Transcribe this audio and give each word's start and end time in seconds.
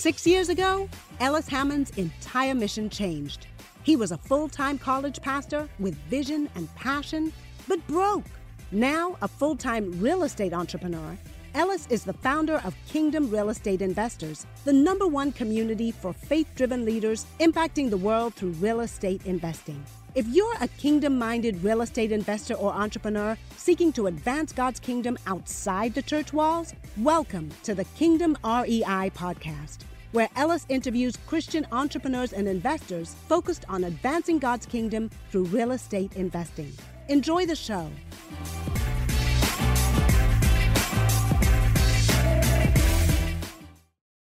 Six 0.00 0.26
years 0.26 0.48
ago, 0.48 0.88
Ellis 1.20 1.46
Hammond's 1.46 1.90
entire 1.98 2.54
mission 2.54 2.88
changed. 2.88 3.48
He 3.82 3.96
was 3.96 4.12
a 4.12 4.16
full 4.16 4.48
time 4.48 4.78
college 4.78 5.20
pastor 5.20 5.68
with 5.78 5.94
vision 6.08 6.48
and 6.54 6.74
passion, 6.74 7.34
but 7.68 7.86
broke. 7.86 8.24
Now, 8.72 9.18
a 9.20 9.28
full 9.28 9.56
time 9.56 9.92
real 10.00 10.22
estate 10.22 10.54
entrepreneur, 10.54 11.18
Ellis 11.54 11.86
is 11.90 12.02
the 12.02 12.14
founder 12.14 12.62
of 12.64 12.74
Kingdom 12.88 13.30
Real 13.30 13.50
Estate 13.50 13.82
Investors, 13.82 14.46
the 14.64 14.72
number 14.72 15.06
one 15.06 15.32
community 15.32 15.90
for 15.92 16.14
faith 16.14 16.48
driven 16.54 16.86
leaders 16.86 17.26
impacting 17.38 17.90
the 17.90 17.98
world 17.98 18.32
through 18.32 18.52
real 18.52 18.80
estate 18.80 19.26
investing. 19.26 19.84
If 20.16 20.26
you're 20.26 20.56
a 20.60 20.66
kingdom 20.66 21.18
minded 21.18 21.62
real 21.62 21.82
estate 21.82 22.10
investor 22.10 22.54
or 22.54 22.72
entrepreneur 22.72 23.38
seeking 23.56 23.92
to 23.92 24.08
advance 24.08 24.52
God's 24.52 24.80
kingdom 24.80 25.16
outside 25.28 25.94
the 25.94 26.02
church 26.02 26.32
walls, 26.32 26.74
welcome 26.96 27.48
to 27.62 27.76
the 27.76 27.84
Kingdom 27.84 28.36
REI 28.42 29.12
podcast, 29.14 29.78
where 30.10 30.28
Ellis 30.34 30.66
interviews 30.68 31.16
Christian 31.28 31.64
entrepreneurs 31.70 32.32
and 32.32 32.48
investors 32.48 33.14
focused 33.28 33.64
on 33.68 33.84
advancing 33.84 34.40
God's 34.40 34.66
kingdom 34.66 35.10
through 35.30 35.44
real 35.44 35.70
estate 35.70 36.16
investing. 36.16 36.72
Enjoy 37.08 37.46
the 37.46 37.54
show. 37.54 37.88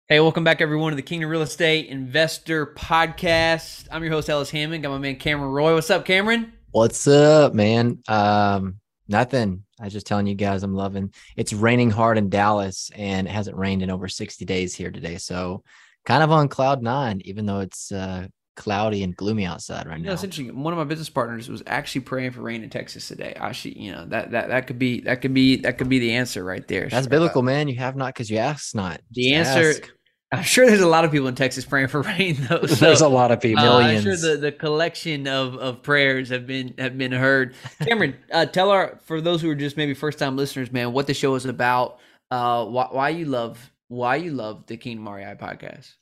Hey, 0.07 0.21
welcome 0.21 0.45
back 0.45 0.61
everyone 0.61 0.93
to 0.93 0.97
the 0.97 1.03
Kingdom 1.03 1.31
Real 1.31 1.41
Estate 1.41 1.87
Investor 1.87 2.67
Podcast. 2.67 3.89
I'm 3.91 4.03
your 4.03 4.13
host 4.13 4.29
Ellis 4.29 4.51
Hammond. 4.51 4.83
Got 4.83 4.91
my 4.91 4.99
man 4.99 5.17
Cameron 5.17 5.51
Roy. 5.51 5.73
What's 5.73 5.89
up, 5.89 6.05
Cameron? 6.05 6.53
What's 6.73 7.09
up, 7.09 7.55
man? 7.55 8.01
Um, 8.07 8.81
nothing. 9.09 9.65
I 9.81 9.85
was 9.85 9.95
just 9.95 10.07
telling 10.07 10.27
you 10.27 10.35
guys 10.35 10.63
I'm 10.63 10.75
loving. 10.75 11.15
It's 11.39 11.55
raining 11.55 11.91
hard 11.91 12.19
in 12.19 12.29
Dallas, 12.29 12.91
and 12.95 13.27
it 13.27 13.31
hasn't 13.31 13.57
rained 13.57 13.81
in 13.81 13.89
over 13.89 14.07
60 14.07 14.45
days 14.45 14.75
here 14.75 14.91
today. 14.91 15.17
So, 15.17 15.63
kind 16.05 16.23
of 16.23 16.31
on 16.31 16.49
cloud 16.49 16.83
nine, 16.83 17.23
even 17.25 17.47
though 17.47 17.61
it's 17.61 17.91
uh, 17.91 18.27
cloudy 18.57 19.03
and 19.03 19.17
gloomy 19.17 19.45
outside 19.45 19.87
right 19.87 20.01
now. 20.01 20.13
it's 20.13 20.23
interesting. 20.25 20.63
One 20.63 20.73
of 20.73 20.79
my 20.79 20.85
business 20.85 21.09
partners 21.11 21.49
was 21.49 21.63
actually 21.67 22.03
praying 22.03 22.31
for 22.33 22.41
rain 22.43 22.63
in 22.63 22.71
Texas 22.71 23.09
today. 23.09 23.33
Actually, 23.37 23.79
you 23.81 23.93
know 23.93 24.05
that 24.07 24.31
that 24.31 24.49
that 24.49 24.67
could 24.67 24.79
be 24.79 25.01
that 25.03 25.21
could 25.23 25.35
be 25.35 25.57
that 25.57 25.79
could 25.79 25.89
be 25.89 25.99
the 25.99 26.13
answer 26.13 26.45
right 26.45 26.67
there. 26.69 26.89
That's 26.89 27.05
Sure. 27.07 27.11
biblical, 27.11 27.43
man. 27.43 27.69
You 27.69 27.77
have 27.77 27.97
not 27.97 28.15
because 28.15 28.31
you 28.31 28.39
ask 28.39 28.75
not. 28.75 29.01
The 29.13 29.31
Just 29.33 29.51
answer. 29.51 29.69
ask. 29.71 29.91
I'm 30.33 30.43
sure 30.43 30.67
there's 30.67 30.81
a 30.81 30.89
lot 30.89 31.05
of 31.05 31.13
people 31.13 31.29
in 31.29 31.37
Texas 31.37 31.65
praying 31.65 31.89
for 31.89 32.03
rain 32.19 32.37
though. 32.49 32.67
So, 32.67 32.87
There's 32.87 33.03
a 33.03 33.09
lot 33.09 33.31
of 33.31 33.41
people. 33.41 33.63
uh, 33.65 33.79
I'm 33.81 34.03
sure 34.03 34.17
the, 34.17 34.37
the 34.37 34.51
collection 34.51 35.29
of, 35.29 35.55
of 35.57 35.81
prayers 35.83 36.29
have 36.31 36.45
been 36.47 36.75
have 36.79 36.99
been 36.99 37.13
heard. 37.13 37.55
Cameron, 37.87 38.17
uh, 38.33 38.47
tell 38.47 38.71
our 38.71 38.99
for 39.05 39.21
those 39.21 39.41
who 39.43 39.51
are 39.51 39.55
just 39.55 39.77
maybe 39.77 39.95
first 39.95 40.19
time 40.19 40.37
listeners, 40.37 40.73
man, 40.73 40.93
what 40.93 41.07
the 41.07 41.15
show 41.15 41.35
is 41.37 41.45
about. 41.45 41.99
Uh, 42.33 42.65
why, 42.65 42.89
why 42.91 43.09
you 43.11 43.27
love 43.27 43.71
why 43.89 44.17
you 44.17 44.33
love 44.33 44.67
the 44.67 44.77
King 44.77 45.05
REI 45.05 45.37
podcast. 45.41 45.93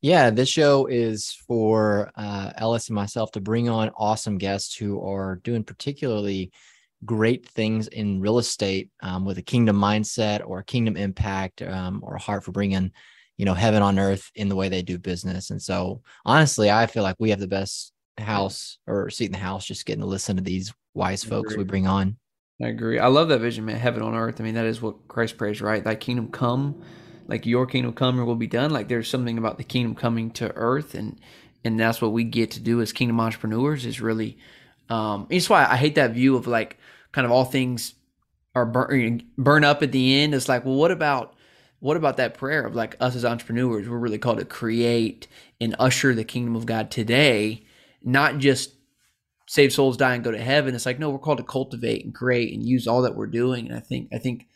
Yeah, 0.00 0.30
this 0.30 0.48
show 0.48 0.86
is 0.86 1.32
for 1.46 2.12
uh, 2.14 2.52
Ellis 2.56 2.88
and 2.88 2.94
myself 2.94 3.32
to 3.32 3.40
bring 3.40 3.68
on 3.68 3.90
awesome 3.96 4.38
guests 4.38 4.76
who 4.76 5.04
are 5.04 5.40
doing 5.42 5.64
particularly 5.64 6.52
great 7.04 7.48
things 7.48 7.88
in 7.88 8.20
real 8.20 8.38
estate 8.38 8.90
um, 9.02 9.24
with 9.24 9.38
a 9.38 9.42
kingdom 9.42 9.76
mindset 9.76 10.46
or 10.46 10.60
a 10.60 10.64
kingdom 10.64 10.96
impact 10.96 11.62
um, 11.62 12.00
or 12.04 12.14
a 12.14 12.20
heart 12.20 12.44
for 12.44 12.52
bringing, 12.52 12.92
you 13.38 13.44
know, 13.44 13.54
heaven 13.54 13.82
on 13.82 13.98
earth 13.98 14.30
in 14.36 14.48
the 14.48 14.54
way 14.54 14.68
they 14.68 14.82
do 14.82 14.98
business. 14.98 15.50
And 15.50 15.60
so, 15.60 16.00
honestly, 16.24 16.70
I 16.70 16.86
feel 16.86 17.02
like 17.02 17.16
we 17.18 17.30
have 17.30 17.40
the 17.40 17.48
best 17.48 17.92
house 18.18 18.78
or 18.86 19.10
seat 19.10 19.26
in 19.26 19.32
the 19.32 19.38
house 19.38 19.66
just 19.66 19.84
getting 19.84 20.02
to 20.02 20.06
listen 20.06 20.36
to 20.36 20.42
these 20.42 20.72
wise 20.94 21.24
folks 21.24 21.56
we 21.56 21.64
bring 21.64 21.88
on. 21.88 22.16
I 22.62 22.68
agree. 22.68 22.98
I 22.98 23.06
love 23.06 23.28
that 23.28 23.40
vision, 23.40 23.64
man. 23.64 23.76
Heaven 23.76 24.02
on 24.02 24.14
earth. 24.14 24.40
I 24.40 24.44
mean, 24.44 24.54
that 24.54 24.66
is 24.66 24.82
what 24.82 25.08
Christ 25.08 25.38
prays, 25.38 25.60
right? 25.60 25.82
Thy 25.82 25.94
kingdom 25.94 26.28
come, 26.28 26.82
like 27.28 27.44
your 27.46 27.66
kingdom 27.66 27.92
come 27.92 28.18
or 28.18 28.24
will 28.24 28.34
be 28.34 28.46
done. 28.46 28.70
Like 28.70 28.88
there's 28.88 29.08
something 29.08 29.38
about 29.38 29.58
the 29.58 29.64
kingdom 29.64 29.94
coming 29.94 30.30
to 30.32 30.52
earth, 30.56 30.94
and 30.94 31.20
and 31.62 31.78
that's 31.78 32.02
what 32.02 32.12
we 32.12 32.24
get 32.24 32.50
to 32.52 32.60
do 32.60 32.80
as 32.80 32.92
kingdom 32.92 33.20
entrepreneurs. 33.20 33.86
Is 33.86 34.00
really, 34.00 34.38
um, 34.88 35.26
it's 35.30 35.48
why 35.48 35.66
I 35.66 35.76
hate 35.76 35.94
that 35.94 36.12
view 36.12 36.36
of 36.36 36.46
like 36.46 36.78
kind 37.12 37.26
of 37.26 37.30
all 37.30 37.44
things 37.44 37.94
are 38.54 38.66
burn 38.66 39.22
burn 39.36 39.62
up 39.62 39.82
at 39.82 39.92
the 39.92 40.20
end. 40.20 40.34
It's 40.34 40.48
like, 40.48 40.64
well, 40.64 40.74
what 40.74 40.90
about 40.90 41.34
what 41.80 41.98
about 41.98 42.16
that 42.16 42.34
prayer 42.34 42.62
of 42.64 42.74
like 42.74 42.96
us 42.98 43.14
as 43.14 43.24
entrepreneurs? 43.24 43.88
We're 43.88 43.98
really 43.98 44.18
called 44.18 44.38
to 44.38 44.44
create 44.44 45.28
and 45.60 45.76
usher 45.78 46.14
the 46.14 46.24
kingdom 46.24 46.56
of 46.56 46.66
God 46.66 46.90
today, 46.90 47.62
not 48.02 48.38
just 48.38 48.72
save 49.46 49.72
souls, 49.72 49.96
die, 49.96 50.14
and 50.14 50.24
go 50.24 50.30
to 50.30 50.38
heaven. 50.38 50.74
It's 50.74 50.86
like 50.86 50.98
no, 50.98 51.10
we're 51.10 51.18
called 51.18 51.38
to 51.38 51.44
cultivate 51.44 52.06
and 52.06 52.14
create 52.14 52.54
and 52.54 52.66
use 52.66 52.88
all 52.88 53.02
that 53.02 53.14
we're 53.14 53.26
doing. 53.26 53.68
And 53.68 53.76
I 53.76 53.80
think 53.80 54.08
I 54.14 54.18
think 54.18 54.46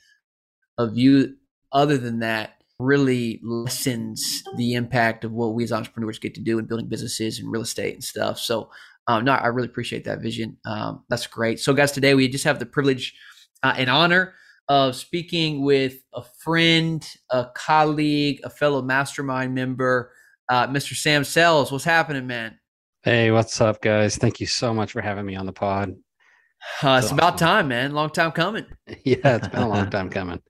a 0.78 0.91
view 0.91 1.37
other 1.71 1.99
than 1.99 2.21
that 2.21 2.62
really 2.82 3.41
lessens 3.43 4.43
the 4.56 4.75
impact 4.75 5.25
of 5.25 5.32
what 5.32 5.54
we 5.54 5.65
as 5.65 5.72
entrepreneurs 5.72 6.19
get 6.19 6.34
to 6.34 6.41
do 6.41 6.59
in 6.59 6.66
building 6.66 6.88
businesses 6.88 7.38
and 7.38 7.50
real 7.50 7.62
estate 7.62 7.94
and 7.94 8.04
stuff. 8.04 8.38
So, 8.38 8.70
um, 9.06 9.25
no, 9.25 9.32
I 9.32 9.48
really 9.48 9.69
appreciate 9.69 10.04
that 10.04 10.20
vision. 10.20 10.56
Um, 10.65 11.04
that's 11.09 11.26
great. 11.26 11.60
So, 11.60 11.72
guys, 11.72 11.92
today 11.92 12.15
we 12.15 12.28
just 12.28 12.44
have 12.44 12.59
the 12.59 12.66
privilege 12.66 13.15
uh, 13.62 13.75
and 13.76 13.91
honor 13.91 14.34
of 14.69 14.97
speaking 14.97 15.62
with 15.62 15.97
a 16.15 16.22
friend, 16.22 17.06
a 17.31 17.47
colleague, 17.54 18.41
a 18.44 18.50
fellow 18.50 18.82
mastermind 18.82 19.54
member, 19.54 20.12
uh, 20.48 20.66
Mr. 20.69 20.94
Sam 20.94 21.25
Sells. 21.25 21.72
What's 21.72 21.84
happening, 21.84 22.26
man? 22.26 22.59
Hey, 23.03 23.32
what's 23.32 23.60
up, 23.60 23.82
guys? 23.82 24.16
Thank 24.16 24.41
you 24.41 24.47
so 24.47 24.72
much 24.72 24.92
for 24.92 25.00
having 25.00 25.26
me 25.26 25.34
on 25.34 25.47
the 25.47 25.53
pod. 25.53 25.91
Uh, 26.82 26.98
it's 26.98 27.10
That's 27.10 27.10
about 27.10 27.38
time, 27.38 27.69
man. 27.69 27.92
Long 27.92 28.10
time 28.10 28.32
coming. 28.32 28.66
Yeah, 29.04 29.37
it's 29.37 29.48
been 29.48 29.62
a 29.62 29.69
long 29.69 29.91
time 29.91 30.10
coming. 30.10 30.41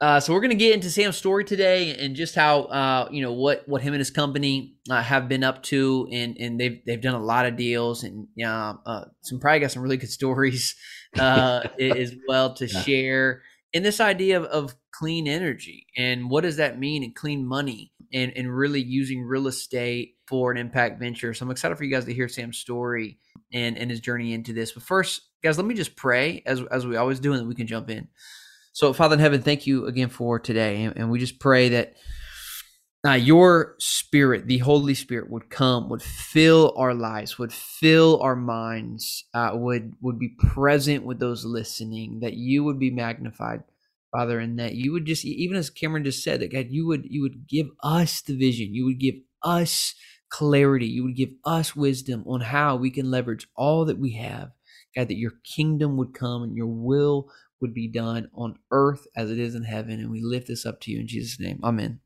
Uh, 0.00 0.20
so 0.20 0.32
we're 0.32 0.40
going 0.40 0.50
to 0.50 0.56
get 0.56 0.72
into 0.74 0.88
Sam's 0.90 1.16
story 1.16 1.44
today 1.44 1.96
and 1.96 2.14
just 2.14 2.36
how 2.36 2.62
uh, 2.62 3.08
you 3.10 3.20
know 3.20 3.32
what 3.32 3.64
what 3.68 3.82
him 3.82 3.94
and 3.94 3.98
his 4.00 4.10
company 4.12 4.76
uh, 4.88 5.02
have 5.02 5.28
been 5.28 5.42
up 5.42 5.62
to, 5.64 6.08
and 6.12 6.36
and 6.38 6.60
they've 6.60 6.80
they've 6.86 7.00
done 7.00 7.16
a 7.16 7.22
lot 7.24 7.46
of 7.46 7.56
deals, 7.56 8.04
and 8.04 8.28
uh, 8.40 8.74
uh, 8.86 9.04
some 9.22 9.40
probably 9.40 9.58
got 9.58 9.72
some 9.72 9.82
really 9.82 9.96
good 9.96 10.10
stories 10.20 10.76
uh, 11.18 11.62
as 11.80 12.14
well 12.28 12.54
to 12.54 12.66
Yeah. 12.66 12.82
share. 12.82 13.42
And 13.74 13.84
this 13.84 14.00
idea 14.00 14.38
of, 14.40 14.44
of 14.46 14.74
clean 14.92 15.28
energy 15.28 15.86
and 15.96 16.30
what 16.30 16.40
does 16.42 16.56
that 16.56 16.78
mean, 16.78 17.02
and 17.02 17.14
clean 17.14 17.44
money, 17.44 17.92
and 18.12 18.32
and 18.36 18.56
really 18.56 18.80
using 18.80 19.22
real 19.24 19.48
estate 19.48 20.14
for 20.28 20.52
an 20.52 20.58
impact 20.58 21.00
venture. 21.00 21.34
So 21.34 21.44
I'm 21.44 21.50
excited 21.50 21.76
for 21.76 21.82
you 21.84 21.90
guys 21.90 22.04
to 22.04 22.14
hear 22.14 22.28
Sam's 22.28 22.58
story 22.58 23.18
and 23.52 23.76
and 23.76 23.90
his 23.90 23.98
journey 24.00 24.32
into 24.32 24.52
this. 24.52 24.70
But 24.70 24.84
first, 24.84 25.22
guys, 25.42 25.58
let 25.58 25.66
me 25.66 25.74
just 25.74 25.96
pray 25.96 26.42
as 26.46 26.62
as 26.70 26.86
we 26.86 26.96
always 26.96 27.18
do, 27.18 27.32
and 27.32 27.40
then 27.40 27.48
we 27.48 27.56
can 27.56 27.66
jump 27.66 27.90
in. 27.90 28.06
So, 28.78 28.92
Father 28.92 29.14
in 29.14 29.18
heaven, 29.18 29.42
thank 29.42 29.66
you 29.66 29.86
again 29.86 30.08
for 30.08 30.38
today. 30.38 30.84
And, 30.84 31.10
we 31.10 31.18
just 31.18 31.40
pray 31.40 31.68
that 31.70 31.94
uh, 33.04 33.14
your 33.14 33.74
spirit, 33.80 34.46
the 34.46 34.58
Holy 34.58 34.94
Spirit, 34.94 35.28
would 35.30 35.50
come, 35.50 35.88
would 35.88 36.00
fill 36.00 36.72
our 36.76 36.94
lives, 36.94 37.40
would 37.40 37.52
fill 37.52 38.22
our 38.22 38.36
minds, 38.36 39.24
uh, 39.34 39.50
would 39.54 39.94
would 40.00 40.20
be 40.20 40.28
present 40.38 41.04
with 41.04 41.18
those 41.18 41.44
listening. 41.44 42.20
That 42.20 42.34
you 42.34 42.62
would 42.62 42.78
be 42.78 42.92
magnified, 42.92 43.64
Father, 44.12 44.38
and 44.38 44.60
that 44.60 44.76
you 44.76 44.92
would 44.92 45.06
just, 45.06 45.24
even 45.24 45.56
as 45.56 45.70
Cameron 45.70 46.04
just 46.04 46.22
said, 46.22 46.38
that 46.38 46.52
God, 46.52 46.66
you 46.70 46.86
would 46.86 47.04
you 47.10 47.20
would 47.22 47.48
give 47.48 47.70
us 47.82 48.22
the 48.22 48.36
vision, 48.36 48.76
you 48.76 48.84
would 48.84 49.00
give 49.00 49.16
us 49.42 49.96
clarity, 50.28 50.86
you 50.86 51.02
would 51.02 51.16
give 51.16 51.30
us 51.44 51.74
wisdom 51.74 52.22
on 52.28 52.42
how 52.42 52.76
we 52.76 52.92
can 52.92 53.10
leverage 53.10 53.48
all 53.56 53.84
that 53.86 53.98
we 53.98 54.12
have. 54.12 54.52
God, 54.96 55.08
that 55.08 55.18
your 55.18 55.32
kingdom 55.44 55.96
would 55.96 56.14
come 56.14 56.44
and 56.44 56.56
your 56.56 56.68
will 56.68 57.28
would 57.60 57.74
be 57.74 57.88
done 57.88 58.28
on 58.34 58.58
earth 58.70 59.06
as 59.16 59.30
it 59.30 59.38
is 59.38 59.54
in 59.54 59.64
heaven. 59.64 60.00
And 60.00 60.10
we 60.10 60.22
lift 60.22 60.48
this 60.48 60.64
up 60.64 60.80
to 60.82 60.90
you 60.90 61.00
in 61.00 61.08
Jesus' 61.08 61.40
name. 61.40 61.60
Amen. 61.62 62.00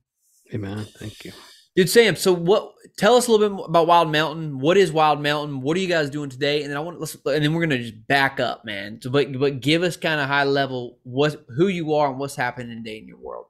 Amen. 0.55 0.87
Thank 0.99 1.25
you. 1.25 1.33
Dude, 1.75 1.89
Sam. 1.89 2.17
So, 2.17 2.35
what? 2.35 2.75
Tell 2.99 3.15
us 3.15 3.29
a 3.29 3.33
little 3.33 3.57
bit 3.57 3.67
about 3.67 3.87
Wild 3.87 4.13
Mountain. 4.13 4.59
What 4.59 4.77
is 4.77 4.93
Wild 4.93 5.23
Mountain? 5.23 5.63
What 5.63 5.75
are 5.77 5.81
you 5.81 5.89
guys 5.89 6.11
doing 6.11 6.29
today? 6.29 6.63
And 6.63 6.71
then 6.71 6.77
I 6.77 6.81
want 6.81 6.97
to, 6.97 7.01
let's, 7.01 7.15
and 7.15 7.43
then 7.43 7.55
we're 7.55 7.63
gonna 7.63 7.79
just 7.79 8.07
back 8.07 8.41
up, 8.41 8.65
man. 8.67 9.01
So, 9.01 9.09
but 9.09 9.39
but 9.39 9.61
give 9.61 9.83
us 9.83 9.97
kind 9.97 10.21
of 10.21 10.29
high 10.29 10.45
level 10.45 10.99
what 11.05 11.47
who 11.57 11.69
you 11.69 11.95
are 11.95 12.11
and 12.11 12.19
what's 12.19 12.37
happening 12.37 12.83
today 12.85 12.99
in 12.99 13.09
your 13.09 13.17
world. 13.17 13.47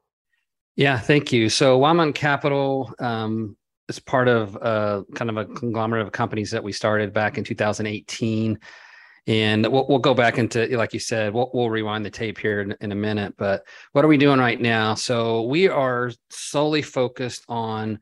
Yeah, 0.76 0.98
thank 1.00 1.32
you. 1.32 1.48
So, 1.48 1.76
Wild 1.78 1.96
Mountain 1.96 2.12
Capital 2.12 2.94
um, 3.00 3.56
is 3.88 3.98
part 3.98 4.28
of 4.28 4.56
uh, 4.62 5.02
kind 5.16 5.28
of 5.28 5.36
a 5.36 5.44
conglomerate 5.44 6.06
of 6.06 6.12
companies 6.12 6.52
that 6.52 6.62
we 6.62 6.70
started 6.70 7.12
back 7.12 7.38
in 7.38 7.44
2018. 7.44 8.56
And 9.26 9.64
we'll, 9.66 9.86
we'll 9.88 9.98
go 9.98 10.14
back 10.14 10.38
into, 10.38 10.66
like 10.76 10.92
you 10.92 10.98
said, 10.98 11.32
we'll, 11.32 11.50
we'll 11.54 11.70
rewind 11.70 12.04
the 12.04 12.10
tape 12.10 12.38
here 12.38 12.60
in, 12.60 12.74
in 12.80 12.90
a 12.90 12.96
minute. 12.96 13.34
But 13.36 13.64
what 13.92 14.04
are 14.04 14.08
we 14.08 14.16
doing 14.16 14.40
right 14.40 14.60
now? 14.60 14.94
So, 14.94 15.42
we 15.42 15.68
are 15.68 16.10
solely 16.30 16.82
focused 16.82 17.44
on 17.48 18.00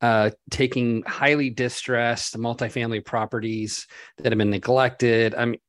uh, 0.00 0.30
taking 0.50 1.02
highly 1.04 1.48
distressed 1.50 2.36
multifamily 2.36 3.04
properties 3.04 3.86
that 4.18 4.32
have 4.32 4.38
been 4.38 4.50
neglected. 4.50 5.34
I 5.34 5.44
mean, 5.44 5.60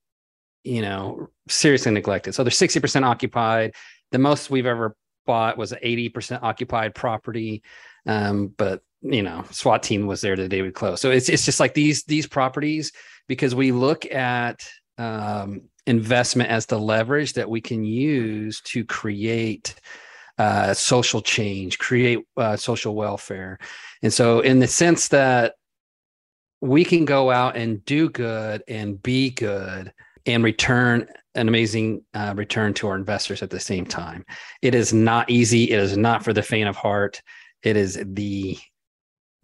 you 0.64 0.82
know, 0.82 1.28
seriously 1.48 1.92
neglected. 1.92 2.34
So 2.34 2.44
they're 2.44 2.52
60% 2.52 3.04
occupied. 3.04 3.76
The 4.12 4.20
most 4.20 4.50
we've 4.50 4.66
ever 4.66 4.96
bought 5.26 5.58
was 5.58 5.72
an 5.72 5.80
80% 5.84 6.42
occupied 6.42 6.96
property. 6.96 7.62
Um, 8.06 8.48
but 8.48 8.82
you 9.02 9.22
know, 9.22 9.44
SWAT 9.52 9.84
team 9.84 10.08
was 10.08 10.22
there 10.22 10.36
the 10.36 10.48
day 10.48 10.62
we 10.62 10.72
closed. 10.72 11.02
So 11.02 11.12
it's 11.12 11.28
it's 11.28 11.46
just 11.46 11.60
like 11.60 11.74
these 11.74 12.04
these 12.06 12.26
properties 12.26 12.94
because 13.28 13.54
we 13.54 13.72
look 13.74 14.06
at 14.06 14.66
um, 14.98 15.62
investment 15.86 16.50
as 16.50 16.66
the 16.66 16.80
leverage 16.80 17.34
that 17.34 17.50
we 17.50 17.62
can 17.62 17.84
use 17.84 18.62
to 18.62 18.86
create 18.86 19.75
uh, 20.38 20.74
social 20.74 21.22
change, 21.22 21.78
create 21.78 22.19
uh, 22.38 22.56
social 22.56 22.95
welfare. 22.95 23.60
And 24.01 24.12
so, 24.12 24.40
in 24.40 24.60
the 24.60 24.68
sense 24.68 25.10
that 25.10 25.56
we 26.62 26.86
can 26.86 27.06
go 27.06 27.30
out 27.30 27.57
and 27.57 27.84
do 27.86 28.10
good 28.10 28.63
and 28.68 29.01
be 29.04 29.31
good 29.31 29.94
and 30.25 30.44
return 30.44 31.07
an 31.36 31.48
amazing 31.48 32.04
uh, 32.13 32.34
return 32.36 32.74
to 32.75 32.88
our 32.88 32.96
investors 32.96 33.42
at 33.42 33.50
the 33.50 33.60
same 33.60 33.86
time. 33.86 34.25
It 34.62 34.75
is 34.75 34.94
not 34.94 35.30
easy. 35.30 35.72
It 35.72 35.80
is 35.80 35.98
not 35.98 36.24
for 36.24 36.31
the 36.31 36.44
faint 36.44 36.69
of 36.69 36.75
heart. 36.75 37.22
It 37.63 37.75
is 37.75 38.01
the 38.06 38.57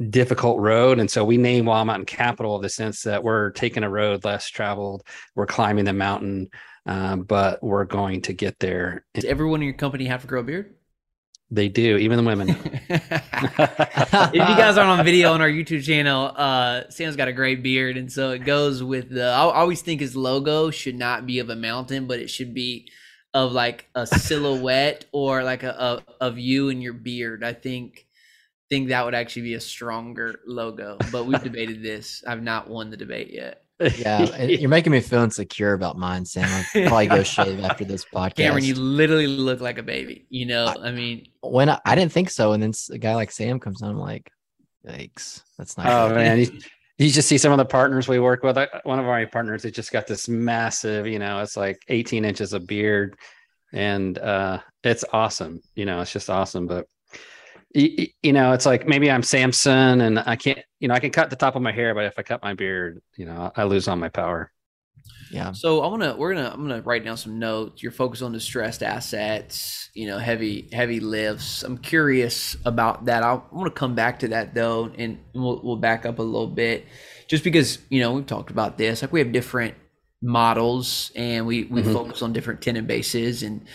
difficult 0.07 0.59
road. 0.59 0.99
And 0.99 1.09
so 1.09 1.25
we 1.25 1.37
name 1.37 1.65
Wild 1.65 1.87
Mountain 1.87 2.05
Capital 2.05 2.55
in 2.55 2.61
the 2.61 2.69
sense 2.69 3.03
that 3.03 3.23
we're 3.23 3.51
taking 3.51 3.83
a 3.83 3.89
road 3.89 4.23
less 4.23 4.47
traveled, 4.47 5.03
we're 5.35 5.45
climbing 5.45 5.85
the 5.85 5.93
mountain, 5.93 6.49
um, 6.85 7.23
but 7.23 7.61
we're 7.61 7.85
going 7.85 8.21
to 8.23 8.33
get 8.33 8.59
there. 8.59 9.05
Does 9.13 9.25
everyone 9.25 9.61
in 9.61 9.67
your 9.67 9.77
company 9.77 10.05
have 10.05 10.21
to 10.21 10.27
grow 10.27 10.39
a 10.39 10.43
beard? 10.43 10.75
They 11.51 11.67
do, 11.67 11.97
even 11.97 12.17
the 12.17 12.23
women. 12.23 12.49
if 12.89 14.33
you 14.33 14.39
guys 14.39 14.77
aren't 14.77 14.99
on 14.99 15.03
video 15.03 15.33
on 15.33 15.41
our 15.41 15.49
YouTube 15.49 15.83
channel, 15.83 16.31
uh, 16.35 16.83
Sam's 16.89 17.15
got 17.15 17.27
a 17.27 17.33
great 17.33 17.63
beard, 17.63 17.97
and 17.97 18.11
so 18.11 18.31
it 18.31 18.45
goes 18.45 18.83
with 18.83 19.09
the. 19.09 19.25
I 19.25 19.39
always 19.39 19.81
think 19.81 19.99
his 19.99 20.15
logo 20.15 20.69
should 20.69 20.95
not 20.95 21.25
be 21.25 21.39
of 21.39 21.49
a 21.49 21.55
mountain, 21.55 22.05
but 22.05 22.19
it 22.19 22.29
should 22.29 22.53
be 22.53 22.91
of 23.33 23.51
like 23.51 23.89
a 23.95 24.05
silhouette 24.05 25.05
or 25.11 25.43
like 25.43 25.63
a, 25.63 25.69
a 25.69 26.23
of 26.23 26.37
you 26.37 26.69
and 26.69 26.83
your 26.83 26.93
beard. 26.93 27.43
I 27.43 27.53
think 27.53 28.05
think 28.69 28.89
that 28.89 29.03
would 29.03 29.15
actually 29.15 29.43
be 29.43 29.53
a 29.55 29.59
stronger 29.59 30.39
logo. 30.45 30.97
But 31.11 31.25
we've 31.25 31.41
debated 31.43 31.83
this. 31.83 32.23
I've 32.25 32.43
not 32.43 32.69
won 32.69 32.89
the 32.89 32.97
debate 32.97 33.31
yet. 33.31 33.63
Yeah, 33.97 34.35
you're 34.43 34.69
making 34.69 34.91
me 34.91 34.99
feel 34.99 35.21
insecure 35.21 35.73
about 35.73 35.97
mine, 35.97 36.25
Sam. 36.25 36.47
I'll 36.75 36.87
probably 36.87 37.07
go 37.07 37.23
shave 37.23 37.63
after 37.63 37.85
this 37.85 38.05
podcast. 38.05 38.35
Cameron, 38.35 38.63
you 38.63 38.75
literally 38.75 39.27
look 39.27 39.61
like 39.61 39.77
a 39.77 39.83
baby. 39.83 40.25
You 40.29 40.47
know, 40.47 40.65
I, 40.65 40.89
I 40.89 40.91
mean, 40.91 41.27
when 41.41 41.69
I, 41.69 41.79
I, 41.85 41.95
didn't 41.95 42.11
think 42.11 42.29
so, 42.29 42.51
and 42.51 42.61
then 42.61 42.73
a 42.91 42.97
guy 42.97 43.15
like 43.15 43.31
Sam 43.31 43.59
comes 43.59 43.81
on, 43.81 43.91
I'm 43.91 43.97
like, 43.97 44.29
yikes, 44.85 45.43
that's 45.57 45.77
not. 45.77 45.87
Oh 45.87 46.09
good. 46.09 46.15
man, 46.15 46.39
you, 46.39 46.59
you 46.97 47.09
just 47.09 47.29
see 47.29 47.37
some 47.37 47.53
of 47.53 47.57
the 47.57 47.65
partners 47.65 48.09
we 48.09 48.19
work 48.19 48.43
with. 48.43 48.57
One 48.83 48.99
of 48.99 49.07
our 49.07 49.25
partners, 49.27 49.63
it 49.63 49.71
just 49.71 49.93
got 49.93 50.07
this 50.07 50.27
massive, 50.27 51.07
you 51.07 51.19
know, 51.19 51.39
it's 51.39 51.55
like 51.55 51.79
18 51.87 52.25
inches 52.25 52.51
of 52.51 52.67
beard, 52.67 53.15
and 53.71 54.17
uh, 54.17 54.59
it's 54.83 55.05
awesome. 55.13 55.61
You 55.75 55.85
know, 55.85 56.01
it's 56.01 56.11
just 56.11 56.29
awesome. 56.29 56.67
But 56.67 56.85
you, 57.71 58.07
you, 58.23 58.33
know, 58.33 58.53
it's 58.53 58.65
like 58.65 58.87
maybe 58.87 59.11
I'm 59.11 59.23
Samson 59.23 60.01
and 60.01 60.19
I 60.19 60.35
can't, 60.35 60.59
you 60.79 60.87
know, 60.87 60.93
I 60.93 60.99
can 60.99 61.11
cut 61.11 61.29
the 61.29 61.35
top 61.35 61.55
of 61.55 61.61
my 61.61 61.71
hair, 61.71 61.93
but 61.93 62.05
if 62.05 62.17
I 62.17 62.23
cut 62.23 62.41
my 62.41 62.53
beard, 62.53 63.01
you 63.15 63.25
know, 63.25 63.51
I 63.55 63.63
lose 63.63 63.87
all 63.87 63.95
my 63.95 64.09
power. 64.09 64.51
Yeah. 65.31 65.51
So 65.51 65.81
I 65.81 65.87
want 65.87 66.01
to, 66.01 66.15
we're 66.17 66.33
gonna, 66.33 66.49
I'm 66.51 66.67
gonna 66.67 66.81
write 66.81 67.05
down 67.05 67.17
some 67.17 67.37
notes. 67.37 67.83
You're 67.83 67.91
focused 67.91 68.23
on 68.23 68.31
distressed 68.31 68.81
assets, 68.81 69.89
you 69.93 70.07
know, 70.07 70.17
heavy, 70.17 70.69
heavy 70.71 70.99
lifts. 70.99 71.63
I'm 71.63 71.77
curious 71.77 72.57
about 72.65 73.05
that. 73.05 73.21
i 73.21 73.33
want 73.51 73.65
to 73.65 73.71
come 73.71 73.93
back 73.93 74.19
to 74.19 74.29
that 74.29 74.55
though, 74.55 74.91
and 74.97 75.19
we'll, 75.33 75.61
we'll 75.63 75.75
back 75.75 76.05
up 76.05 76.19
a 76.19 76.23
little 76.23 76.47
bit, 76.47 76.87
just 77.27 77.43
because 77.43 77.77
you 77.89 77.99
know 77.99 78.13
we've 78.13 78.25
talked 78.25 78.49
about 78.49 78.77
this. 78.77 79.01
Like 79.03 79.13
we 79.13 79.19
have 79.19 79.31
different 79.31 79.75
models, 80.21 81.11
and 81.15 81.45
we 81.45 81.65
we 81.65 81.81
mm-hmm. 81.81 81.93
focus 81.93 82.21
on 82.23 82.33
different 82.33 82.61
tenant 82.61 82.87
bases 82.87 83.43
and 83.43 83.65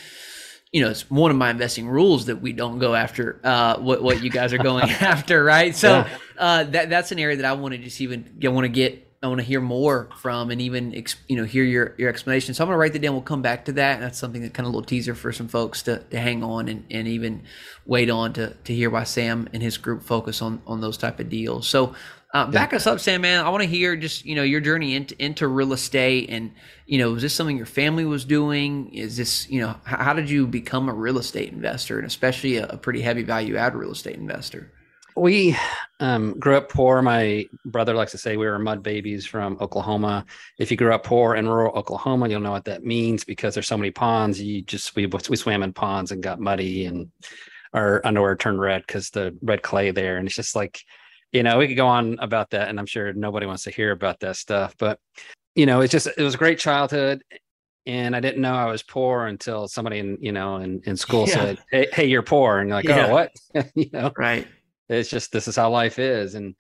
you 0.75 0.83
know, 0.83 0.91
it's 0.91 1.09
one 1.09 1.31
of 1.31 1.37
my 1.37 1.51
investing 1.51 1.87
rules 1.87 2.27
that 2.27 2.43
we 2.43 2.53
don't 2.53 2.81
go 2.81 2.97
after 2.97 3.39
uh, 3.45 3.79
what 3.79 4.03
what 4.03 4.25
you 4.25 4.29
guys 4.29 4.53
are 4.53 4.59
going 4.59 4.91
after, 5.01 5.45
right? 5.45 5.75
So 5.75 5.99
yeah. 5.99 6.09
uh, 6.37 6.65
that 6.65 6.91
that's 6.91 7.13
an 7.13 7.21
area 7.21 7.37
that 7.37 7.45
I 7.45 7.53
want 7.53 7.75
to 7.75 7.79
just 7.79 8.01
even 8.01 8.41
I 8.43 8.49
want 8.49 8.65
to 8.65 8.69
get 8.69 9.04
I 9.25 9.29
want 9.29 9.41
to 9.41 9.47
hear 9.47 9.63
more 9.63 10.11
from 10.19 10.51
and 10.51 10.61
even 10.61 10.93
you 11.29 11.37
know 11.37 11.45
hear 11.45 11.65
your 11.65 11.95
your 11.97 12.11
explanation. 12.11 12.53
So 12.53 12.63
I'm 12.63 12.69
gonna 12.69 12.77
write 12.77 12.93
that 12.93 13.01
down. 13.01 13.15
We'll 13.15 13.23
come 13.23 13.41
back 13.41 13.65
to 13.65 13.73
that. 13.73 13.99
That's 13.99 14.19
something 14.19 14.43
that 14.43 14.53
kind 14.53 14.67
of 14.67 14.75
a 14.75 14.77
little 14.77 14.87
teaser 14.87 15.15
for 15.15 15.33
some 15.33 15.49
folks 15.49 15.83
to, 15.85 16.01
to 16.11 16.21
hang 16.21 16.45
on 16.45 16.69
and, 16.69 16.85
and 16.91 17.09
even 17.09 17.43
wait 17.87 18.11
on 18.11 18.35
to 18.35 18.51
to 18.51 18.75
hear 18.75 18.91
why 18.91 19.05
Sam 19.05 19.49
and 19.55 19.63
his 19.63 19.79
group 19.79 20.03
focus 20.03 20.43
on 20.43 20.61
on 20.67 20.83
those 20.83 20.99
type 20.99 21.21
of 21.21 21.31
deals. 21.31 21.67
So 21.67 21.95
uh, 22.35 22.51
back 22.51 22.73
yeah. 22.73 22.77
us 22.77 22.87
up, 22.87 22.99
Sam, 22.99 23.23
man. 23.23 23.45
I 23.45 23.49
want 23.49 23.63
to 23.63 23.69
hear 23.69 23.97
just 23.97 24.27
you 24.27 24.35
know 24.35 24.43
your 24.43 24.61
journey 24.61 24.95
into 24.95 25.15
into 25.25 25.49
real 25.49 25.73
estate, 25.73 26.29
and 26.29 26.53
you 26.85 26.99
know, 26.99 27.13
was 27.13 27.23
this 27.23 27.33
something 27.33 27.57
your 27.57 27.65
family 27.65 28.05
was 28.05 28.27
doing? 28.27 28.93
Is 28.93 29.17
this 29.17 29.49
you 29.49 29.61
know 29.61 29.77
how, 29.85 29.99
how 29.99 30.13
did 30.13 30.29
you 30.29 30.47
become 30.47 30.91
a 30.91 30.93
real 30.93 31.17
estate 31.17 31.51
investor, 31.51 31.97
and 31.97 32.07
especially 32.07 32.57
a, 32.57 32.67
a 32.67 32.77
pretty 32.77 33.01
heavy 33.01 33.23
value 33.23 33.57
add 33.57 33.75
real 33.75 33.93
estate 33.93 34.17
investor? 34.17 34.71
We 35.17 35.57
um, 36.01 36.39
grew 36.39 36.57
up 36.57 36.69
poor. 36.69 37.01
My 37.03 37.47
brother 37.65 37.95
likes 37.95 38.13
to 38.13 38.19
say 38.19 38.37
we 38.37 38.47
were 38.47 38.59
mud 38.59 38.83
babies 38.83 39.25
from 39.25 39.57
Oklahoma. 39.61 40.27
If 40.59 40.71
you 40.71 40.77
grew 40.77 40.93
up 40.93 41.05
poor 41.05 41.37
in 41.37 41.49
rural 41.49 41.77
Oklahoma, 41.77 42.29
you'll 42.29 42.41
know 42.41 42.51
what 42.51 42.65
that 42.65 42.85
means 42.85 43.25
because 43.25 43.55
there's 43.55 43.69
so 43.69 43.79
many 43.79 43.91
ponds. 43.91 44.41
You 44.41 44.63
just 44.63 44.97
we 44.97 45.07
we 45.07 45.37
swam 45.37 45.63
in 45.63 45.73
ponds 45.73 46.11
and 46.11 46.23
got 46.23 46.41
muddy, 46.41 46.87
and 46.87 47.11
our 47.73 48.01
underwear 48.05 48.37
turned 48.37 48.61
red 48.61 48.83
because 48.87 49.11
the 49.11 49.37
red 49.43 49.63
clay 49.63 49.93
there, 49.93 50.17
and 50.17 50.27
it's 50.27 50.37
just 50.37 50.57
like 50.57 50.81
you 51.35 51.43
know, 51.43 51.59
we 51.59 51.67
could 51.67 51.77
go 51.77 51.89
on 51.89 52.17
about 52.21 52.51
that, 52.51 52.69
and 52.69 52.79
I'm 52.79 52.87
sure 52.87 53.13
nobody 53.13 53.45
wants 53.45 53.65
to 53.65 53.71
hear 53.71 53.91
about 53.91 54.21
that 54.21 54.37
stuff. 54.37 54.75
But 54.79 55.01
you 55.57 55.67
know, 55.67 55.81
it's 55.81 55.91
just 55.91 56.07
it 56.07 56.23
was 56.23 56.37
a 56.37 56.39
great 56.39 56.61
childhood, 56.61 57.23
and 57.87 58.15
I 58.15 58.21
didn't 58.21 58.41
know 58.41 58.55
I 58.55 58.67
was 58.67 58.85
poor 58.85 59.27
until 59.27 59.67
somebody 59.67 59.99
in 59.99 60.17
you 60.21 60.31
know 60.31 60.57
in 60.57 60.81
in 60.87 60.97
school 60.97 61.27
yeah. 61.29 61.35
said, 61.35 61.59
"Hey, 61.71 61.89
hey, 61.93 62.07
you're 62.07 62.23
poor," 62.23 62.61
and 62.61 62.69
you're 62.69 62.77
like, 62.77 62.85
yeah. 62.85 63.09
"Oh, 63.09 63.13
what?" 63.13 63.33
you 63.75 63.91
know, 63.93 64.13
right? 64.17 64.47
It's 64.89 65.11
just 65.11 65.33
this 65.33 65.49
is 65.49 65.57
how 65.57 65.71
life 65.71 65.99
is, 65.99 66.35
and 66.35 66.55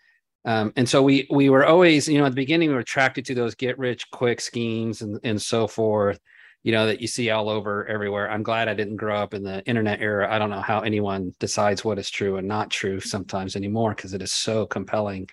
um, 0.44 0.73
and 0.76 0.88
so 0.88 1.03
we 1.03 1.26
we 1.31 1.50
were 1.50 1.67
always, 1.67 2.09
you 2.09 2.19
know, 2.19 2.26
at 2.26 2.31
the 2.31 2.37
beginning 2.37 2.69
we 2.69 2.75
were 2.75 2.81
attracted 2.81 3.25
to 3.26 3.35
those 3.35 3.55
get 3.55 3.79
rich 3.79 4.11
quick 4.11 4.41
schemes 4.41 5.03
and 5.03 5.19
and 5.25 5.41
so 5.41 5.67
forth 5.67 6.21
you 6.65 6.73
know 6.73 6.87
that 6.87 7.00
you 7.00 7.06
see 7.06 7.31
all 7.31 7.49
over 7.49 7.87
everywhere. 7.87 8.29
I'm 8.29 8.43
glad 8.43 8.69
i 8.69 8.75
didn't 8.75 8.97
grow 8.97 9.19
up 9.19 9.35
in 9.35 9.44
the 9.44 9.62
internet 9.67 10.00
era. 10.00 10.32
I 10.35 10.38
don't 10.38 10.50
know 10.50 10.62
how 10.62 10.81
anyone 10.81 11.35
decides 11.38 11.85
what 11.85 11.99
is 11.99 12.11
true 12.11 12.38
and 12.38 12.49
not 12.49 12.71
true 12.71 13.00
sometimes 13.00 13.55
anymore 13.55 13.94
because 13.94 14.15
it 14.15 14.23
is 14.23 14.32
so 14.32 14.67
compelling. 14.67 15.29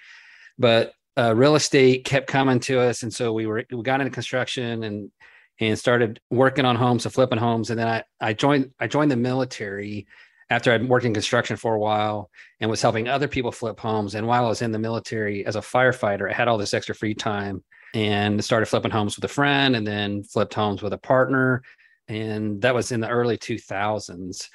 But 0.59 0.93
uh, 1.17 1.33
real 1.35 1.55
estate 1.55 2.03
kept 2.03 2.27
coming 2.27 2.59
to 2.61 2.81
us. 2.81 3.03
And 3.03 3.13
so 3.13 3.31
we 3.31 3.45
were 3.45 3.63
we 3.71 3.81
got 3.81 4.01
into 4.01 4.11
construction 4.11 4.83
and 4.83 5.11
and 5.59 5.79
started 5.79 6.19
working 6.29 6.65
on 6.65 6.75
homes 6.75 7.05
and 7.05 7.13
flipping 7.13 7.39
homes. 7.39 7.69
And 7.69 7.79
then 7.79 7.87
i 7.87 8.03
i 8.19 8.33
joined 8.33 8.71
i 8.79 8.87
joined 8.87 9.09
the 9.09 9.15
military 9.15 10.07
after 10.51 10.73
I'd 10.73 10.87
worked 10.87 11.05
in 11.05 11.13
construction 11.13 11.55
for 11.55 11.75
a 11.75 11.79
while 11.79 12.29
and 12.59 12.69
was 12.69 12.81
helping 12.81 13.07
other 13.07 13.29
people 13.29 13.53
flip 13.53 13.79
homes. 13.79 14.15
And 14.15 14.27
while 14.27 14.45
I 14.45 14.49
was 14.49 14.61
in 14.61 14.73
the 14.73 14.79
military 14.79 15.45
as 15.45 15.55
a 15.55 15.61
firefighter, 15.61 16.29
I 16.29 16.33
had 16.33 16.49
all 16.49 16.57
this 16.57 16.73
extra 16.73 16.93
free 16.93 17.15
time 17.15 17.63
and 17.93 18.43
started 18.43 18.65
flipping 18.65 18.91
homes 18.91 19.15
with 19.15 19.23
a 19.23 19.33
friend 19.33 19.77
and 19.77 19.87
then 19.87 20.23
flipped 20.23 20.53
homes 20.53 20.81
with 20.81 20.91
a 20.91 20.97
partner. 20.97 21.63
And 22.09 22.61
that 22.63 22.75
was 22.75 22.91
in 22.91 22.99
the 22.99 23.07
early 23.07 23.37
2000s. 23.37 24.49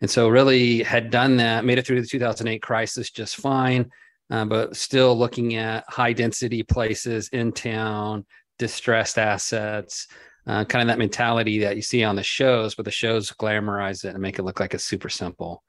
And 0.00 0.10
so, 0.10 0.28
really 0.28 0.82
had 0.82 1.10
done 1.10 1.36
that, 1.36 1.66
made 1.66 1.78
it 1.78 1.86
through 1.86 2.00
the 2.00 2.08
2008 2.08 2.60
crisis 2.62 3.10
just 3.10 3.36
fine, 3.36 3.90
uh, 4.30 4.46
but 4.46 4.74
still 4.74 5.16
looking 5.16 5.56
at 5.56 5.84
high 5.86 6.14
density 6.14 6.62
places 6.62 7.28
in 7.28 7.52
town, 7.52 8.24
distressed 8.58 9.18
assets, 9.18 10.08
uh, 10.46 10.64
kind 10.64 10.82
of 10.82 10.88
that 10.88 10.98
mentality 10.98 11.58
that 11.60 11.76
you 11.76 11.82
see 11.82 12.02
on 12.02 12.16
the 12.16 12.22
shows, 12.22 12.74
but 12.74 12.84
the 12.84 12.90
shows 12.90 13.30
glamorize 13.30 14.04
it 14.04 14.14
and 14.14 14.20
make 14.20 14.38
it 14.38 14.42
look 14.42 14.60
like 14.60 14.74
it's 14.74 14.84
super 14.84 15.08
simple. 15.08 15.62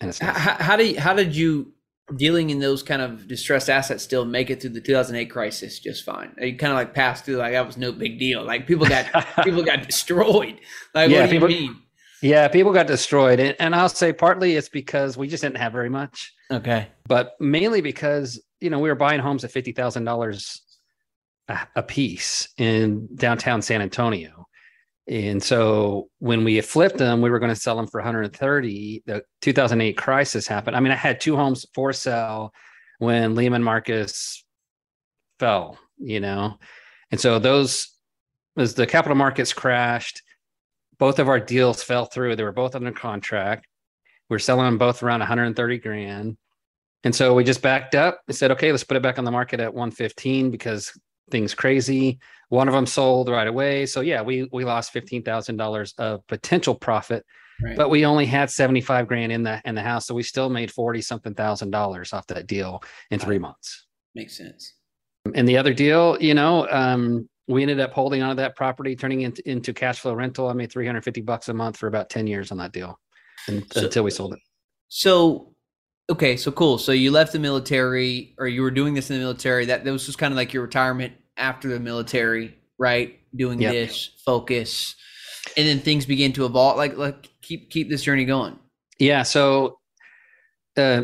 And 0.00 0.08
it's 0.10 0.18
how, 0.18 0.32
how 0.32 0.76
did 0.76 0.96
how 0.96 1.14
did 1.14 1.34
you 1.34 1.72
dealing 2.16 2.50
in 2.50 2.58
those 2.58 2.82
kind 2.82 3.00
of 3.00 3.26
distressed 3.26 3.70
assets 3.70 4.02
still 4.02 4.24
make 4.24 4.50
it 4.50 4.60
through 4.60 4.70
the 4.70 4.80
2008 4.80 5.26
crisis 5.26 5.78
just 5.78 6.04
fine. 6.04 6.34
You 6.38 6.56
kind 6.56 6.72
of 6.72 6.76
like 6.76 6.94
passed 6.94 7.24
through 7.24 7.36
like 7.36 7.52
that 7.52 7.66
was 7.66 7.76
no 7.76 7.92
big 7.92 8.18
deal. 8.18 8.44
Like 8.44 8.66
people 8.66 8.86
got 8.86 9.06
people 9.44 9.62
got 9.62 9.86
destroyed. 9.86 10.60
Like 10.94 11.10
yeah, 11.10 11.20
what 11.20 11.26
do 11.26 11.32
people, 11.32 11.50
you 11.50 11.60
mean? 11.68 11.76
Yeah, 12.20 12.46
people 12.48 12.72
got 12.72 12.86
destroyed, 12.86 13.40
and, 13.40 13.56
and 13.58 13.74
I'll 13.74 13.88
say 13.88 14.12
partly 14.12 14.54
it's 14.54 14.68
because 14.68 15.16
we 15.16 15.26
just 15.26 15.42
didn't 15.42 15.56
have 15.56 15.72
very 15.72 15.90
much. 15.90 16.32
Okay, 16.52 16.88
but 17.08 17.34
mainly 17.40 17.80
because 17.80 18.40
you 18.60 18.70
know 18.70 18.78
we 18.78 18.88
were 18.88 18.94
buying 18.94 19.20
homes 19.20 19.44
at 19.44 19.50
fifty 19.50 19.72
thousand 19.72 20.04
dollars 20.04 20.62
a 21.48 21.82
piece 21.82 22.48
in 22.56 23.08
downtown 23.14 23.62
San 23.62 23.82
Antonio. 23.82 24.46
And 25.08 25.42
so 25.42 26.08
when 26.20 26.44
we 26.44 26.60
flipped 26.60 26.98
them, 26.98 27.20
we 27.20 27.30
were 27.30 27.40
going 27.40 27.52
to 27.52 27.60
sell 27.60 27.76
them 27.76 27.88
for 27.88 28.00
130. 28.00 29.02
The 29.04 29.22
2008 29.40 29.96
crisis 29.96 30.46
happened. 30.46 30.76
I 30.76 30.80
mean, 30.80 30.92
I 30.92 30.96
had 30.96 31.20
two 31.20 31.36
homes 31.36 31.66
for 31.74 31.92
sale 31.92 32.52
when 32.98 33.34
Lehman 33.34 33.64
Marcus 33.64 34.44
fell, 35.40 35.78
you 35.98 36.20
know. 36.20 36.58
And 37.10 37.20
so 37.20 37.38
those 37.38 37.92
as 38.56 38.74
the 38.74 38.86
capital 38.86 39.16
markets 39.16 39.52
crashed, 39.52 40.22
both 40.98 41.18
of 41.18 41.28
our 41.28 41.40
deals 41.40 41.82
fell 41.82 42.04
through. 42.04 42.36
They 42.36 42.44
were 42.44 42.52
both 42.52 42.76
under 42.76 42.92
contract. 42.92 43.66
We 44.28 44.36
are 44.36 44.38
selling 44.38 44.66
them 44.66 44.78
both 44.78 45.02
around 45.02 45.20
130 45.20 45.78
grand. 45.78 46.36
And 47.04 47.14
so 47.14 47.34
we 47.34 47.42
just 47.42 47.62
backed 47.62 47.94
up 47.94 48.20
and 48.28 48.36
said, 48.36 48.52
okay, 48.52 48.70
let's 48.70 48.84
put 48.84 48.96
it 48.96 49.02
back 49.02 49.18
on 49.18 49.24
the 49.24 49.30
market 49.30 49.58
at 49.58 49.74
115 49.74 50.50
because 50.50 50.92
things 51.30 51.54
crazy. 51.54 52.18
One 52.48 52.68
of 52.68 52.74
them 52.74 52.86
sold 52.86 53.28
right 53.28 53.46
away. 53.46 53.86
So 53.86 54.00
yeah, 54.00 54.22
we 54.22 54.48
we 54.52 54.64
lost 54.64 54.92
fifteen 54.92 55.22
thousand 55.22 55.56
dollars 55.56 55.94
of 55.98 56.26
potential 56.26 56.74
profit, 56.74 57.24
right. 57.62 57.76
but 57.76 57.90
we 57.90 58.04
only 58.04 58.26
had 58.26 58.50
seventy 58.50 58.80
five 58.80 59.08
grand 59.08 59.32
in 59.32 59.42
the 59.42 59.60
in 59.64 59.74
the 59.74 59.82
house, 59.82 60.06
so 60.06 60.14
we 60.14 60.22
still 60.22 60.50
made 60.50 60.70
forty 60.70 61.00
something 61.00 61.34
thousand 61.34 61.70
dollars 61.70 62.12
off 62.12 62.26
that 62.28 62.46
deal 62.46 62.82
in 63.10 63.18
three 63.18 63.38
months. 63.38 63.86
Makes 64.14 64.36
sense. 64.36 64.74
And 65.34 65.48
the 65.48 65.56
other 65.56 65.72
deal, 65.72 66.18
you 66.20 66.34
know, 66.34 66.68
um, 66.68 67.28
we 67.48 67.62
ended 67.62 67.80
up 67.80 67.92
holding 67.92 68.22
onto 68.22 68.36
that 68.36 68.56
property, 68.56 68.96
turning 68.96 69.22
it 69.22 69.38
into 69.40 69.72
cash 69.72 70.00
flow 70.00 70.14
rental. 70.14 70.48
I 70.48 70.52
made 70.52 70.72
350 70.72 71.20
bucks 71.22 71.48
a 71.48 71.54
month 71.54 71.76
for 71.76 71.86
about 71.86 72.10
10 72.10 72.26
years 72.26 72.50
on 72.50 72.58
that 72.58 72.72
deal. 72.72 72.98
and, 73.48 73.64
so, 73.72 73.84
until 73.84 74.04
we 74.04 74.10
sold 74.10 74.34
it. 74.34 74.40
So, 74.88 75.51
okay, 76.12 76.36
so 76.36 76.52
cool. 76.52 76.78
So 76.78 76.92
you 76.92 77.10
left 77.10 77.32
the 77.32 77.38
military, 77.38 78.34
or 78.38 78.46
you 78.46 78.62
were 78.62 78.70
doing 78.70 78.94
this 78.94 79.10
in 79.10 79.16
the 79.16 79.20
military. 79.20 79.64
That 79.66 79.84
that 79.84 79.92
was 79.92 80.06
just 80.06 80.18
kind 80.18 80.32
of 80.32 80.36
like 80.36 80.52
your 80.52 80.62
retirement 80.62 81.14
after 81.36 81.68
the 81.68 81.80
military, 81.80 82.56
right? 82.78 83.18
Doing 83.34 83.60
yep. 83.60 83.72
this 83.72 84.10
focus, 84.24 84.94
and 85.56 85.66
then 85.66 85.80
things 85.80 86.06
begin 86.06 86.32
to 86.34 86.44
evolve. 86.44 86.76
Like, 86.76 86.96
like 86.96 87.30
keep 87.40 87.70
keep 87.70 87.88
this 87.88 88.02
journey 88.02 88.24
going. 88.24 88.58
Yeah. 88.98 89.22
So, 89.22 89.78
uh, 90.76 91.02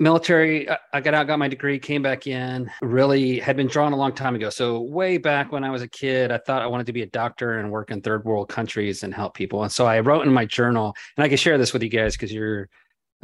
military 0.00 0.68
i 0.92 1.00
got 1.00 1.14
out 1.14 1.28
got 1.28 1.38
my 1.38 1.46
degree 1.46 1.78
came 1.78 2.02
back 2.02 2.26
in 2.26 2.68
really 2.82 3.38
had 3.38 3.56
been 3.56 3.68
drawn 3.68 3.92
a 3.92 3.96
long 3.96 4.12
time 4.12 4.34
ago 4.34 4.50
so 4.50 4.80
way 4.80 5.18
back 5.18 5.52
when 5.52 5.62
i 5.62 5.70
was 5.70 5.82
a 5.82 5.88
kid 5.88 6.32
i 6.32 6.38
thought 6.38 6.62
i 6.62 6.66
wanted 6.66 6.84
to 6.84 6.92
be 6.92 7.02
a 7.02 7.06
doctor 7.06 7.60
and 7.60 7.70
work 7.70 7.92
in 7.92 8.02
third 8.02 8.24
world 8.24 8.48
countries 8.48 9.04
and 9.04 9.14
help 9.14 9.34
people 9.34 9.62
and 9.62 9.70
so 9.70 9.86
i 9.86 10.00
wrote 10.00 10.26
in 10.26 10.32
my 10.32 10.44
journal 10.44 10.96
and 11.16 11.22
i 11.22 11.28
can 11.28 11.36
share 11.36 11.56
this 11.56 11.72
with 11.72 11.80
you 11.80 11.88
guys 11.88 12.14
because 12.14 12.32
you're 12.32 12.68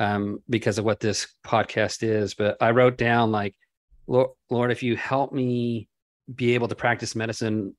um, 0.00 0.42
because 0.48 0.78
of 0.78 0.84
what 0.84 0.98
this 0.98 1.28
podcast 1.46 2.02
is 2.02 2.34
but 2.34 2.56
i 2.60 2.70
wrote 2.70 2.98
down 2.98 3.30
like 3.30 3.54
lord, 4.06 4.30
lord 4.50 4.72
if 4.72 4.82
you 4.82 4.96
help 4.96 5.32
me 5.32 5.88
be 6.34 6.54
able 6.54 6.68
to 6.68 6.74
practice 6.74 7.14
medicine 7.14 7.76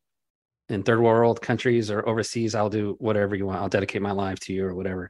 in 0.69 0.83
third 0.83 1.01
world 1.01 1.41
countries 1.41 1.91
or 1.91 2.07
overseas 2.07 2.55
i'll 2.55 2.69
do 2.69 2.95
whatever 2.99 3.35
you 3.35 3.45
want 3.45 3.59
i'll 3.59 3.67
dedicate 3.67 4.01
my 4.01 4.11
life 4.11 4.39
to 4.39 4.53
you 4.53 4.65
or 4.65 4.73
whatever 4.73 5.09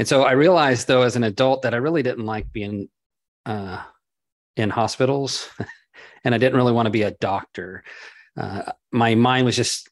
and 0.00 0.08
so 0.08 0.22
I 0.22 0.32
realized, 0.32 0.88
though, 0.88 1.02
as 1.02 1.16
an 1.16 1.24
adult, 1.24 1.60
that 1.60 1.74
I 1.74 1.76
really 1.76 2.02
didn't 2.02 2.24
like 2.24 2.50
being 2.54 2.88
uh, 3.44 3.82
in 4.56 4.70
hospitals, 4.70 5.50
and 6.24 6.34
I 6.34 6.38
didn't 6.38 6.56
really 6.56 6.72
want 6.72 6.86
to 6.86 6.90
be 6.90 7.02
a 7.02 7.10
doctor. 7.10 7.84
Uh, 8.34 8.62
my 8.90 9.14
mind 9.14 9.44
was 9.44 9.56
just 9.56 9.89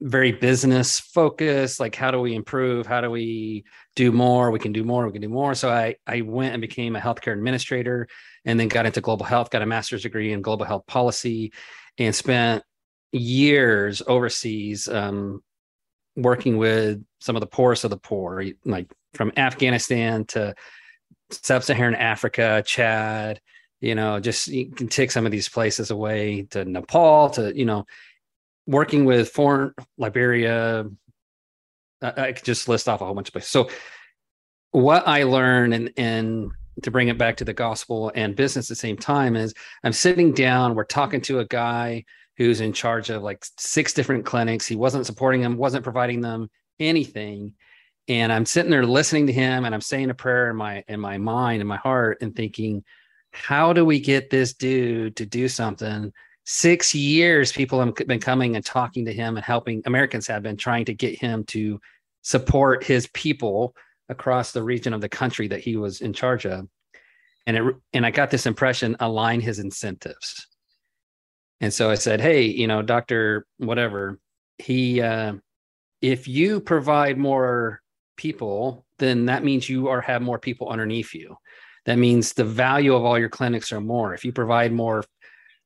very 0.00 0.32
business 0.32 0.98
focused 0.98 1.78
like 1.78 1.94
how 1.94 2.10
do 2.10 2.20
we 2.20 2.34
improve? 2.34 2.86
How 2.86 3.00
do 3.00 3.10
we 3.10 3.64
do 3.94 4.12
more? 4.12 4.50
We 4.50 4.58
can 4.58 4.72
do 4.72 4.82
more 4.84 5.06
we 5.06 5.12
can 5.12 5.22
do 5.22 5.28
more. 5.28 5.54
So 5.54 5.70
i 5.70 5.96
i 6.06 6.22
went 6.22 6.54
and 6.54 6.60
became 6.60 6.96
a 6.96 7.00
healthcare 7.00 7.32
administrator 7.34 8.08
and 8.44 8.58
then 8.58 8.68
got 8.68 8.86
into 8.86 9.00
global 9.00 9.26
health 9.26 9.50
got 9.50 9.62
a 9.62 9.66
master's 9.66 10.02
degree 10.02 10.32
in 10.32 10.42
global 10.42 10.64
health 10.64 10.86
policy 10.86 11.52
and 11.98 12.14
spent 12.14 12.64
years 13.12 14.02
overseas 14.06 14.88
um, 14.88 15.42
working 16.16 16.56
with 16.56 17.04
some 17.20 17.36
of 17.36 17.40
the 17.40 17.46
poorest 17.46 17.84
of 17.84 17.90
the 17.90 17.96
poor 17.96 18.44
like 18.64 18.90
from 19.14 19.32
afghanistan 19.36 20.24
to 20.24 20.54
sub-Saharan 21.32 21.94
Africa, 21.94 22.62
Chad, 22.66 23.40
you 23.80 23.94
know, 23.94 24.20
just 24.20 24.48
you 24.48 24.70
can 24.70 24.88
take 24.88 25.10
some 25.10 25.26
of 25.26 25.32
these 25.32 25.48
places 25.48 25.90
away 25.90 26.42
to 26.50 26.64
Nepal, 26.64 27.30
to 27.30 27.56
you 27.56 27.64
know, 27.64 27.86
working 28.70 29.04
with 29.04 29.30
foreign 29.30 29.74
Liberia. 29.98 30.86
I, 32.02 32.12
I 32.16 32.32
could 32.32 32.44
just 32.44 32.68
list 32.68 32.88
off 32.88 33.00
a 33.00 33.04
whole 33.04 33.14
bunch 33.14 33.28
of 33.28 33.32
places. 33.32 33.50
So, 33.50 33.68
what 34.72 35.06
I 35.06 35.24
learned, 35.24 35.74
and 35.74 35.92
and 35.96 36.50
to 36.82 36.90
bring 36.90 37.08
it 37.08 37.18
back 37.18 37.36
to 37.38 37.44
the 37.44 37.52
gospel 37.52 38.10
and 38.14 38.36
business 38.36 38.66
at 38.66 38.76
the 38.76 38.76
same 38.76 38.96
time, 38.96 39.36
is 39.36 39.52
I'm 39.84 39.92
sitting 39.92 40.32
down, 40.32 40.74
we're 40.74 40.84
talking 40.84 41.20
to 41.22 41.40
a 41.40 41.44
guy 41.44 42.04
who's 42.36 42.60
in 42.60 42.72
charge 42.72 43.10
of 43.10 43.22
like 43.22 43.44
six 43.58 43.92
different 43.92 44.24
clinics. 44.24 44.66
He 44.66 44.76
wasn't 44.76 45.06
supporting 45.06 45.42
them, 45.42 45.56
wasn't 45.56 45.84
providing 45.84 46.20
them 46.20 46.48
anything 46.78 47.54
and 48.08 48.32
i'm 48.32 48.44
sitting 48.44 48.70
there 48.70 48.84
listening 48.84 49.26
to 49.26 49.32
him 49.32 49.64
and 49.64 49.74
i'm 49.74 49.80
saying 49.80 50.10
a 50.10 50.14
prayer 50.14 50.50
in 50.50 50.56
my 50.56 50.82
in 50.88 50.98
my 50.98 51.16
mind 51.16 51.60
in 51.60 51.66
my 51.66 51.76
heart 51.76 52.18
and 52.20 52.34
thinking 52.34 52.82
how 53.32 53.72
do 53.72 53.84
we 53.84 54.00
get 54.00 54.30
this 54.30 54.52
dude 54.54 55.14
to 55.16 55.24
do 55.24 55.48
something 55.48 56.12
six 56.44 56.94
years 56.94 57.52
people 57.52 57.80
have 57.80 57.94
been 58.06 58.20
coming 58.20 58.56
and 58.56 58.64
talking 58.64 59.04
to 59.04 59.12
him 59.12 59.36
and 59.36 59.44
helping 59.44 59.82
americans 59.86 60.26
have 60.26 60.42
been 60.42 60.56
trying 60.56 60.84
to 60.84 60.94
get 60.94 61.18
him 61.18 61.44
to 61.44 61.80
support 62.22 62.84
his 62.84 63.06
people 63.08 63.74
across 64.08 64.52
the 64.52 64.62
region 64.62 64.92
of 64.92 65.00
the 65.00 65.08
country 65.08 65.48
that 65.48 65.60
he 65.60 65.76
was 65.76 66.00
in 66.00 66.12
charge 66.12 66.46
of 66.46 66.66
and 67.46 67.56
it 67.56 67.62
and 67.92 68.06
i 68.06 68.10
got 68.10 68.30
this 68.30 68.46
impression 68.46 68.96
align 69.00 69.40
his 69.40 69.58
incentives 69.58 70.46
and 71.60 71.72
so 71.72 71.90
i 71.90 71.94
said 71.94 72.20
hey 72.20 72.42
you 72.42 72.66
know 72.66 72.82
doctor 72.82 73.46
whatever 73.58 74.18
he 74.58 75.00
uh 75.00 75.32
if 76.02 76.26
you 76.26 76.60
provide 76.60 77.18
more 77.18 77.82
people, 78.16 78.84
then 78.98 79.26
that 79.26 79.44
means 79.44 79.68
you 79.68 79.88
are 79.88 80.00
have 80.00 80.22
more 80.22 80.38
people 80.38 80.68
underneath 80.68 81.14
you. 81.14 81.36
That 81.86 81.98
means 81.98 82.32
the 82.32 82.44
value 82.44 82.94
of 82.94 83.04
all 83.04 83.18
your 83.18 83.28
clinics 83.28 83.72
are 83.72 83.80
more. 83.80 84.14
If 84.14 84.24
you 84.24 84.32
provide 84.32 84.72
more 84.72 85.04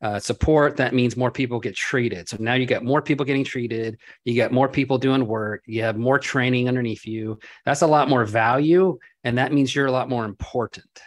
uh, 0.04 0.20
support, 0.20 0.76
that 0.76 0.92
means 0.92 1.16
more 1.16 1.30
people 1.30 1.58
get 1.58 1.74
treated. 1.74 2.28
So 2.28 2.36
now 2.38 2.52
you 2.52 2.66
get 2.66 2.84
more 2.84 3.00
people 3.00 3.24
getting 3.24 3.42
treated. 3.42 3.96
You 4.26 4.34
get 4.34 4.52
more 4.52 4.68
people 4.68 4.98
doing 4.98 5.26
work. 5.26 5.62
You 5.64 5.82
have 5.82 5.96
more 5.96 6.18
training 6.18 6.68
underneath 6.68 7.06
you. 7.06 7.38
That's 7.64 7.80
a 7.80 7.86
lot 7.86 8.10
more 8.10 8.26
value, 8.26 8.98
and 9.24 9.38
that 9.38 9.50
means 9.50 9.74
you're 9.74 9.86
a 9.86 9.92
lot 9.92 10.10
more 10.10 10.26
important. 10.26 11.00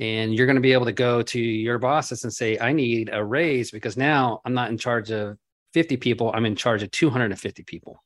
And 0.00 0.34
you're 0.34 0.44
going 0.44 0.56
to 0.56 0.60
be 0.60 0.74
able 0.74 0.84
to 0.84 0.92
go 0.92 1.22
to 1.22 1.40
your 1.40 1.78
bosses 1.78 2.24
and 2.24 2.32
say, 2.32 2.58
"I 2.58 2.74
need 2.74 3.08
a 3.10 3.24
raise 3.24 3.70
because 3.70 3.96
now 3.96 4.42
I'm 4.44 4.52
not 4.52 4.68
in 4.68 4.76
charge 4.76 5.10
of 5.10 5.38
50 5.72 5.96
people. 5.96 6.30
I'm 6.34 6.44
in 6.44 6.56
charge 6.56 6.82
of 6.82 6.90
250 6.90 7.62
people." 7.62 8.04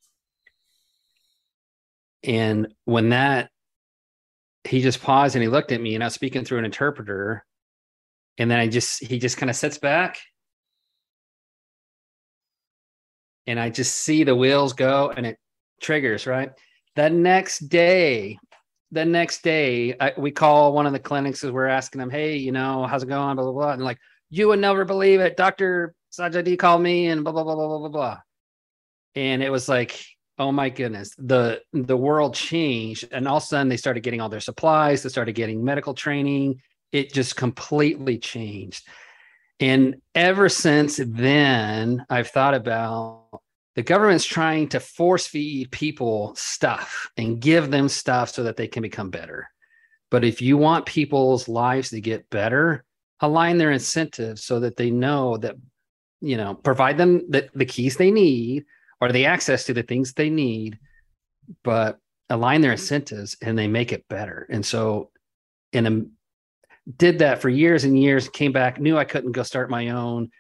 And 2.23 2.73
when 2.85 3.09
that, 3.09 3.51
he 4.63 4.81
just 4.81 5.03
paused 5.03 5.35
and 5.35 5.43
he 5.43 5.49
looked 5.49 5.73
at 5.73 5.81
me 5.81 5.97
and 5.97 6.05
I 6.05 6.07
was 6.07 6.15
speaking 6.15 6.45
through 6.45 6.59
an 6.59 6.65
interpreter. 6.65 7.45
And 8.39 8.51
then 8.51 8.59
I 8.59 8.69
just, 8.69 9.03
he 9.03 9.19
just 9.19 9.37
kind 9.37 9.51
of 9.51 9.57
sits 9.57 9.79
back. 9.79 10.19
And 13.47 13.59
I 13.59 13.71
just 13.71 13.97
see 13.97 14.25
the 14.25 14.37
wheels 14.37 14.73
go 14.73 15.13
and 15.15 15.27
it 15.27 15.39
triggers, 15.81 16.27
right? 16.27 16.51
The 16.97 17.11
next 17.11 17.69
day, 17.69 18.39
the 18.93 19.05
next 19.05 19.43
day, 19.43 19.97
I, 19.99 20.13
we 20.17 20.31
call 20.31 20.73
one 20.73 20.87
of 20.87 20.93
the 20.93 20.99
clinics 20.99 21.45
as 21.45 21.51
we're 21.51 21.67
asking 21.67 22.01
them, 22.01 22.11
hey, 22.11 22.37
you 22.37 22.53
know, 22.53 22.87
how's 22.87 23.03
it 23.03 23.09
going? 23.09 23.37
Blah, 23.37 23.45
blah, 23.45 23.53
blah. 23.53 23.73
And 23.73 23.83
like, 23.83 23.99
you 24.31 24.49
would 24.49 24.59
never 24.59 24.85
believe 24.85 25.21
it. 25.21 25.37
Dr. 25.37 25.95
Sajadi 26.13 26.59
called 26.59 26.83
me 26.83 27.09
and 27.09 27.25
blah, 27.25 27.33
blah, 27.33 27.45
blah, 27.45 27.55
blah, 27.55 27.69
blah, 27.69 27.79
blah, 27.79 27.89
blah. 27.89 28.19
And 29.15 29.43
it 29.43 29.51
was 29.51 29.69
like, 29.69 30.05
oh 30.41 30.51
my 30.51 30.71
goodness 30.71 31.15
the 31.19 31.61
the 31.75 31.97
world 31.97 32.35
changed 32.35 33.07
and 33.13 33.29
all 33.29 33.37
of 33.37 33.43
a 33.43 33.47
sudden 33.47 33.69
they 33.69 33.77
started 33.77 34.01
getting 34.01 34.23
all 34.23 34.31
their 34.31 34.41
supplies 34.41 35.03
they 35.03 35.09
started 35.11 35.35
getting 35.35 35.63
medical 35.63 35.93
training 35.93 36.61
it 36.93 37.13
just 37.13 37.37
completely 37.37 38.19
changed 38.19 38.87
and 39.59 39.97
ever 40.15 40.49
since 40.49 41.01
then 41.05 42.05
i've 42.11 42.29
thought 42.29 42.55
about 42.55 43.27
the 43.77 43.83
government's 43.83 44.25
trying 44.25 44.69
to 44.69 44.81
force 44.81 45.27
feed 45.27 45.71
people 45.71 46.35
stuff 46.37 47.09
and 47.17 47.41
give 47.41 47.71
them 47.71 47.89
stuff 47.89 48.31
so 48.31 48.43
that 48.43 48.57
they 48.57 48.67
can 48.67 48.83
become 48.83 49.11
better 49.11 49.49
but 50.11 50.25
if 50.25 50.43
you 50.43 50.57
want 50.57 50.87
people's 50.87 51.49
lives 51.49 51.91
to 51.91 52.01
get 52.01 52.29
better 52.31 52.85
align 53.21 53.59
their 53.59 53.71
incentives 53.71 54.45
so 54.45 54.61
that 54.61 54.77
they 54.77 54.91
know 54.91 55.37
that 55.37 55.55
you 56.21 56.37
know 56.37 56.55
provide 56.55 56.97
them 56.99 57.31
the, 57.31 57.49
the 57.55 57.65
keys 57.65 57.97
they 57.97 58.11
need 58.11 58.65
or 59.01 59.13
the 59.13 59.27
access 59.27 59.65
to 59.65 59.75
the 59.75 59.83
things 59.83 60.13
they 60.13 60.31
need, 60.31 60.79
but 61.65 61.99
align 62.29 62.61
their 62.61 62.73
incentives 62.73 63.37
and 63.43 63.59
they 63.59 63.67
make 63.67 63.93
it 63.93 64.07
better. 64.09 64.47
And 64.51 64.65
so, 64.65 65.11
in 65.73 65.87
a, 65.87 66.05
did 66.97 67.19
that 67.19 67.41
for 67.41 67.49
years 67.49 67.85
and 67.85 68.01
years, 68.01 68.29
came 68.29 68.53
back, 68.53 68.81
knew 68.81 68.97
I 68.97 69.05
couldn't 69.05 69.33
go 69.33 69.43
start 69.43 69.71
my 69.71 69.91
own 69.91 70.31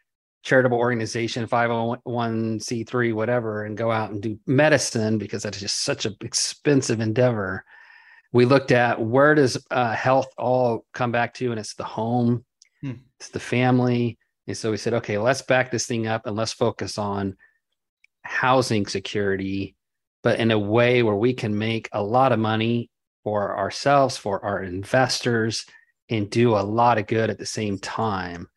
charitable 0.42 0.78
organization, 0.78 1.46
501c3, 1.46 3.14
whatever, 3.14 3.64
and 3.64 3.76
go 3.76 3.90
out 3.90 4.10
and 4.10 4.22
do 4.22 4.38
medicine 4.46 5.18
because 5.18 5.42
that's 5.42 5.60
just 5.60 5.84
such 5.84 6.06
an 6.06 6.16
expensive 6.22 7.00
endeavor. 7.00 7.64
We 8.32 8.44
looked 8.44 8.70
at 8.70 9.00
where 9.00 9.34
does 9.34 9.64
uh, 9.70 9.92
health 9.92 10.28
all 10.38 10.86
come 10.94 11.12
back 11.12 11.34
to, 11.34 11.50
and 11.50 11.60
it's 11.60 11.74
the 11.74 11.84
home, 11.84 12.44
hmm. 12.80 12.92
it's 13.18 13.28
the 13.28 13.40
family. 13.40 14.18
And 14.46 14.56
so 14.56 14.70
we 14.70 14.76
said, 14.76 14.94
okay, 14.94 15.18
let's 15.18 15.42
back 15.42 15.70
this 15.70 15.86
thing 15.86 16.06
up 16.06 16.26
and 16.26 16.36
let's 16.36 16.52
focus 16.52 16.96
on 16.96 17.36
housing 18.22 18.86
security, 18.86 19.76
but 20.22 20.38
in 20.38 20.50
a 20.50 20.58
way 20.58 21.02
where 21.02 21.16
we 21.16 21.34
can 21.34 21.58
make 21.58 21.88
a 21.92 22.02
lot 22.02 22.32
of 22.32 22.38
money 22.38 22.90
for 23.24 23.56
ourselves, 23.56 24.16
for 24.16 24.42
our 24.44 24.62
investors, 24.62 25.66
and 26.10 26.28
do 26.28 26.54
a 26.54 26.60
lot 26.60 26.98
of 26.98 27.06
good 27.06 27.30
at 27.30 27.38
the 27.38 27.46
same 27.46 27.78
time 27.78 28.48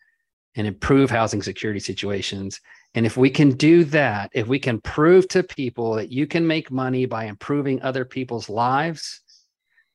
and 0.56 0.68
improve 0.68 1.10
housing 1.10 1.42
security 1.42 1.80
situations. 1.80 2.60
And 2.96 3.06
if 3.06 3.18
we 3.18 3.30
can 3.30 3.52
do 3.52 3.84
that, 3.86 4.32
if 4.34 4.48
we 4.48 4.60
can 4.60 4.82
prove 4.82 5.28
to 5.30 5.44
people 5.44 5.94
that 5.96 6.12
you 6.12 6.28
can 6.28 6.46
make 6.46 6.70
money 6.70 7.06
by 7.06 7.26
improving 7.26 7.82
other 7.82 8.06
people's 8.06 8.50
lives, 8.50 9.22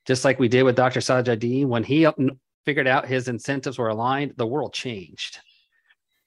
just 0.06 0.24
like 0.24 0.38
we 0.38 0.48
did 0.48 0.62
with 0.62 0.76
Dr. 0.76 1.00
Sajadi, 1.00 1.66
when 1.66 1.84
he 1.84 2.08
figured 2.64 2.88
out 2.88 3.06
his 3.06 3.28
incentives 3.28 3.78
were 3.78 3.88
aligned, 3.88 4.34
the 4.36 4.46
world 4.46 4.72
changed. 4.72 5.38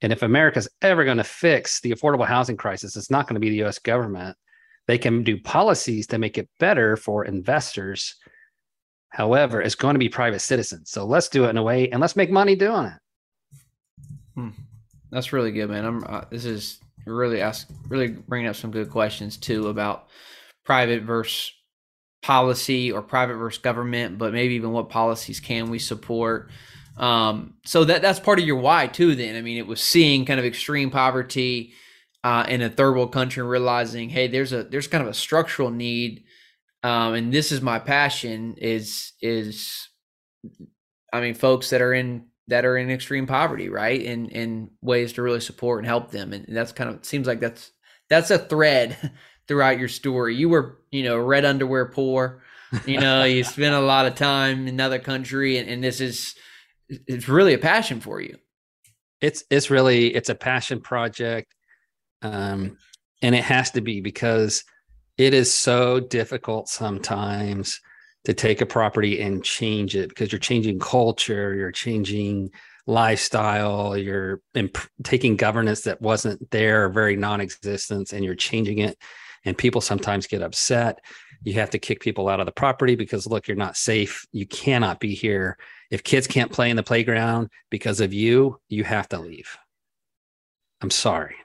And 0.02 0.12
if 0.12 0.24
America's 0.24 0.70
ever 0.82 1.04
going 1.04 1.18
to 1.18 1.24
fix 1.24 1.82
the 1.82 1.92
affordable 1.92 2.26
housing 2.26 2.58
crisis, 2.58 2.96
it's 2.96 3.12
not 3.12 3.28
going 3.28 3.36
to 3.36 3.40
be 3.40 3.50
the 3.50 3.64
US 3.68 3.80
government. 3.80 4.36
They 4.88 4.98
can 4.98 5.24
do 5.24 5.40
policies 5.40 6.08
to 6.08 6.18
make 6.18 6.38
it 6.38 6.50
better 6.60 6.98
for 6.98 7.26
investors. 7.26 8.16
However, 9.12 9.62
it's 9.62 9.76
going 9.76 9.94
to 9.94 10.00
be 10.00 10.10
private 10.10 10.40
citizens. 10.40 10.90
So 10.90 11.06
let's 11.06 11.30
do 11.30 11.46
it 11.46 11.50
in 11.50 11.58
a 11.58 11.64
way 11.64 11.90
and 11.90 12.02
let's 12.02 12.16
make 12.16 12.32
money 12.32 12.56
doing 12.56 12.86
it. 12.86 12.94
Hmm. 14.36 14.50
That's 15.12 15.34
really 15.34 15.52
good, 15.52 15.70
man. 15.70 15.86
I'm 15.86 16.04
uh, 16.06 16.22
this 16.30 16.46
is 16.46 16.80
really 17.06 17.42
ask 17.42 17.68
really 17.88 18.08
bringing 18.08 18.48
up 18.48 18.56
some 18.56 18.72
good 18.72 18.90
questions 18.90 19.36
too 19.36 19.68
about 19.68 20.08
private 20.64 21.04
versus 21.04 21.52
policy 22.22 22.92
or 22.92 23.02
private 23.02 23.36
versus 23.36 23.62
government, 23.62 24.18
but 24.18 24.32
maybe 24.32 24.54
even 24.54 24.72
what 24.72 24.90
policies 24.90 25.40
can 25.40 25.70
we 25.70 25.80
support. 25.80 26.50
Um, 26.98 27.56
so 27.66 27.84
that 27.84 28.02
that's 28.02 28.20
part 28.20 28.40
of 28.40 28.46
your 28.46 28.58
why 28.58 28.88
too. 28.88 29.16
Then 29.16 29.36
I 29.36 29.42
mean, 29.42 29.58
it 29.58 29.68
was 29.68 29.82
seeing 29.82 30.26
kind 30.26 30.40
of 30.40 30.46
extreme 30.46 30.90
poverty 30.90 31.74
uh, 32.24 32.46
in 32.48 32.62
a 32.62 32.70
third 32.70 32.94
world 32.94 33.12
country, 33.12 33.44
realizing, 33.44 34.10
hey, 34.10 34.28
there's 34.28 34.54
a 34.54 34.64
there's 34.64 34.88
kind 34.88 35.04
of 35.04 35.10
a 35.10 35.14
structural 35.14 35.72
need, 35.72 36.24
um, 36.84 37.14
and 37.14 37.34
this 37.34 37.52
is 37.52 37.62
my 37.62 37.80
passion. 37.80 38.56
Is 38.58 39.14
is 39.22 39.90
I 41.14 41.22
mean, 41.22 41.34
folks 41.34 41.70
that 41.70 41.82
are 41.82 41.94
in 41.94 42.26
that 42.48 42.66
are 42.66 42.78
in 42.78 42.90
extreme 42.90 43.28
poverty, 43.28 43.70
right? 43.70 44.06
And 44.06 44.32
and 44.32 44.72
ways 44.82 45.14
to 45.14 45.22
really 45.22 45.40
support 45.40 45.80
and 45.80 45.88
help 45.88 46.12
them, 46.12 46.34
and 46.34 46.46
that's 46.50 46.72
kind 46.72 46.90
of 46.90 47.06
seems 47.06 47.28
like 47.28 47.40
that's 47.40 47.72
that's 48.10 48.32
a 48.32 48.38
thread 48.38 49.12
throughout 49.48 49.80
your 49.80 49.88
story. 49.88 50.36
You 50.36 50.50
were, 50.50 50.80
you 50.92 51.04
know, 51.04 51.18
red 51.18 51.46
underwear 51.46 51.86
poor. 51.86 52.42
You 52.86 53.00
know, 53.00 53.24
you 53.24 53.44
spent 53.46 53.76
a 53.76 53.80
lot 53.80 54.06
of 54.06 54.16
time 54.16 54.62
in 54.62 54.68
another 54.70 55.00
country, 55.00 55.58
and, 55.58 55.70
and 55.70 55.84
this 55.84 56.02
is 56.02 56.36
it's 56.90 57.28
really 57.28 57.54
a 57.54 57.60
passion 57.60 58.00
for 58.00 58.20
you. 58.20 58.38
It's 59.22 59.44
it's 59.50 59.70
really 59.70 60.14
it's 60.14 60.30
a 60.30 60.36
passion 60.36 60.82
project, 60.82 61.54
um, 62.22 62.78
and 63.22 63.36
it 63.36 63.44
has 63.44 63.72
to 63.72 63.82
be 63.82 64.02
because 64.02 64.64
it 65.18 65.34
is 65.34 65.54
so 65.54 66.00
difficult 66.00 66.70
sometimes 66.70 67.80
to 68.26 68.34
take 68.34 68.62
a 68.62 68.66
property 68.66 69.22
and 69.22 69.44
change 69.44 69.96
it 69.96 70.10
because 70.10 70.32
you're 70.32 70.40
changing 70.40 70.80
culture, 70.80 71.56
you're 71.56 71.72
changing 71.72 72.52
lifestyle, 72.88 73.98
you're 73.98 74.42
imp- 74.54 74.78
taking 75.04 75.36
governance 75.36 75.82
that 75.82 76.02
wasn't 76.02 76.50
there, 76.52 76.90
very 76.90 77.16
non-existent, 77.16 78.14
and 78.14 78.24
you're 78.24 78.36
changing 78.36 78.80
it 78.80 78.98
and 79.46 79.58
people 79.58 79.82
sometimes 79.82 80.28
get 80.28 80.42
upset. 80.42 81.00
You 81.44 81.54
have 81.54 81.72
to 81.72 81.80
kick 81.80 82.00
people 82.00 82.30
out 82.30 82.40
of 82.40 82.46
the 82.46 82.52
property 82.52 82.96
because 82.96 83.26
look, 83.26 83.48
you're 83.48 83.58
not 83.58 83.78
safe. 83.78 84.26
You 84.32 84.46
cannot 84.46 85.00
be 85.00 85.16
here. 85.16 85.58
If 85.90 86.04
kids 86.04 86.28
can't 86.28 86.52
play 86.52 86.70
in 86.70 86.76
the 86.76 86.84
playground 86.84 87.50
because 87.70 88.00
of 88.00 88.14
you, 88.14 88.60
you 88.70 88.84
have 88.84 89.10
to 89.10 89.20
leave. 89.20 89.58
I'm 90.82 90.92
sorry. 90.92 91.36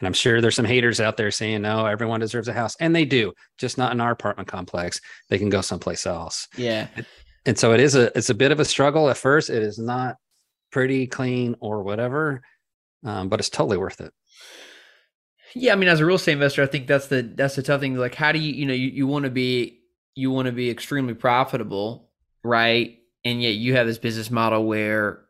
And 0.00 0.06
I'm 0.06 0.12
sure 0.12 0.40
there's 0.40 0.54
some 0.54 0.64
haters 0.64 1.00
out 1.00 1.16
there 1.16 1.30
saying, 1.30 1.62
no, 1.62 1.86
everyone 1.86 2.20
deserves 2.20 2.48
a 2.48 2.52
house. 2.52 2.76
And 2.80 2.94
they 2.94 3.04
do, 3.04 3.32
just 3.58 3.78
not 3.78 3.92
in 3.92 4.00
our 4.00 4.12
apartment 4.12 4.48
complex. 4.48 5.00
They 5.28 5.38
can 5.38 5.48
go 5.48 5.60
someplace 5.60 6.06
else. 6.06 6.46
Yeah. 6.56 6.86
And 7.44 7.58
so 7.58 7.72
it 7.72 7.80
is 7.80 7.94
a 7.94 8.16
it's 8.16 8.30
a 8.30 8.34
bit 8.34 8.52
of 8.52 8.60
a 8.60 8.64
struggle 8.64 9.08
at 9.10 9.16
first. 9.16 9.50
It 9.50 9.62
is 9.62 9.78
not 9.78 10.16
pretty 10.70 11.06
clean 11.06 11.56
or 11.60 11.82
whatever. 11.82 12.42
Um, 13.04 13.28
but 13.28 13.40
it's 13.40 13.48
totally 13.48 13.78
worth 13.78 14.00
it. 14.00 14.12
Yeah, 15.54 15.72
I 15.72 15.76
mean, 15.76 15.88
as 15.88 16.00
a 16.00 16.06
real 16.06 16.16
estate 16.16 16.32
investor, 16.32 16.62
I 16.62 16.66
think 16.66 16.86
that's 16.86 17.06
the 17.06 17.22
that's 17.22 17.56
the 17.56 17.62
tough 17.62 17.80
thing. 17.80 17.94
Like, 17.94 18.14
how 18.14 18.32
do 18.32 18.38
you 18.38 18.52
you 18.52 18.66
know 18.66 18.74
you, 18.74 18.88
you 18.88 19.06
want 19.06 19.24
to 19.24 19.30
be 19.30 19.80
you 20.14 20.30
want 20.30 20.46
to 20.46 20.52
be 20.52 20.68
extremely 20.68 21.14
profitable, 21.14 22.10
right? 22.42 22.98
And 23.24 23.42
yet 23.42 23.50
you 23.50 23.74
have 23.76 23.86
this 23.86 23.98
business 23.98 24.30
model 24.30 24.66
where 24.66 25.24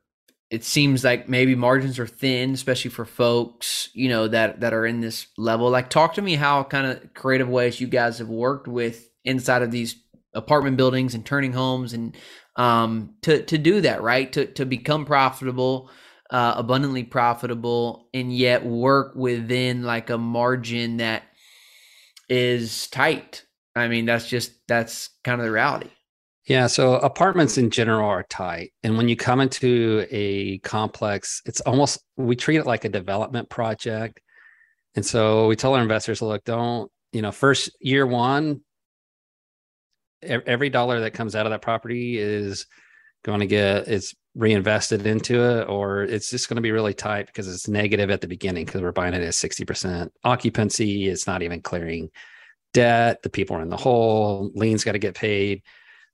it 0.50 0.64
seems 0.64 1.04
like 1.04 1.28
maybe 1.28 1.54
margins 1.54 1.98
are 1.98 2.06
thin, 2.06 2.52
especially 2.54 2.90
for 2.90 3.04
folks 3.04 3.90
you 3.92 4.08
know 4.08 4.28
that 4.28 4.60
that 4.60 4.72
are 4.72 4.86
in 4.86 5.00
this 5.00 5.26
level. 5.36 5.70
Like, 5.70 5.90
talk 5.90 6.14
to 6.14 6.22
me 6.22 6.36
how 6.36 6.64
kind 6.64 6.86
of 6.86 7.14
creative 7.14 7.48
ways 7.48 7.80
you 7.80 7.86
guys 7.86 8.18
have 8.18 8.28
worked 8.28 8.68
with 8.68 9.08
inside 9.24 9.62
of 9.62 9.70
these 9.70 9.96
apartment 10.34 10.76
buildings 10.76 11.14
and 11.14 11.24
turning 11.24 11.52
homes 11.52 11.94
and 11.94 12.16
um 12.56 13.14
to 13.22 13.42
to 13.44 13.56
do 13.56 13.80
that 13.80 14.02
right 14.02 14.30
to 14.32 14.46
to 14.46 14.66
become 14.66 15.06
profitable 15.06 15.90
uh, 16.30 16.54
abundantly 16.56 17.02
profitable 17.02 18.08
and 18.12 18.34
yet 18.34 18.64
work 18.64 19.14
within 19.14 19.82
like 19.82 20.10
a 20.10 20.18
margin 20.18 20.98
that 20.98 21.22
is 22.28 22.88
tight. 22.88 23.44
I 23.74 23.88
mean, 23.88 24.06
that's 24.06 24.28
just 24.28 24.52
that's 24.66 25.10
kind 25.24 25.40
of 25.40 25.46
the 25.46 25.52
reality. 25.52 25.90
Yeah, 26.48 26.66
so 26.66 26.94
apartments 26.94 27.58
in 27.58 27.68
general 27.68 28.08
are 28.08 28.22
tight. 28.22 28.72
And 28.82 28.96
when 28.96 29.06
you 29.06 29.16
come 29.16 29.40
into 29.40 30.06
a 30.10 30.58
complex, 30.60 31.42
it's 31.44 31.60
almost 31.60 32.02
we 32.16 32.36
treat 32.36 32.56
it 32.56 32.66
like 32.66 32.86
a 32.86 32.88
development 32.88 33.50
project. 33.50 34.22
And 34.94 35.04
so 35.04 35.46
we 35.46 35.56
tell 35.56 35.74
our 35.74 35.82
investors, 35.82 36.22
look, 36.22 36.42
don't, 36.44 36.90
you 37.12 37.20
know, 37.20 37.32
first 37.32 37.70
year 37.80 38.06
one, 38.06 38.62
every 40.22 40.70
dollar 40.70 41.00
that 41.00 41.12
comes 41.12 41.36
out 41.36 41.44
of 41.44 41.50
that 41.50 41.60
property 41.60 42.16
is 42.16 42.66
going 43.24 43.40
to 43.40 43.46
get 43.46 43.86
it's 43.86 44.14
reinvested 44.34 45.06
into 45.06 45.42
it 45.42 45.68
or 45.68 46.02
it's 46.02 46.30
just 46.30 46.48
going 46.48 46.56
to 46.56 46.62
be 46.62 46.72
really 46.72 46.94
tight 46.94 47.26
because 47.26 47.46
it's 47.46 47.68
negative 47.68 48.10
at 48.10 48.20
the 48.20 48.28
beginning 48.28 48.64
because 48.64 48.80
we're 48.80 48.92
buying 48.92 49.14
it 49.14 49.22
at 49.22 49.32
60% 49.32 50.08
occupancy 50.24 51.08
it's 51.08 51.26
not 51.26 51.42
even 51.42 51.60
clearing 51.60 52.08
debt 52.72 53.20
the 53.22 53.30
people 53.30 53.56
are 53.56 53.62
in 53.62 53.68
the 53.68 53.76
hole 53.76 54.50
liens 54.54 54.84
got 54.84 54.92
to 54.92 54.98
get 54.98 55.16
paid 55.16 55.62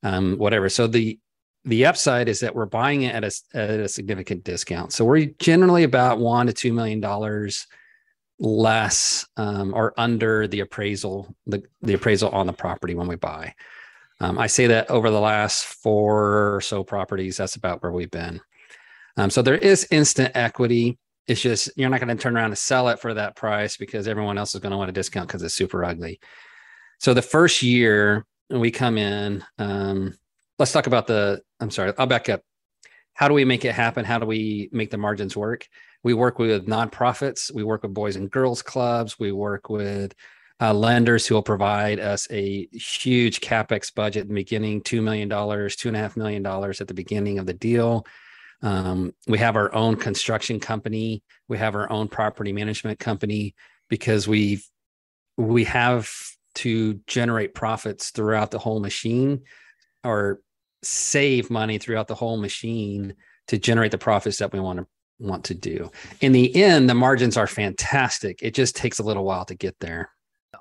um, 0.04 0.36
whatever 0.38 0.68
so 0.68 0.86
the 0.86 1.18
the 1.64 1.84
upside 1.84 2.28
is 2.28 2.40
that 2.40 2.54
we're 2.54 2.66
buying 2.66 3.02
it 3.02 3.14
at 3.14 3.24
a, 3.24 3.32
at 3.54 3.80
a 3.80 3.88
significant 3.88 4.44
discount 4.44 4.92
so 4.92 5.04
we're 5.04 5.26
generally 5.40 5.82
about 5.82 6.18
one 6.18 6.46
to 6.46 6.52
two 6.52 6.72
million 6.72 7.00
dollars 7.00 7.66
less 8.38 9.26
um, 9.36 9.74
or 9.74 9.92
under 9.96 10.46
the 10.46 10.60
appraisal 10.60 11.34
the, 11.46 11.62
the 11.82 11.94
appraisal 11.94 12.30
on 12.30 12.46
the 12.46 12.52
property 12.52 12.94
when 12.94 13.08
we 13.08 13.16
buy 13.16 13.52
um, 14.20 14.38
I 14.38 14.46
say 14.46 14.66
that 14.68 14.90
over 14.90 15.10
the 15.10 15.20
last 15.20 15.64
four 15.64 16.54
or 16.54 16.60
so 16.60 16.84
properties, 16.84 17.36
that's 17.36 17.56
about 17.56 17.82
where 17.82 17.92
we've 17.92 18.10
been. 18.10 18.40
Um, 19.16 19.30
so 19.30 19.42
there 19.42 19.58
is 19.58 19.86
instant 19.90 20.32
equity. 20.34 20.98
It's 21.26 21.40
just 21.40 21.70
you're 21.76 21.90
not 21.90 22.00
going 22.00 22.16
to 22.16 22.22
turn 22.22 22.36
around 22.36 22.46
and 22.46 22.58
sell 22.58 22.88
it 22.88 23.00
for 23.00 23.14
that 23.14 23.36
price 23.36 23.76
because 23.76 24.06
everyone 24.06 24.38
else 24.38 24.54
is 24.54 24.60
going 24.60 24.72
to 24.72 24.76
want 24.76 24.90
a 24.90 24.92
discount 24.92 25.28
because 25.28 25.42
it's 25.42 25.54
super 25.54 25.84
ugly. 25.84 26.20
So 27.00 27.14
the 27.14 27.22
first 27.22 27.62
year 27.62 28.24
we 28.60 28.70
come 28.70 28.98
in, 28.98 29.44
um, 29.58 30.14
let's 30.58 30.72
talk 30.72 30.86
about 30.86 31.06
the. 31.06 31.42
I'm 31.60 31.70
sorry, 31.70 31.92
I'll 31.98 32.06
back 32.06 32.28
up. 32.28 32.42
How 33.14 33.28
do 33.28 33.34
we 33.34 33.44
make 33.44 33.64
it 33.64 33.74
happen? 33.74 34.04
How 34.04 34.18
do 34.18 34.26
we 34.26 34.68
make 34.72 34.90
the 34.90 34.98
margins 34.98 35.36
work? 35.36 35.68
We 36.02 36.14
work 36.14 36.38
with 36.38 36.66
nonprofits. 36.66 37.52
We 37.52 37.62
work 37.62 37.82
with 37.82 37.94
boys 37.94 38.16
and 38.16 38.30
girls 38.30 38.60
clubs. 38.60 39.18
We 39.18 39.32
work 39.32 39.68
with 39.68 40.14
uh, 40.60 40.74
lenders 40.74 41.26
who 41.26 41.34
will 41.34 41.42
provide 41.42 42.00
us 42.00 42.28
a 42.30 42.68
huge 42.72 43.40
capex 43.40 43.92
budget 43.94 44.22
in 44.22 44.28
the 44.28 44.34
beginning, 44.34 44.82
$2 44.82 45.02
million, 45.02 45.28
$2.5 45.28 46.16
million 46.16 46.46
at 46.46 46.88
the 46.88 46.94
beginning 46.94 47.38
of 47.38 47.46
the 47.46 47.54
deal. 47.54 48.06
Um, 48.62 49.12
we 49.26 49.38
have 49.38 49.56
our 49.56 49.74
own 49.74 49.96
construction 49.96 50.60
company. 50.60 51.22
We 51.48 51.58
have 51.58 51.74
our 51.74 51.90
own 51.90 52.08
property 52.08 52.52
management 52.52 52.98
company 52.98 53.54
because 53.88 54.26
we 54.26 54.62
we 55.36 55.64
have 55.64 56.10
to 56.54 57.00
generate 57.06 57.54
profits 57.54 58.10
throughout 58.10 58.50
the 58.50 58.58
whole 58.58 58.80
machine 58.80 59.42
or 60.02 60.40
save 60.82 61.50
money 61.50 61.78
throughout 61.78 62.08
the 62.08 62.14
whole 62.14 62.36
machine 62.36 63.14
to 63.48 63.58
generate 63.58 63.90
the 63.90 63.98
profits 63.98 64.38
that 64.38 64.52
we 64.52 64.60
want 64.60 64.78
to 64.78 64.86
want 65.18 65.44
to 65.44 65.54
do. 65.54 65.90
In 66.20 66.32
the 66.32 66.62
end, 66.62 66.90
the 66.90 66.94
margins 66.94 67.36
are 67.36 67.46
fantastic. 67.46 68.40
It 68.42 68.52
just 68.52 68.76
takes 68.76 68.98
a 68.98 69.02
little 69.02 69.24
while 69.24 69.44
to 69.46 69.54
get 69.54 69.78
there 69.80 70.10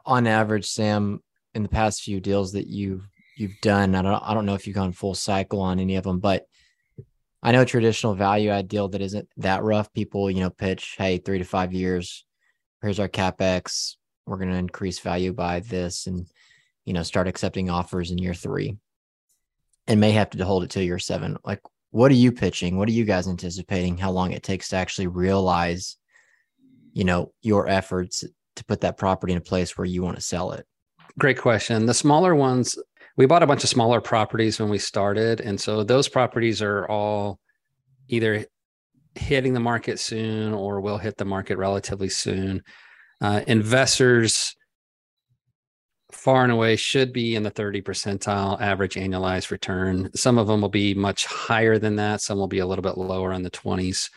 on 0.06 0.28
average, 0.28 0.66
Sam, 0.66 1.22
in 1.54 1.64
the 1.64 1.70
past 1.70 2.02
few 2.02 2.20
deals 2.20 2.54
that 2.54 2.68
you've 2.68 3.08
you've 3.36 3.60
done, 3.62 3.96
I 3.96 4.02
don't 4.02 4.24
I 4.24 4.34
don't 4.34 4.46
know 4.46 4.56
if 4.56 4.68
you've 4.68 4.76
gone 4.76 4.92
full 4.92 5.16
cycle 5.16 5.62
on 5.62 5.80
any 5.80 5.96
of 5.96 6.04
them, 6.04 6.20
but 6.20 6.46
I 7.42 7.52
know 7.52 7.66
traditional 7.66 8.14
value 8.16 8.50
add 8.50 8.68
deal 8.68 8.88
that 8.90 9.02
isn't 9.02 9.28
that 9.38 9.64
rough. 9.64 9.92
People, 9.94 10.30
you 10.32 10.40
know, 10.42 10.50
pitch, 10.50 10.96
hey, 10.98 11.18
three 11.18 11.40
to 11.40 11.44
five 11.44 11.74
years, 11.74 12.26
here's 12.82 13.00
our 13.00 13.10
capex. 13.10 13.96
We're 14.26 14.38
going 14.38 14.52
to 14.52 14.58
increase 14.58 15.00
value 15.00 15.34
by 15.34 15.60
this, 15.62 16.08
and 16.08 16.28
you 16.86 16.94
know, 16.94 17.04
start 17.04 17.28
accepting 17.28 17.70
offers 17.70 18.12
in 18.12 18.18
year 18.18 18.34
three, 18.34 18.78
and 19.88 20.00
may 20.00 20.12
have 20.12 20.30
to 20.32 20.46
hold 20.46 20.64
it 20.64 20.70
till 20.70 20.84
year 20.84 21.00
seven. 21.00 21.38
Like, 21.44 21.62
what 21.92 22.12
are 22.12 22.16
you 22.16 22.32
pitching? 22.32 22.78
What 22.78 22.90
are 22.90 22.94
you 22.94 23.06
guys 23.06 23.28
anticipating? 23.28 23.98
How 23.98 24.12
long 24.12 24.32
it 24.32 24.44
takes 24.44 24.70
to 24.70 24.78
actually 24.78 25.08
realize, 25.08 25.98
you 26.94 27.04
know, 27.04 27.34
your 27.42 27.68
efforts 27.68 28.24
to 28.56 28.66
put 28.66 28.82
that 28.82 28.98
property 28.98 29.34
in 29.34 29.38
a 29.38 29.42
place 29.42 29.78
where 29.78 29.86
you 29.86 30.02
want 30.02 30.16
to 30.16 30.22
sell 30.22 30.52
it? 30.54 30.66
Great 31.20 31.38
question. 31.38 31.86
The 31.86 31.94
smaller 31.94 32.34
ones, 32.34 32.78
we 33.16 33.28
bought 33.28 33.44
a 33.44 33.48
bunch 33.48 33.64
of 33.64 33.70
smaller 33.70 34.02
properties 34.02 34.60
when 34.60 34.70
we 34.70 34.80
started. 34.80 35.40
And 35.40 35.60
so 35.60 35.84
those 35.84 36.08
properties 36.08 36.62
are 36.62 36.88
all 36.88 37.40
either 38.08 38.46
hitting 39.16 39.54
the 39.54 39.60
market 39.60 40.00
soon 40.00 40.54
or 40.54 40.82
will 40.82 40.98
hit 40.98 41.18
the 41.18 41.26
market 41.26 41.58
relatively 41.58 42.10
soon. 42.10 42.64
Uh, 43.24 43.42
investors 43.48 44.54
far 46.12 46.44
and 46.44 46.52
away 46.52 46.76
should 46.76 47.14
be 47.14 47.36
in 47.36 47.44
the 47.44 47.50
30 47.50 47.82
percentile 47.82 48.60
average 48.60 48.96
annualized 48.96 49.50
return. 49.50 50.10
Some 50.14 50.38
of 50.38 50.48
them 50.48 50.60
will 50.60 50.68
be 50.68 50.94
much 50.94 51.26
higher 51.26 51.80
than 51.80 51.96
that. 51.96 52.20
Some 52.20 52.38
will 52.38 52.48
be 52.48 52.60
a 52.60 52.68
little 52.68 52.84
bit 52.84 52.98
lower 52.98 53.32
in 53.32 53.42
the 53.42 53.50
20s 53.50 54.10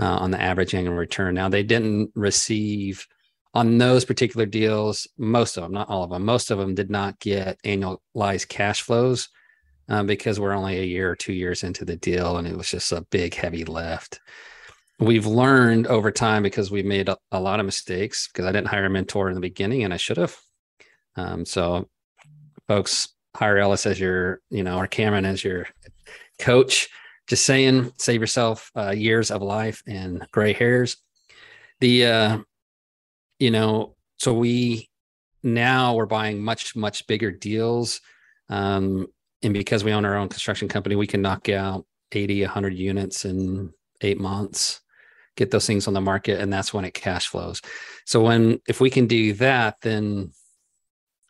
uh, 0.00 0.04
on 0.04 0.32
the 0.32 0.40
average 0.40 0.74
annual 0.74 0.96
return. 0.96 1.36
Now, 1.36 1.48
they 1.48 1.62
didn't 1.62 2.10
receive 2.16 3.06
on 3.54 3.78
those 3.78 4.04
particular 4.04 4.46
deals, 4.46 5.06
most 5.16 5.56
of 5.56 5.62
them, 5.62 5.72
not 5.72 5.88
all 5.88 6.02
of 6.02 6.10
them, 6.10 6.24
most 6.24 6.50
of 6.50 6.58
them 6.58 6.74
did 6.74 6.90
not 6.90 7.20
get 7.20 7.56
annualized 7.62 8.48
cash 8.48 8.82
flows 8.82 9.28
um, 9.88 10.06
because 10.06 10.40
we're 10.40 10.56
only 10.56 10.78
a 10.78 10.84
year 10.84 11.10
or 11.10 11.16
two 11.16 11.32
years 11.32 11.62
into 11.62 11.84
the 11.84 11.96
deal 11.96 12.36
and 12.36 12.48
it 12.48 12.56
was 12.56 12.70
just 12.70 12.90
a 12.90 13.06
big, 13.10 13.34
heavy 13.34 13.64
lift. 13.64 14.20
We've 15.00 15.24
learned 15.24 15.86
over 15.86 16.10
time 16.10 16.42
because 16.42 16.70
we 16.70 16.82
made 16.82 17.08
a, 17.08 17.16
a 17.32 17.40
lot 17.40 17.58
of 17.58 17.64
mistakes 17.64 18.28
because 18.28 18.44
I 18.44 18.52
didn't 18.52 18.66
hire 18.66 18.84
a 18.84 18.90
mentor 18.90 19.30
in 19.30 19.34
the 19.34 19.40
beginning 19.40 19.82
and 19.82 19.94
I 19.94 19.96
should 19.96 20.18
have. 20.18 20.36
Um, 21.16 21.46
so, 21.46 21.88
folks, 22.68 23.08
hire 23.34 23.56
Ellis 23.56 23.86
as 23.86 23.98
your, 23.98 24.42
you 24.50 24.62
know, 24.62 24.76
or 24.76 24.86
Cameron 24.86 25.24
as 25.24 25.42
your 25.42 25.66
coach. 26.38 26.90
Just 27.28 27.46
saying, 27.46 27.90
save 27.96 28.20
yourself 28.20 28.70
uh, 28.76 28.90
years 28.90 29.30
of 29.30 29.40
life 29.40 29.82
and 29.86 30.26
gray 30.32 30.52
hairs. 30.52 30.98
The, 31.80 32.04
uh, 32.04 32.38
you 33.38 33.50
know, 33.50 33.96
so 34.18 34.34
we 34.34 34.90
now 35.42 35.94
we're 35.94 36.04
buying 36.04 36.42
much 36.42 36.76
much 36.76 37.06
bigger 37.06 37.30
deals, 37.30 38.02
um, 38.50 39.06
and 39.42 39.54
because 39.54 39.82
we 39.82 39.92
own 39.92 40.04
our 40.04 40.16
own 40.16 40.28
construction 40.28 40.68
company, 40.68 40.94
we 40.94 41.06
can 41.06 41.22
knock 41.22 41.48
out 41.48 41.86
80, 42.12 42.42
100 42.42 42.74
units 42.74 43.24
in 43.24 43.72
eight 44.02 44.20
months 44.20 44.82
get 45.40 45.50
those 45.50 45.66
things 45.66 45.88
on 45.88 45.94
the 45.94 46.00
market 46.02 46.38
and 46.38 46.52
that's 46.52 46.74
when 46.74 46.84
it 46.84 46.92
cash 46.92 47.26
flows. 47.28 47.62
So 48.04 48.22
when 48.22 48.60
if 48.68 48.78
we 48.78 48.90
can 48.90 49.06
do 49.06 49.32
that 49.34 49.80
then 49.80 50.32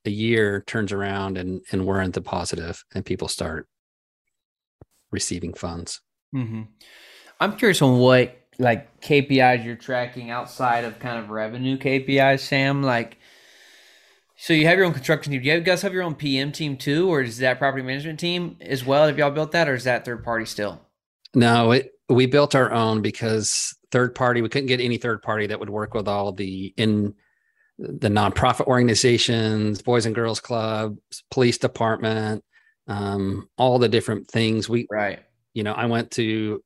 a 0.05 0.11
year 0.11 0.65
turns 0.67 0.93
around 0.93 1.39
and 1.39 1.61
and 1.71 1.87
we're 1.87 2.01
into 2.01 2.21
positive 2.21 2.83
and 2.93 3.07
people 3.07 3.29
start 3.29 3.69
receiving 5.13 5.55
funds. 5.55 6.01
Mm-hmm. 6.35 6.63
i'm 7.41 7.57
curious 7.57 7.83
on 7.83 7.99
what 7.99 8.37
like 8.61 9.01
kpis 9.01 9.65
you're 9.65 9.75
tracking 9.75 10.31
outside 10.31 10.85
of 10.85 11.01
kind 11.01 11.19
of 11.19 11.29
revenue 11.29 11.77
kpis 11.77 12.39
sam 12.39 12.85
like 12.85 13.19
so 14.37 14.53
you 14.53 14.67
have 14.69 14.79
your 14.79 14.87
own 14.87 14.93
construction 14.93 15.33
team. 15.33 15.43
Do 15.43 15.49
you 15.49 15.61
guys 15.61 15.83
have 15.83 15.93
your 15.93 16.05
own 16.05 16.15
pm 16.15 16.53
team 16.53 16.77
too 16.77 17.11
or 17.11 17.21
is 17.21 17.39
that 17.39 17.59
property 17.59 17.83
management 17.83 18.21
team 18.21 18.57
as 18.61 18.85
well? 18.85 19.07
Have 19.09 19.19
y'all 19.19 19.33
built 19.33 19.51
that 19.53 19.69
or 19.69 19.75
is 19.75 19.85
that 19.85 20.05
third 20.05 20.23
party 20.23 20.47
still? 20.47 20.81
No 21.35 21.73
it 21.73 21.91
we 22.09 22.27
built 22.27 22.55
our 22.55 22.73
own 22.73 23.03
because 23.03 23.75
third 23.93 24.15
party 24.15 24.43
we 24.43 24.49
couldn't 24.49 24.69
get 24.69 24.81
any 24.81 24.97
third 24.97 25.23
party 25.23 25.47
that 25.47 25.59
would 25.59 25.71
work 25.71 25.95
with 25.95 26.09
all 26.09 26.33
the 26.33 26.73
in 26.77 27.15
the 27.79 28.09
nonprofit 28.09 28.67
organizations 28.67 29.83
boys 29.83 30.07
and 30.07 30.15
girls 30.15 30.41
club 30.41 30.97
police 31.31 31.59
department 31.59 32.45
um, 32.91 33.49
all 33.57 33.79
the 33.79 33.89
different 33.89 34.29
things. 34.29 34.69
We 34.69 34.87
right. 34.91 35.21
you 35.55 35.63
know 35.63 35.73
i 35.73 35.87
went 35.87 36.11
to 36.13 36.63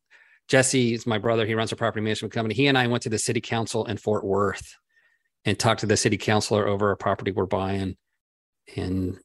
jesse's 0.49 1.07
my 1.07 1.19
brother 1.19 1.47
he 1.47 1.55
runs 1.55 1.73
a 1.73 1.77
property 1.77 2.03
management 2.03 2.33
company. 2.33 2.55
He 2.55 2.67
and 2.67 2.79
i 2.79 2.87
went 2.87 3.03
to 3.05 3.09
the 3.09 3.19
city 3.19 3.41
council 3.41 3.85
in 3.87 3.97
fort 3.97 4.25
worth 4.25 4.75
and 5.45 5.59
talked 5.59 5.81
to 5.81 5.87
the 5.87 5.97
city 5.97 6.17
councilor 6.17 6.67
over 6.67 6.91
a 6.91 6.97
property 6.97 7.31
we're 7.31 7.47
buying. 7.47 7.97
And 8.77 9.19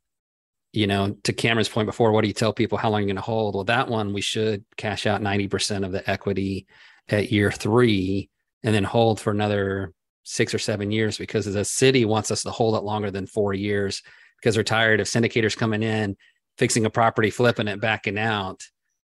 you 0.71 0.87
know, 0.87 1.17
to 1.23 1.33
Cameron's 1.33 1.69
point 1.69 1.87
before, 1.87 2.11
what 2.11 2.21
do 2.21 2.27
you 2.27 2.33
tell 2.33 2.53
people 2.53 2.77
how 2.77 2.89
long 2.89 2.99
are 2.99 3.01
you're 3.01 3.07
going 3.07 3.15
to 3.15 3.21
hold? 3.21 3.55
Well, 3.55 3.63
that 3.65 3.87
one 3.87 4.13
we 4.13 4.21
should 4.21 4.63
cash 4.77 5.05
out 5.07 5.21
90% 5.21 5.85
of 5.85 5.91
the 5.91 6.07
equity 6.09 6.67
at 7.07 7.31
year 7.31 7.51
three 7.51 8.29
and 8.63 8.75
then 8.75 8.83
hold 8.83 9.19
for 9.19 9.31
another 9.31 9.93
six 10.23 10.53
or 10.53 10.59
seven 10.59 10.91
years 10.91 11.17
because 11.17 11.45
the 11.45 11.65
city 11.65 12.05
wants 12.05 12.29
us 12.29 12.43
to 12.43 12.51
hold 12.51 12.75
it 12.75 12.83
longer 12.83 13.09
than 13.09 13.25
four 13.25 13.53
years 13.53 14.03
because 14.37 14.53
they're 14.53 14.63
tired 14.63 14.99
of 14.99 15.07
syndicators 15.07 15.57
coming 15.57 15.81
in, 15.81 16.15
fixing 16.57 16.85
a 16.85 16.89
property, 16.89 17.31
flipping 17.31 17.67
it, 17.67 17.81
backing 17.81 18.19
out, 18.19 18.63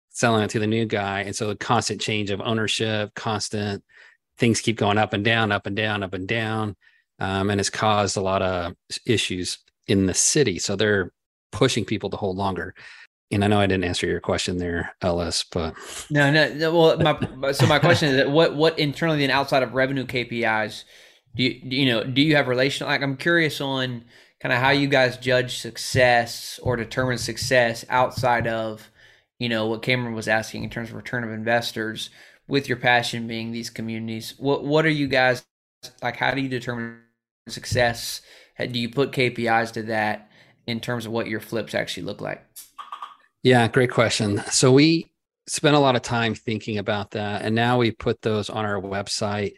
selling 0.08 0.42
it 0.42 0.50
to 0.50 0.58
the 0.58 0.66
new 0.66 0.86
guy. 0.86 1.20
And 1.20 1.36
so 1.36 1.48
the 1.48 1.56
constant 1.56 2.00
change 2.00 2.30
of 2.30 2.40
ownership, 2.40 3.14
constant 3.14 3.84
things 4.38 4.62
keep 4.62 4.78
going 4.78 4.96
up 4.96 5.12
and 5.12 5.24
down, 5.24 5.52
up 5.52 5.66
and 5.66 5.76
down, 5.76 6.02
up 6.02 6.14
and 6.14 6.26
down. 6.26 6.76
Um, 7.18 7.50
and 7.50 7.60
it's 7.60 7.70
caused 7.70 8.16
a 8.16 8.22
lot 8.22 8.40
of 8.40 8.74
issues 9.06 9.58
in 9.86 10.06
the 10.06 10.14
city. 10.14 10.58
So 10.58 10.76
they're 10.76 11.12
pushing 11.52 11.84
people 11.84 12.10
to 12.10 12.16
hold 12.16 12.36
longer. 12.36 12.74
And 13.30 13.42
I 13.44 13.46
know 13.46 13.60
I 13.60 13.66
didn't 13.66 13.84
answer 13.84 14.06
your 14.06 14.20
question 14.20 14.58
there, 14.58 14.94
Ellis, 15.00 15.44
but 15.50 15.74
no, 16.10 16.30
no, 16.30 16.52
no 16.52 16.78
well, 16.78 16.98
my, 17.36 17.52
so 17.52 17.66
my 17.66 17.78
question 17.78 18.10
is 18.10 18.16
that 18.16 18.30
what, 18.30 18.54
what 18.54 18.78
internally 18.78 19.22
and 19.22 19.32
outside 19.32 19.62
of 19.62 19.72
revenue 19.72 20.04
KPIs 20.04 20.84
do 21.34 21.44
you, 21.44 21.60
do 21.60 21.76
you 21.76 21.86
know, 21.86 22.04
do 22.04 22.20
you 22.20 22.36
have 22.36 22.48
relational, 22.48 22.90
like 22.90 23.02
I'm 23.02 23.16
curious 23.16 23.60
on 23.60 24.04
kind 24.40 24.52
of 24.52 24.58
how 24.58 24.70
you 24.70 24.86
guys 24.86 25.16
judge 25.16 25.58
success 25.58 26.60
or 26.62 26.76
determine 26.76 27.18
success 27.18 27.84
outside 27.88 28.46
of, 28.46 28.90
you 29.38 29.48
know, 29.48 29.66
what 29.66 29.82
Cameron 29.82 30.14
was 30.14 30.28
asking 30.28 30.64
in 30.64 30.70
terms 30.70 30.90
of 30.90 30.96
return 30.96 31.24
of 31.24 31.30
investors 31.30 32.10
with 32.48 32.68
your 32.68 32.76
passion 32.76 33.26
being 33.26 33.50
these 33.50 33.70
communities. 33.70 34.34
What, 34.38 34.64
what 34.64 34.84
are 34.84 34.90
you 34.90 35.06
guys 35.06 35.44
like? 36.02 36.16
How 36.16 36.32
do 36.32 36.42
you 36.42 36.48
determine 36.48 36.98
success? 37.48 38.20
Do 38.58 38.78
you 38.78 38.90
put 38.90 39.12
KPIs 39.12 39.72
to 39.72 39.84
that? 39.84 40.28
In 40.66 40.80
terms 40.80 41.06
of 41.06 41.12
what 41.12 41.26
your 41.26 41.40
flips 41.40 41.74
actually 41.74 42.04
look 42.04 42.20
like? 42.20 42.44
Yeah, 43.42 43.66
great 43.68 43.90
question. 43.90 44.38
So 44.50 44.72
we 44.72 45.12
spent 45.46 45.74
a 45.74 45.80
lot 45.80 45.96
of 45.96 46.02
time 46.02 46.34
thinking 46.34 46.78
about 46.78 47.10
that, 47.12 47.42
and 47.42 47.54
now 47.54 47.78
we 47.78 47.90
put 47.90 48.22
those 48.22 48.48
on 48.48 48.64
our 48.64 48.80
website. 48.80 49.54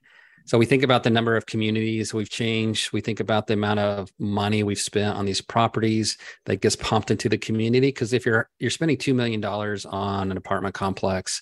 So 0.47 0.59
we 0.59 0.67
think 0.67 0.83
about 0.83 1.05
the 1.05 1.11
number 1.11 1.37
of 1.37 1.47
communities 1.47 2.13
we've 2.13 2.29
changed. 2.29 2.93
We 2.93 3.01
think 3.01 3.21
about 3.21 3.47
the 3.47 3.55
amount 3.55 3.81
of 3.81 4.11
money 4.19 4.63
we've 4.63 4.79
spent 4.79 5.17
on 5.17 5.25
these 5.25 5.41
properties 5.41 6.19
that 6.45 6.61
gets 6.61 6.77
pumped 6.77 7.11
into 7.11 7.31
the 7.31 7.39
community. 7.39 7.89
Because 7.89 8.13
if 8.13 8.27
you're 8.27 8.51
you're 8.59 8.71
spending 8.71 8.99
two 8.99 9.15
million 9.15 9.41
dollars 9.41 9.87
on 9.87 10.31
an 10.31 10.37
apartment 10.37 10.75
complex, 10.75 11.41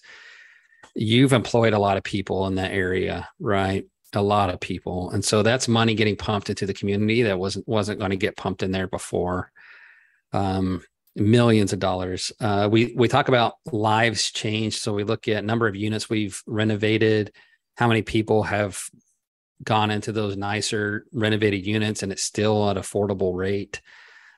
you've 0.94 1.32
employed 1.32 1.72
a 1.72 1.78
lot 1.78 1.96
of 1.96 2.04
people 2.04 2.46
in 2.46 2.56
that 2.56 2.70
area, 2.70 3.28
right? 3.40 3.86
A 4.14 4.22
lot 4.22 4.50
of 4.50 4.60
people, 4.60 5.10
and 5.10 5.24
so 5.24 5.42
that's 5.42 5.68
money 5.68 5.94
getting 5.94 6.16
pumped 6.16 6.50
into 6.50 6.66
the 6.66 6.74
community 6.74 7.22
that 7.22 7.38
wasn't 7.38 7.66
wasn't 7.66 7.98
going 7.98 8.10
to 8.10 8.16
get 8.16 8.36
pumped 8.36 8.62
in 8.62 8.70
there 8.70 8.86
before 8.86 9.50
um, 10.32 10.82
millions 11.16 11.72
of 11.72 11.78
dollars. 11.78 12.30
Uh, 12.38 12.68
we 12.70 12.92
we 12.94 13.08
talk 13.08 13.28
about 13.28 13.54
lives 13.72 14.30
changed, 14.30 14.80
so 14.80 14.92
we 14.92 15.04
look 15.04 15.28
at 15.28 15.44
number 15.44 15.66
of 15.66 15.76
units 15.76 16.10
we've 16.10 16.42
renovated, 16.46 17.32
how 17.76 17.88
many 17.88 18.02
people 18.02 18.42
have 18.42 18.78
gone 19.64 19.90
into 19.90 20.12
those 20.12 20.36
nicer 20.36 21.06
renovated 21.12 21.66
units, 21.66 22.02
and 22.02 22.12
it's 22.12 22.22
still 22.22 22.68
at 22.68 22.76
affordable 22.76 23.34
rate. 23.34 23.80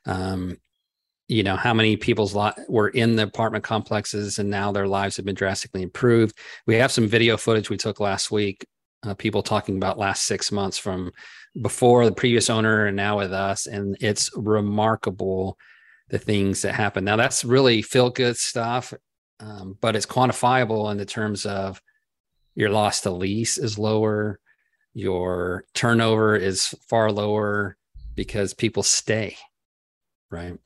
Um, 0.05 0.57
you 1.27 1.43
know 1.43 1.55
how 1.55 1.73
many 1.73 1.97
people's 1.97 2.35
lot 2.35 2.57
were 2.69 2.89
in 2.89 3.15
the 3.15 3.23
apartment 3.23 3.63
complexes 3.63 4.37
and 4.37 4.49
now 4.49 4.71
their 4.71 4.87
lives 4.87 5.17
have 5.17 5.25
been 5.25 5.35
drastically 5.35 5.81
improved 5.81 6.37
we 6.67 6.75
have 6.75 6.91
some 6.91 7.07
video 7.07 7.35
footage 7.35 7.69
we 7.69 7.77
took 7.77 7.99
last 7.99 8.29
week 8.29 8.65
uh, 9.05 9.13
people 9.13 9.43
talking 9.43 9.77
about 9.77 9.97
last 9.97 10.23
six 10.23 10.51
months 10.51 10.77
from 10.77 11.11
before 11.61 12.05
the 12.05 12.11
previous 12.11 12.49
owner 12.49 12.87
and 12.87 12.97
now 12.97 13.17
with 13.17 13.31
us 13.31 13.65
and 13.65 13.95
it's 14.01 14.29
remarkable 14.35 15.57
the 16.09 16.19
things 16.19 16.61
that 16.61 16.75
happen. 16.75 17.03
Now 17.03 17.15
that's 17.15 17.43
really 17.43 17.81
feel 17.81 18.09
good 18.09 18.37
stuff, 18.37 18.93
um, 19.39 19.77
but 19.81 19.95
it's 19.95 20.05
quantifiable 20.05 20.91
in 20.91 20.97
the 20.97 21.05
terms 21.05 21.45
of 21.45 21.81
your 22.55 22.69
loss 22.69 23.01
to 23.01 23.11
lease 23.11 23.57
is 23.57 23.77
lower, 23.77 24.39
your 24.93 25.65
turnover 25.73 26.35
is 26.35 26.73
far 26.87 27.11
lower 27.11 27.77
because 28.15 28.53
people 28.53 28.83
stay, 28.83 29.35
right? 30.31 30.57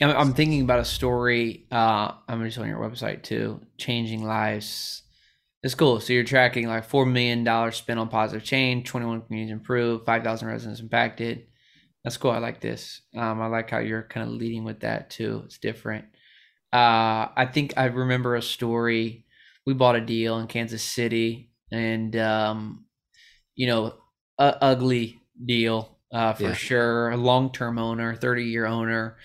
I'm 0.00 0.34
thinking 0.34 0.62
about 0.62 0.80
a 0.80 0.84
story. 0.84 1.66
Uh, 1.70 2.12
I'm 2.28 2.44
just 2.44 2.58
on 2.58 2.68
your 2.68 2.78
website 2.78 3.22
too. 3.22 3.60
Changing 3.76 4.24
lives. 4.24 5.02
It's 5.62 5.74
cool. 5.74 6.00
So 6.00 6.12
you're 6.12 6.24
tracking 6.24 6.68
like 6.68 6.84
four 6.84 7.04
million 7.04 7.44
dollars 7.44 7.76
spent 7.76 8.00
on 8.00 8.08
positive 8.08 8.44
change, 8.44 8.88
21 8.88 9.22
communities 9.22 9.52
improved, 9.52 10.06
5,000 10.06 10.48
residents 10.48 10.80
impacted. 10.80 11.46
That's 12.04 12.16
cool. 12.16 12.30
I 12.30 12.38
like 12.38 12.60
this. 12.60 13.02
Um, 13.14 13.42
I 13.42 13.46
like 13.46 13.68
how 13.68 13.78
you're 13.78 14.02
kind 14.02 14.26
of 14.26 14.34
leading 14.34 14.64
with 14.64 14.80
that 14.80 15.10
too. 15.10 15.42
It's 15.44 15.58
different. 15.58 16.06
Uh, 16.72 17.28
I 17.36 17.48
think 17.52 17.74
I 17.76 17.86
remember 17.86 18.36
a 18.36 18.42
story. 18.42 19.26
We 19.66 19.74
bought 19.74 19.96
a 19.96 20.00
deal 20.00 20.38
in 20.38 20.46
Kansas 20.46 20.82
City, 20.82 21.50
and 21.70 22.16
um, 22.16 22.86
you 23.54 23.66
know, 23.66 23.94
a 24.38 24.56
ugly 24.62 25.20
deal 25.44 25.98
uh, 26.12 26.32
for 26.32 26.44
yeah. 26.44 26.52
sure. 26.54 27.10
A 27.10 27.16
long 27.16 27.52
term 27.52 27.78
owner, 27.78 28.14
thirty 28.14 28.44
year 28.44 28.66
owner, 28.66 29.18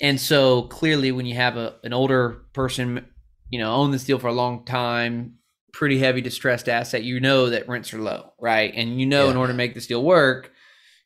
and 0.00 0.18
so 0.18 0.62
clearly, 0.62 1.12
when 1.12 1.26
you 1.26 1.34
have 1.34 1.56
a 1.56 1.76
an 1.84 1.92
older 1.92 2.44
person, 2.54 3.06
you 3.50 3.58
know, 3.58 3.72
own 3.74 3.90
this 3.90 4.04
deal 4.04 4.18
for 4.18 4.28
a 4.28 4.32
long 4.32 4.64
time, 4.64 5.34
pretty 5.74 5.98
heavy 5.98 6.20
distressed 6.20 6.68
asset, 6.68 7.02
you 7.02 7.20
know 7.20 7.50
that 7.50 7.68
rents 7.68 7.92
are 7.92 8.00
low, 8.00 8.32
right? 8.40 8.72
And 8.74 8.98
you 8.98 9.06
know, 9.06 9.24
yeah. 9.24 9.32
in 9.32 9.36
order 9.36 9.52
to 9.52 9.56
make 9.56 9.74
this 9.74 9.86
deal 9.86 10.02
work 10.02 10.52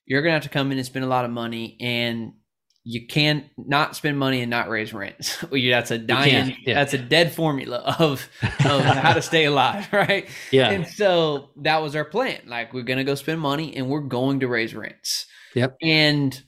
you're 0.09 0.22
gonna 0.22 0.33
have 0.33 0.42
to 0.42 0.48
come 0.48 0.72
in 0.72 0.78
and 0.78 0.87
spend 0.87 1.04
a 1.04 1.09
lot 1.09 1.24
of 1.24 1.31
money 1.31 1.76
and 1.81 2.33
you 2.83 3.07
can't 3.07 3.44
not 3.59 3.94
spend 3.94 4.18
money 4.18 4.40
and 4.40 4.48
not 4.48 4.70
raise 4.70 4.94
rents. 4.94 5.37
that's 5.52 5.90
a 5.90 5.98
dying, 5.98 6.57
yeah. 6.64 6.74
that's 6.74 6.94
a 6.94 6.98
dead 6.98 7.33
formula 7.33 7.94
of, 7.98 8.26
of 8.64 8.81
how 8.85 9.12
to 9.12 9.20
stay 9.20 9.44
alive, 9.44 9.87
right? 9.92 10.26
Yeah. 10.50 10.70
And 10.70 10.87
so 10.87 11.50
that 11.62 11.83
was 11.83 11.94
our 11.94 12.07
plan. 12.07 12.40
Like 12.46 12.72
we're 12.72 12.85
gonna 12.85 13.04
go 13.04 13.14
spend 13.14 13.40
money 13.40 13.76
and 13.76 13.88
we're 13.88 14.00
going 14.00 14.40
to 14.40 14.48
raise 14.48 14.74
rents. 14.74 15.26
Yep. 15.54 15.76
And 15.83 16.42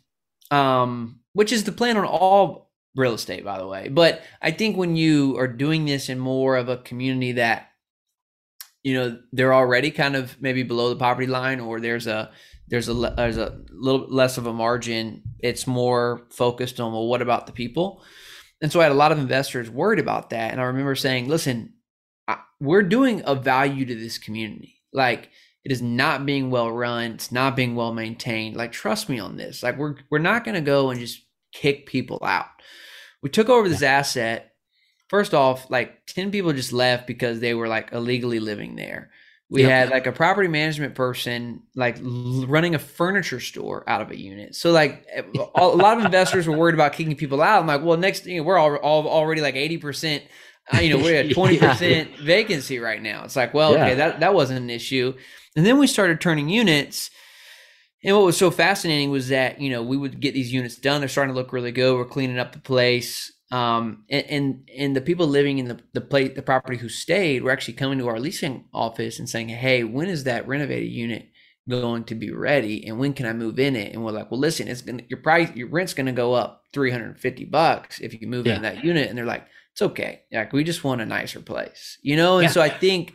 um, 0.50 1.20
which 1.34 1.52
is 1.52 1.64
the 1.64 1.72
plan 1.72 1.98
on 1.98 2.06
all 2.06 2.70
real 2.96 3.12
estate, 3.12 3.44
by 3.44 3.58
the 3.58 3.66
way. 3.66 3.88
But 3.88 4.22
I 4.40 4.50
think 4.50 4.78
when 4.78 4.96
you 4.96 5.38
are 5.38 5.46
doing 5.46 5.84
this 5.84 6.08
in 6.08 6.18
more 6.18 6.56
of 6.56 6.70
a 6.70 6.78
community 6.78 7.32
that, 7.32 7.69
you 8.82 8.94
know, 8.94 9.18
they're 9.32 9.54
already 9.54 9.90
kind 9.90 10.16
of 10.16 10.40
maybe 10.40 10.62
below 10.62 10.88
the 10.88 10.96
poverty 10.96 11.26
line, 11.26 11.60
or 11.60 11.80
there's 11.80 12.06
a 12.06 12.30
there's 12.68 12.88
a 12.88 12.94
there's 13.16 13.36
a 13.36 13.60
little 13.70 14.06
less 14.08 14.38
of 14.38 14.46
a 14.46 14.52
margin. 14.52 15.22
It's 15.40 15.66
more 15.66 16.26
focused 16.30 16.80
on 16.80 16.92
well, 16.92 17.06
what 17.06 17.22
about 17.22 17.46
the 17.46 17.52
people? 17.52 18.02
And 18.62 18.70
so 18.70 18.80
I 18.80 18.84
had 18.84 18.92
a 18.92 18.96
lot 18.96 19.12
of 19.12 19.18
investors 19.18 19.70
worried 19.70 19.98
about 19.98 20.30
that. 20.30 20.52
And 20.52 20.60
I 20.60 20.64
remember 20.64 20.94
saying, 20.94 21.28
listen, 21.28 21.74
I, 22.28 22.38
we're 22.60 22.82
doing 22.82 23.22
a 23.24 23.34
value 23.34 23.86
to 23.86 23.94
this 23.94 24.18
community. 24.18 24.82
Like 24.92 25.30
it 25.64 25.72
is 25.72 25.82
not 25.82 26.26
being 26.26 26.50
well 26.50 26.70
run. 26.70 27.12
It's 27.12 27.32
not 27.32 27.56
being 27.56 27.74
well 27.74 27.92
maintained. 27.92 28.56
Like 28.56 28.72
trust 28.72 29.08
me 29.08 29.18
on 29.18 29.36
this. 29.36 29.62
Like 29.62 29.76
we're 29.76 29.96
we're 30.10 30.18
not 30.18 30.44
going 30.44 30.54
to 30.54 30.60
go 30.60 30.90
and 30.90 31.00
just 31.00 31.22
kick 31.52 31.86
people 31.86 32.20
out. 32.22 32.46
We 33.22 33.30
took 33.30 33.48
over 33.48 33.68
this 33.68 33.82
asset. 33.82 34.49
First 35.10 35.34
off, 35.34 35.68
like 35.70 36.06
10 36.06 36.30
people 36.30 36.52
just 36.52 36.72
left 36.72 37.06
because 37.08 37.40
they 37.40 37.52
were 37.52 37.66
like 37.68 37.92
illegally 37.92 38.38
living 38.40 38.76
there. 38.76 39.10
We 39.50 39.62
Yep. 39.62 39.70
had 39.70 39.90
like 39.90 40.06
a 40.06 40.12
property 40.12 40.46
management 40.48 40.94
person 40.94 41.62
like 41.74 41.98
l- 41.98 42.46
running 42.46 42.76
a 42.76 42.78
furniture 42.78 43.40
store 43.40 43.82
out 43.90 44.00
of 44.02 44.12
a 44.12 44.16
unit. 44.16 44.54
So 44.54 44.70
like 44.70 45.04
a 45.16 45.24
a 45.56 45.66
lot 45.66 45.98
of 45.98 46.04
investors 46.04 46.46
were 46.46 46.56
worried 46.56 46.74
about 46.76 46.92
kicking 46.92 47.16
people 47.16 47.42
out. 47.42 47.60
I'm 47.60 47.66
like, 47.66 47.82
well, 47.82 47.96
next 47.98 48.24
you 48.24 48.36
know, 48.36 48.44
we're 48.44 48.56
all, 48.56 48.76
all 48.76 49.08
already 49.08 49.40
like 49.40 49.56
80%, 49.56 50.22
uh, 50.72 50.78
you 50.78 50.96
know, 50.96 51.02
we're 51.02 51.16
at 51.16 51.26
20% 51.30 52.18
vacancy 52.20 52.78
right 52.78 53.02
now. 53.02 53.24
It's 53.24 53.34
like, 53.34 53.52
well, 53.52 53.72
Yeah. 53.74 53.86
okay, 53.86 53.94
that, 53.96 54.20
that 54.20 54.32
wasn't 54.34 54.60
an 54.60 54.70
issue. 54.70 55.14
And 55.56 55.66
then 55.66 55.80
we 55.80 55.88
started 55.88 56.20
turning 56.20 56.48
units. 56.48 57.10
And 58.04 58.14
what 58.16 58.24
was 58.26 58.36
so 58.36 58.52
fascinating 58.52 59.10
was 59.10 59.28
that, 59.30 59.60
you 59.60 59.70
know, 59.70 59.82
we 59.82 59.96
would 59.96 60.20
get 60.20 60.32
these 60.34 60.52
units 60.52 60.76
done. 60.76 61.00
They're 61.00 61.08
starting 61.08 61.34
to 61.34 61.38
look 61.40 61.52
really 61.52 61.72
good. 61.72 61.96
We're 61.96 62.04
cleaning 62.04 62.38
up 62.38 62.52
the 62.52 62.60
place. 62.60 63.32
Um, 63.50 64.04
and, 64.08 64.26
and, 64.26 64.70
and 64.78 64.96
the 64.96 65.00
people 65.00 65.26
living 65.26 65.58
in 65.58 65.66
the, 65.66 65.80
the 65.92 66.00
place, 66.00 66.32
the 66.36 66.42
property 66.42 66.78
who 66.78 66.88
stayed 66.88 67.42
were 67.42 67.50
actually 67.50 67.74
coming 67.74 67.98
to 67.98 68.08
our 68.08 68.20
leasing 68.20 68.66
office 68.72 69.18
and 69.18 69.28
saying, 69.28 69.48
Hey, 69.48 69.82
when 69.84 70.08
is 70.08 70.24
that 70.24 70.46
renovated 70.46 70.90
unit 70.90 71.28
going 71.68 72.04
to 72.04 72.14
be 72.14 72.30
ready? 72.30 72.86
And 72.86 72.98
when 72.98 73.12
can 73.12 73.26
I 73.26 73.32
move 73.32 73.58
in 73.58 73.74
it? 73.76 73.92
And 73.92 74.04
we're 74.04 74.12
like, 74.12 74.30
well, 74.30 74.40
listen, 74.40 74.68
it's 74.68 74.82
going 74.82 74.98
to, 74.98 75.04
your 75.08 75.20
price, 75.20 75.50
your 75.56 75.68
rent's 75.68 75.94
going 75.94 76.06
to 76.06 76.12
go 76.12 76.32
up 76.34 76.62
350 76.72 77.44
bucks 77.46 78.00
if 78.00 78.20
you 78.20 78.28
move 78.28 78.46
Yeah. 78.46 78.56
in 78.56 78.62
that 78.62 78.84
unit. 78.84 79.08
And 79.08 79.18
they're 79.18 79.24
like, 79.26 79.46
it's 79.72 79.82
okay. 79.82 80.22
Like 80.32 80.52
we 80.52 80.62
just 80.64 80.84
want 80.84 81.00
a 81.00 81.06
nicer 81.06 81.40
place, 81.40 81.98
you 82.02 82.16
know? 82.16 82.36
And 82.38 82.44
Yeah. 82.44 82.50
so 82.52 82.60
I 82.60 82.68
think, 82.68 83.14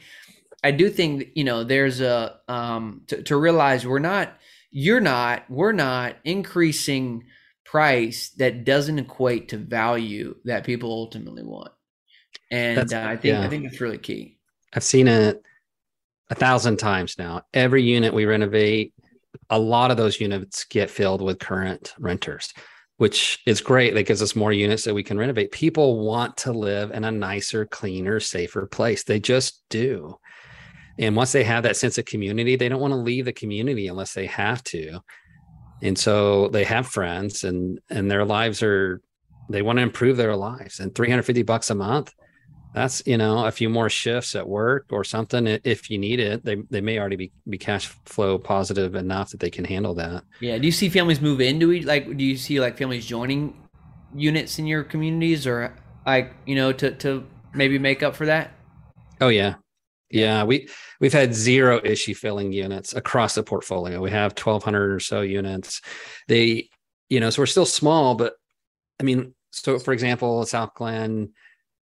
I 0.64 0.72
do 0.72 0.90
think 0.90 1.30
you 1.36 1.44
know, 1.46 1.64
there's 1.64 2.02
a, 2.02 2.40
um, 2.50 3.04
to, 3.08 3.22
to 3.24 3.38
realize 3.38 3.86
we're 3.88 4.00
not, 4.00 4.34
you're 4.72 5.00
not, 5.02 5.50
we're 5.50 5.72
not 5.72 6.18
increasing 6.26 7.24
price 7.76 8.30
that 8.38 8.64
doesn't 8.64 9.00
equate 9.00 9.50
to 9.50 9.58
value 9.58 10.34
that 10.46 10.64
people 10.64 10.90
ultimately 10.90 11.44
want. 11.44 11.74
And 12.50 12.94
uh, 12.94 13.02
I 13.02 13.18
think, 13.18 13.36
I 13.36 13.50
think 13.50 13.66
that's 13.66 13.82
really 13.82 13.98
key. 13.98 14.38
I've 14.74 14.82
seen 14.82 15.10
it 15.10 15.42
a 16.30 16.36
thousand 16.36 16.78
times 16.78 17.18
now. 17.18 17.42
Every 17.54 17.84
unit 17.84 18.14
we 18.14 18.24
renovate, 18.24 18.94
a 19.50 19.60
lot 19.60 19.92
of 19.92 19.98
those 19.98 20.22
units 20.22 20.64
get 20.64 20.90
filled 20.90 21.22
with 21.22 21.38
current 21.38 21.94
renters, 22.00 22.54
which 22.96 23.40
is 23.46 23.60
great. 23.60 23.94
That 23.94 24.08
gives 24.08 24.22
us 24.22 24.38
more 24.38 24.54
units 24.54 24.86
that 24.86 24.94
we 24.94 25.04
can 25.04 25.18
renovate. 25.18 25.52
People 25.52 26.06
want 26.06 26.38
to 26.38 26.54
live 26.54 26.92
in 26.92 27.04
a 27.04 27.12
nicer, 27.12 27.66
cleaner, 27.66 28.22
safer 28.22 28.68
place. 28.68 29.04
They 29.04 29.20
just 29.20 29.64
do. 29.70 30.16
And 30.98 31.14
once 31.14 31.34
they 31.34 31.44
have 31.44 31.64
that 31.64 31.76
sense 31.76 31.98
of 31.98 32.06
community, 32.06 32.56
they 32.56 32.70
don't 32.70 32.80
want 32.80 32.94
to 32.94 33.00
leave 33.00 33.26
the 33.26 33.34
community 33.34 33.90
unless 33.90 34.14
they 34.14 34.28
have 34.28 34.64
to. 34.64 35.02
And 35.86 35.98
so 35.98 36.50
they 36.50 36.64
have 36.64 36.88
friends 36.88 37.44
and 37.44 37.80
and 37.90 38.10
their 38.10 38.26
lives 38.26 38.64
are 38.64 39.02
they 39.50 39.62
want 39.62 39.78
to 39.78 39.84
improve 39.84 40.18
their 40.18 40.36
lives. 40.36 40.80
And 40.80 40.94
350 40.94 41.44
bucks 41.44 41.70
a 41.70 41.76
month, 41.76 42.14
that's 42.76 43.02
you 43.06 43.18
know 43.18 43.46
a 43.46 43.52
few 43.52 43.70
more 43.70 43.90
shifts 43.90 44.36
at 44.36 44.48
work 44.48 44.88
or 44.92 45.04
something 45.04 45.48
if 45.64 45.90
you 45.90 45.98
need 45.98 46.20
it 46.20 46.44
they, 46.44 46.58
they 46.70 46.82
may 46.82 47.00
already 47.00 47.16
be, 47.16 47.32
be 47.48 47.58
cash 47.58 47.88
flow 48.06 48.38
positive 48.38 48.96
enough 48.96 49.32
that 49.32 49.40
they 49.40 49.50
can 49.50 49.64
handle 49.64 49.96
that 49.96 50.24
Yeah. 50.42 50.58
Do 50.58 50.66
you 50.66 50.74
see 50.74 50.90
families 50.90 51.22
move 51.22 51.40
into 51.40 51.72
it? 51.72 51.86
Like, 51.86 52.06
do 52.18 52.24
you 52.24 52.36
see 52.36 52.60
like 52.60 52.78
families 52.78 53.06
joining 53.06 53.56
units 54.14 54.60
in 54.60 54.68
your 54.68 54.84
communities 54.84 55.48
or 55.48 55.74
like, 56.06 56.34
you 56.46 56.56
know, 56.56 56.74
to, 56.74 56.92
to 56.92 57.26
maybe 57.54 57.80
make 57.80 58.04
up 58.04 58.16
for 58.16 58.26
that? 58.26 58.52
oh 59.22 59.30
yeah 59.30 59.56
yeah. 60.10 60.44
We 60.44 60.70
we've 61.00 61.14
had 61.14 61.34
zero 61.34 61.82
issue 61.84 62.14
filling 62.14 62.52
units 62.52 62.94
across 62.94 63.36
the 63.36 63.44
portfolio. 63.44 64.02
We 64.02 64.12
have 64.12 64.32
1200 64.32 64.92
or 64.92 65.00
so 65.00 65.22
units. 65.22 65.82
They 66.28 66.70
you 67.10 67.20
know 67.20 67.30
so 67.30 67.42
we're 67.42 67.46
still 67.46 67.68
small 67.68 68.16
but 68.16 68.34
i 69.00 69.04
mean 69.04 69.36
so 69.52 69.78
for 69.78 69.94
example 69.94 70.44
south 70.48 70.74
glen 70.74 71.30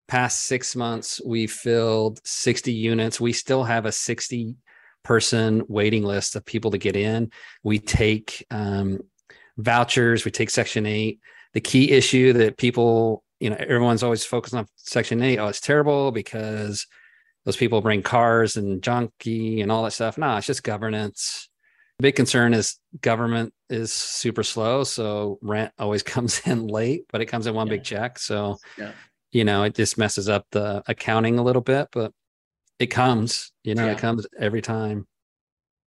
past 0.08 0.42
six 0.42 0.76
months 0.76 1.20
we 1.24 1.46
filled 1.46 2.20
60 2.26 2.72
units. 2.72 3.20
We 3.20 3.32
still 3.32 3.64
have 3.64 3.86
a 3.86 3.92
60 3.92 4.56
person 5.02 5.62
waiting 5.68 6.02
list 6.02 6.36
of 6.36 6.44
people 6.44 6.70
to 6.70 6.78
get 6.78 6.96
in. 6.96 7.30
We 7.62 7.78
take 7.78 8.46
um, 8.50 9.00
vouchers 9.56 10.24
we 10.24 10.32
take 10.32 10.50
section 10.50 10.84
8 10.84 11.20
the 11.52 11.60
key 11.60 11.92
issue 11.92 12.32
that 12.32 12.56
people 12.56 13.22
you 13.38 13.50
know 13.50 13.56
everyone's 13.56 14.02
always 14.02 14.24
focused 14.24 14.52
on 14.52 14.66
section 14.74 15.22
8 15.22 15.38
oh 15.38 15.46
it's 15.46 15.60
terrible 15.60 16.10
because 16.10 16.88
those 17.44 17.56
people 17.56 17.80
bring 17.80 18.02
cars 18.02 18.56
and 18.56 18.82
junkie 18.82 19.60
and 19.60 19.70
all 19.70 19.84
that 19.84 19.92
stuff 19.92 20.16
no 20.18 20.36
it's 20.36 20.46
just 20.46 20.62
governance 20.62 21.48
big 21.98 22.16
concern 22.16 22.52
is 22.54 22.78
government 23.00 23.52
is 23.70 23.92
super 23.92 24.42
slow 24.42 24.84
so 24.84 25.38
rent 25.42 25.72
always 25.78 26.02
comes 26.02 26.40
in 26.46 26.66
late 26.66 27.04
but 27.12 27.20
it 27.20 27.26
comes 27.26 27.46
in 27.46 27.54
one 27.54 27.66
Yeah. 27.66 27.72
big 27.74 27.84
check 27.84 28.18
so 28.18 28.56
Yeah. 28.78 28.92
you 29.32 29.44
know 29.44 29.62
it 29.64 29.74
just 29.74 29.96
messes 29.98 30.28
up 30.28 30.46
the 30.50 30.82
accounting 30.86 31.38
a 31.38 31.42
little 31.44 31.62
bit 31.62 31.88
but 31.92 32.12
it 32.78 32.86
comes 32.88 33.52
you 33.62 33.74
know 33.74 33.86
Yeah. 33.86 33.92
it 33.92 33.98
comes 33.98 34.26
every 34.38 34.60
time 34.62 35.06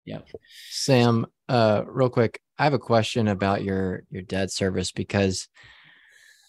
Yeah. 0.07 0.21
Sam, 0.71 1.27
uh, 1.49 1.83
real 1.87 2.09
quick, 2.09 2.41
I 2.59 2.65
have 2.65 2.73
a 2.75 2.79
question 2.79 3.29
about 3.29 3.63
your 3.63 4.03
your 4.11 4.23
debt 4.23 4.51
service 4.51 4.93
because 4.93 5.49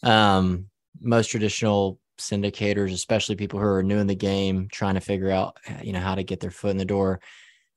um 0.04 0.68
most 1.02 1.28
traditional 1.28 2.00
syndicators, 2.22 2.94
especially 2.94 3.36
people 3.36 3.60
who 3.60 3.66
are 3.66 3.84
new 3.84 4.00
in 4.00 4.08
the 4.08 4.16
game, 4.16 4.68
trying 4.72 4.96
to 4.96 5.02
figure 5.02 5.32
out 5.32 5.58
you 5.84 5.94
know 5.94 6.00
how 6.00 6.16
to 6.16 6.24
get 6.24 6.40
their 6.40 6.52
foot 6.52 6.72
in 6.72 6.78
the 6.78 6.86
door, 6.86 7.22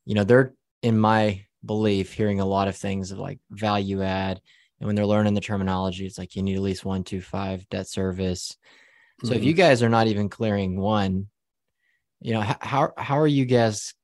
you 0.05 0.15
know, 0.15 0.25
they're 0.25 0.55
in 0.83 0.99
my 0.99 1.45
belief 1.65 2.13
hearing 2.13 2.41
a 2.41 2.47
lot 2.47 2.69
of 2.69 2.77
things 2.77 3.11
of 3.11 3.19
like 3.19 3.39
value 3.51 4.03
add. 4.03 4.41
And 4.81 4.87
when 4.87 4.97
they're 4.97 5.07
learning 5.07 5.35
the 5.35 5.41
terminology, 5.41 6.07
it's 6.07 6.19
like 6.19 6.37
you 6.37 6.43
need 6.43 6.57
at 6.57 6.63
least 6.63 6.85
one, 6.85 7.05
two, 7.05 7.21
five 7.21 7.69
debt 7.71 7.89
service. 7.89 8.57
So 9.25 9.35
if 9.35 9.43
Mhm. 9.43 9.47
you 9.47 9.53
guys 9.55 9.83
are 9.83 9.89
not 9.89 10.09
even 10.09 10.29
clearing 10.29 10.79
one, 10.79 11.29
you 12.21 12.35
know, 12.35 12.41
how 12.41 12.57
how, 12.61 12.93
how 12.97 13.19
are 13.19 13.27
you 13.27 13.45
guys 13.47 13.95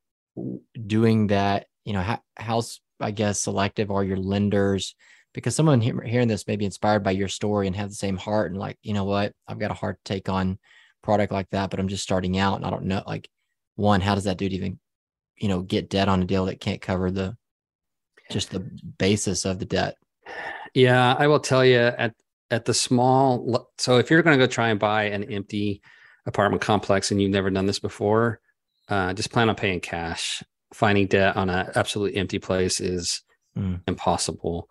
doing 0.86 1.28
that? 1.28 1.66
You 1.84 1.94
know, 1.94 2.02
how, 2.02 2.20
how's 2.36 2.80
I 3.00 3.10
guess 3.10 3.40
selective 3.40 3.90
are 3.90 4.04
your 4.04 4.18
lenders? 4.18 4.94
Because 5.32 5.54
someone 5.54 5.80
hearing 5.80 6.28
this 6.28 6.46
may 6.46 6.56
be 6.56 6.64
inspired 6.64 7.04
by 7.04 7.12
your 7.12 7.28
story 7.28 7.66
and 7.66 7.76
have 7.76 7.88
the 7.88 7.94
same 7.94 8.16
heart 8.16 8.50
and 8.50 8.58
like, 8.58 8.78
you 8.82 8.94
know 8.94 9.04
what, 9.04 9.32
I've 9.46 9.60
got 9.60 9.70
a 9.70 9.74
hard 9.74 9.96
to 9.96 10.12
take 10.12 10.28
on 10.28 10.58
product 11.02 11.32
like 11.32 11.48
that, 11.50 11.70
but 11.70 11.78
I'm 11.78 11.88
just 11.88 12.02
starting 12.02 12.36
out 12.36 12.56
and 12.56 12.66
I 12.66 12.70
don't 12.70 12.84
know. 12.84 13.02
Like, 13.06 13.28
one, 13.76 14.00
how 14.00 14.16
does 14.16 14.24
that 14.24 14.38
dude 14.38 14.52
even, 14.52 14.80
you 15.36 15.48
know, 15.48 15.62
get 15.62 15.88
debt 15.88 16.08
on 16.08 16.20
a 16.22 16.26
deal 16.26 16.46
that 16.46 16.60
can't 16.60 16.82
cover 16.82 17.10
the 17.10 17.36
just 18.30 18.50
the 18.50 18.60
basis 18.98 19.44
of 19.44 19.58
the 19.60 19.64
debt? 19.66 19.94
Yeah, 20.74 21.14
I 21.18 21.28
will 21.28 21.40
tell 21.40 21.64
you 21.64 21.78
at 21.78 22.14
at 22.50 22.64
the 22.64 22.74
small. 22.74 23.70
So 23.78 23.98
if 23.98 24.10
you're 24.10 24.22
going 24.22 24.38
to 24.38 24.44
go 24.44 24.50
try 24.50 24.68
and 24.70 24.80
buy 24.80 25.04
an 25.04 25.24
empty 25.24 25.80
apartment 26.26 26.60
complex 26.60 27.12
and 27.12 27.22
you've 27.22 27.30
never 27.30 27.50
done 27.50 27.66
this 27.66 27.78
before, 27.78 28.40
uh, 28.88 29.14
just 29.14 29.30
plan 29.30 29.48
on 29.48 29.54
paying 29.54 29.80
cash. 29.80 30.42
Finding 30.74 31.06
debt 31.06 31.36
on 31.36 31.48
an 31.50 31.70
absolutely 31.76 32.18
empty 32.18 32.38
place 32.40 32.80
is 32.80 33.22
Mm. 33.56 33.80
impossible. 33.88 34.68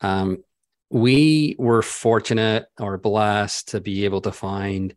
Um, 0.00 0.44
we 0.90 1.56
were 1.58 1.82
fortunate 1.82 2.66
or 2.78 2.96
blessed 2.98 3.68
to 3.68 3.80
be 3.80 4.04
able 4.04 4.20
to 4.22 4.32
find 4.32 4.94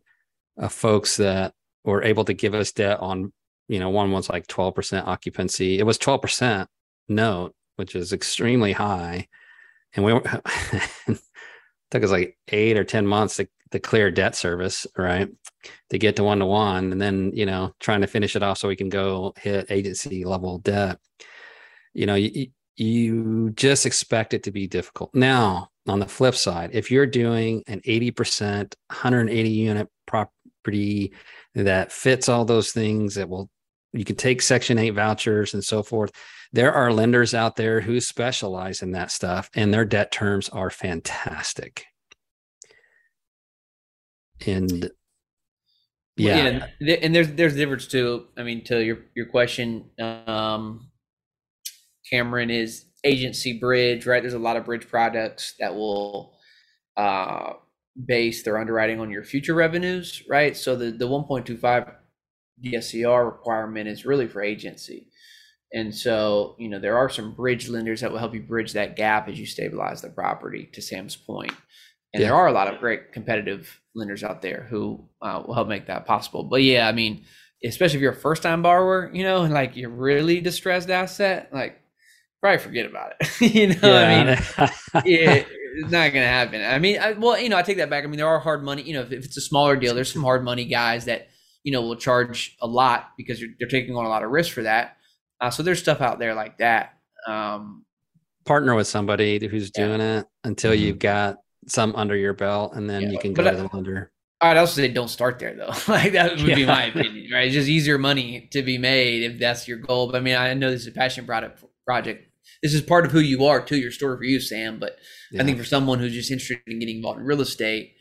uh, 0.58 0.68
folks 0.68 1.16
that 1.16 1.54
were 1.84 2.02
able 2.02 2.24
to 2.24 2.34
give 2.34 2.54
us 2.54 2.72
debt 2.72 3.00
on. 3.00 3.32
You 3.68 3.78
know, 3.78 3.90
one 3.90 4.10
was 4.10 4.28
like 4.28 4.46
12% 4.46 5.06
occupancy. 5.06 5.78
It 5.78 5.84
was 5.84 5.98
12% 5.98 6.66
note, 7.08 7.54
which 7.76 7.94
is 7.94 8.12
extremely 8.12 8.72
high 8.72 9.28
and 9.94 10.04
we 10.04 10.12
took 11.90 12.04
us 12.04 12.10
like 12.10 12.36
eight 12.48 12.76
or 12.76 12.84
ten 12.84 13.06
months 13.06 13.36
to, 13.36 13.48
to 13.72 13.78
clear 13.78 14.10
debt 14.10 14.34
service 14.34 14.86
right 14.96 15.28
to 15.90 15.98
get 15.98 16.16
to 16.16 16.24
one 16.24 16.38
to 16.38 16.46
one 16.46 16.92
and 16.92 17.00
then 17.00 17.32
you 17.34 17.46
know 17.46 17.72
trying 17.80 18.00
to 18.00 18.06
finish 18.06 18.36
it 18.36 18.42
off 18.42 18.58
so 18.58 18.68
we 18.68 18.76
can 18.76 18.88
go 18.88 19.32
hit 19.36 19.70
agency 19.70 20.24
level 20.24 20.58
debt 20.58 20.98
you 21.92 22.06
know 22.06 22.14
you, 22.14 22.48
you 22.80 23.50
just 23.50 23.84
expect 23.84 24.32
it 24.32 24.42
to 24.42 24.50
be 24.50 24.66
difficult 24.66 25.14
now 25.14 25.68
on 25.86 25.98
the 25.98 26.08
flip 26.08 26.34
side 26.34 26.70
if 26.72 26.90
you're 26.90 27.06
doing 27.06 27.62
an 27.66 27.80
80% 27.80 28.74
180 28.88 29.50
unit 29.50 29.88
property 30.06 31.12
that 31.54 31.92
fits 31.92 32.28
all 32.28 32.46
those 32.46 32.72
things 32.72 33.16
that 33.16 33.28
will 33.28 33.50
you 33.92 34.04
can 34.04 34.16
take 34.16 34.40
section 34.40 34.78
8 34.78 34.90
vouchers 34.90 35.52
and 35.52 35.62
so 35.62 35.82
forth 35.82 36.10
there 36.52 36.72
are 36.72 36.92
lenders 36.92 37.34
out 37.34 37.56
there 37.56 37.82
who 37.82 38.00
specialize 38.00 38.80
in 38.80 38.92
that 38.92 39.10
stuff 39.10 39.50
and 39.54 39.74
their 39.74 39.84
debt 39.84 40.10
terms 40.10 40.48
are 40.48 40.70
fantastic 40.70 41.84
and 44.46 44.90
Well, 46.18 46.68
yeah, 46.80 46.96
and 47.02 47.14
there's 47.14 47.32
there's 47.32 47.54
a 47.54 47.56
difference 47.56 47.86
too. 47.86 48.26
I 48.36 48.42
mean, 48.42 48.64
to 48.64 48.82
your 48.82 48.98
your 49.14 49.26
question, 49.26 49.90
um, 49.98 50.89
Cameron 52.10 52.50
is 52.50 52.86
agency 53.04 53.58
bridge, 53.58 54.06
right? 54.06 54.22
There's 54.22 54.34
a 54.34 54.38
lot 54.38 54.56
of 54.56 54.64
bridge 54.64 54.88
products 54.88 55.54
that 55.58 55.74
will 55.74 56.34
uh, 56.96 57.54
base 58.06 58.42
their 58.42 58.58
underwriting 58.58 59.00
on 59.00 59.10
your 59.10 59.24
future 59.24 59.54
revenues, 59.54 60.22
right? 60.28 60.56
So 60.56 60.76
the 60.76 60.90
the 60.90 61.08
1.25 61.08 61.94
DSCR 62.64 63.24
requirement 63.24 63.88
is 63.88 64.04
really 64.04 64.28
for 64.28 64.42
agency. 64.42 65.08
And 65.72 65.94
so, 65.94 66.56
you 66.58 66.68
know, 66.68 66.80
there 66.80 66.98
are 66.98 67.08
some 67.08 67.32
bridge 67.32 67.68
lenders 67.68 68.00
that 68.00 68.10
will 68.10 68.18
help 68.18 68.34
you 68.34 68.42
bridge 68.42 68.72
that 68.72 68.96
gap 68.96 69.28
as 69.28 69.38
you 69.38 69.46
stabilize 69.46 70.02
the 70.02 70.08
property, 70.08 70.68
to 70.72 70.82
Sam's 70.82 71.14
point. 71.16 71.52
And 72.12 72.20
yeah. 72.20 72.28
there 72.28 72.36
are 72.36 72.48
a 72.48 72.52
lot 72.52 72.72
of 72.72 72.80
great 72.80 73.12
competitive 73.12 73.80
lenders 73.94 74.24
out 74.24 74.42
there 74.42 74.66
who 74.68 75.08
uh, 75.22 75.42
will 75.46 75.54
help 75.54 75.68
make 75.68 75.86
that 75.86 76.06
possible. 76.06 76.42
But 76.42 76.62
yeah, 76.62 76.88
I 76.88 76.92
mean, 76.92 77.24
especially 77.64 77.96
if 77.96 78.02
you're 78.02 78.12
a 78.12 78.16
first 78.16 78.42
time 78.42 78.62
borrower, 78.62 79.10
you 79.12 79.22
know, 79.22 79.42
and 79.42 79.54
like 79.54 79.76
you're 79.76 79.90
really 79.90 80.40
distressed 80.40 80.90
asset, 80.90 81.50
like 81.52 81.80
probably 82.40 82.58
forget 82.58 82.86
about 82.86 83.12
it. 83.20 83.40
you 83.54 83.68
know, 83.68 83.76
yeah. 83.82 83.98
I 84.00 84.24
mean, 84.24 85.04
yeah, 85.06 85.32
it's 85.74 85.90
not 85.90 86.12
going 86.12 86.24
to 86.24 86.28
happen. 86.28 86.62
I 86.64 86.78
mean, 86.78 86.98
I, 86.98 87.12
well, 87.12 87.38
you 87.38 87.48
know, 87.48 87.56
I 87.56 87.62
take 87.62 87.78
that 87.78 87.90
back. 87.90 88.04
I 88.04 88.06
mean, 88.06 88.18
there 88.18 88.28
are 88.28 88.38
hard 88.38 88.62
money, 88.62 88.82
you 88.82 88.94
know, 88.94 89.02
if, 89.02 89.12
if, 89.12 89.24
it's 89.24 89.36
a 89.36 89.42
smaller 89.42 89.76
deal, 89.76 89.94
there's 89.94 90.12
some 90.12 90.22
hard 90.22 90.44
money 90.44 90.64
guys 90.64 91.04
that, 91.06 91.28
you 91.62 91.72
know, 91.72 91.82
will 91.82 91.96
charge 91.96 92.56
a 92.60 92.66
lot 92.66 93.10
because 93.16 93.40
you're, 93.40 93.50
they're 93.58 93.68
taking 93.68 93.96
on 93.96 94.04
a 94.04 94.08
lot 94.08 94.22
of 94.22 94.30
risk 94.30 94.52
for 94.52 94.62
that. 94.62 94.96
Uh, 95.40 95.50
so 95.50 95.62
there's 95.62 95.80
stuff 95.80 96.00
out 96.00 96.18
there 96.18 96.34
like 96.34 96.58
that. 96.58 96.94
Um, 97.26 97.84
Partner 98.44 98.74
with 98.74 98.86
somebody 98.86 99.46
who's 99.46 99.70
yeah. 99.76 99.86
doing 99.86 100.00
it 100.00 100.26
until 100.44 100.72
mm-hmm. 100.72 100.82
you've 100.82 100.98
got 100.98 101.38
some 101.66 101.94
under 101.94 102.16
your 102.16 102.32
belt 102.32 102.74
and 102.74 102.88
then 102.88 103.02
yeah, 103.02 103.10
you 103.10 103.18
can 103.18 103.34
go 103.34 103.44
to 103.44 103.56
the 103.56 103.68
lender. 103.72 104.10
I'd 104.40 104.56
also 104.56 104.80
say 104.80 104.88
don't 104.88 105.08
start 105.08 105.38
there 105.38 105.54
though. 105.54 105.72
like 105.92 106.12
that 106.12 106.32
would 106.32 106.40
yeah. 106.40 106.54
be 106.54 106.66
my 106.66 106.84
opinion, 106.84 107.30
right? 107.32 107.46
It's 107.46 107.54
just 107.54 107.68
easier 107.68 107.98
money 107.98 108.48
to 108.52 108.62
be 108.62 108.78
made 108.78 109.22
if 109.22 109.38
that's 109.38 109.68
your 109.68 109.78
goal. 109.78 110.06
But 110.06 110.16
I 110.16 110.20
mean, 110.20 110.36
I 110.36 110.54
know 110.54 110.70
this 110.70 110.82
is 110.82 110.86
a 110.86 110.92
passion 110.92 111.26
product 111.26 111.62
project. 111.84 112.29
This 112.62 112.74
is 112.74 112.82
part 112.82 113.06
of 113.06 113.12
who 113.12 113.20
you 113.20 113.44
are, 113.46 113.60
to 113.60 113.76
your 113.76 113.90
story 113.90 114.16
for 114.18 114.24
you, 114.24 114.40
Sam. 114.40 114.78
But 114.78 114.96
yeah. 115.32 115.42
I 115.42 115.44
think 115.44 115.58
for 115.58 115.64
someone 115.64 115.98
who's 115.98 116.12
just 116.12 116.30
interested 116.30 116.60
in 116.66 116.78
getting 116.78 116.96
involved 116.96 117.20
in 117.20 117.26
real 117.26 117.40
estate, 117.40 117.94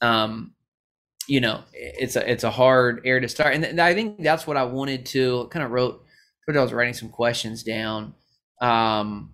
um, 0.00 0.54
you 1.28 1.40
know, 1.40 1.64
it's 1.72 2.16
a 2.16 2.30
it's 2.30 2.44
a 2.44 2.50
hard 2.50 3.02
area 3.04 3.22
to 3.22 3.28
start. 3.28 3.54
And, 3.54 3.64
th- 3.64 3.78
I 3.78 3.94
think 3.94 4.22
that's 4.22 4.46
what 4.46 4.56
I 4.56 4.64
wanted 4.64 5.06
to 5.06 5.48
kind 5.50 5.64
of 5.64 5.70
wrote. 5.70 6.02
I 6.48 6.60
was 6.60 6.72
writing 6.72 6.94
some 6.94 7.08
questions 7.08 7.64
down. 7.64 8.14
Um, 8.60 9.32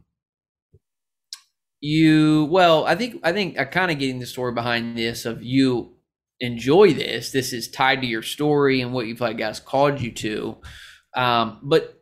you 1.81 2.47
well, 2.51 2.87
I 2.87 2.95
think 2.95 3.21
I 3.23 3.33
think 3.33 3.59
I 3.59 3.65
kind 3.65 3.91
of 3.91 3.99
getting 3.99 4.21
the 4.21 4.27
story 4.27 4.53
behind 4.53 4.97
this 4.97 5.27
of 5.27 5.43
you 5.43 5.97
enjoy 6.41 6.95
this. 6.95 7.31
This 7.31 7.53
is 7.53 7.71
tied 7.71 8.01
to 8.01 8.07
your 8.07 8.23
story 8.23 8.81
and 8.81 8.93
what 8.93 9.07
you've 9.07 9.21
like 9.21 9.37
guys 9.37 9.61
called 9.61 10.01
you 10.01 10.13
to. 10.13 10.57
Um, 11.15 11.61
but 11.63 12.02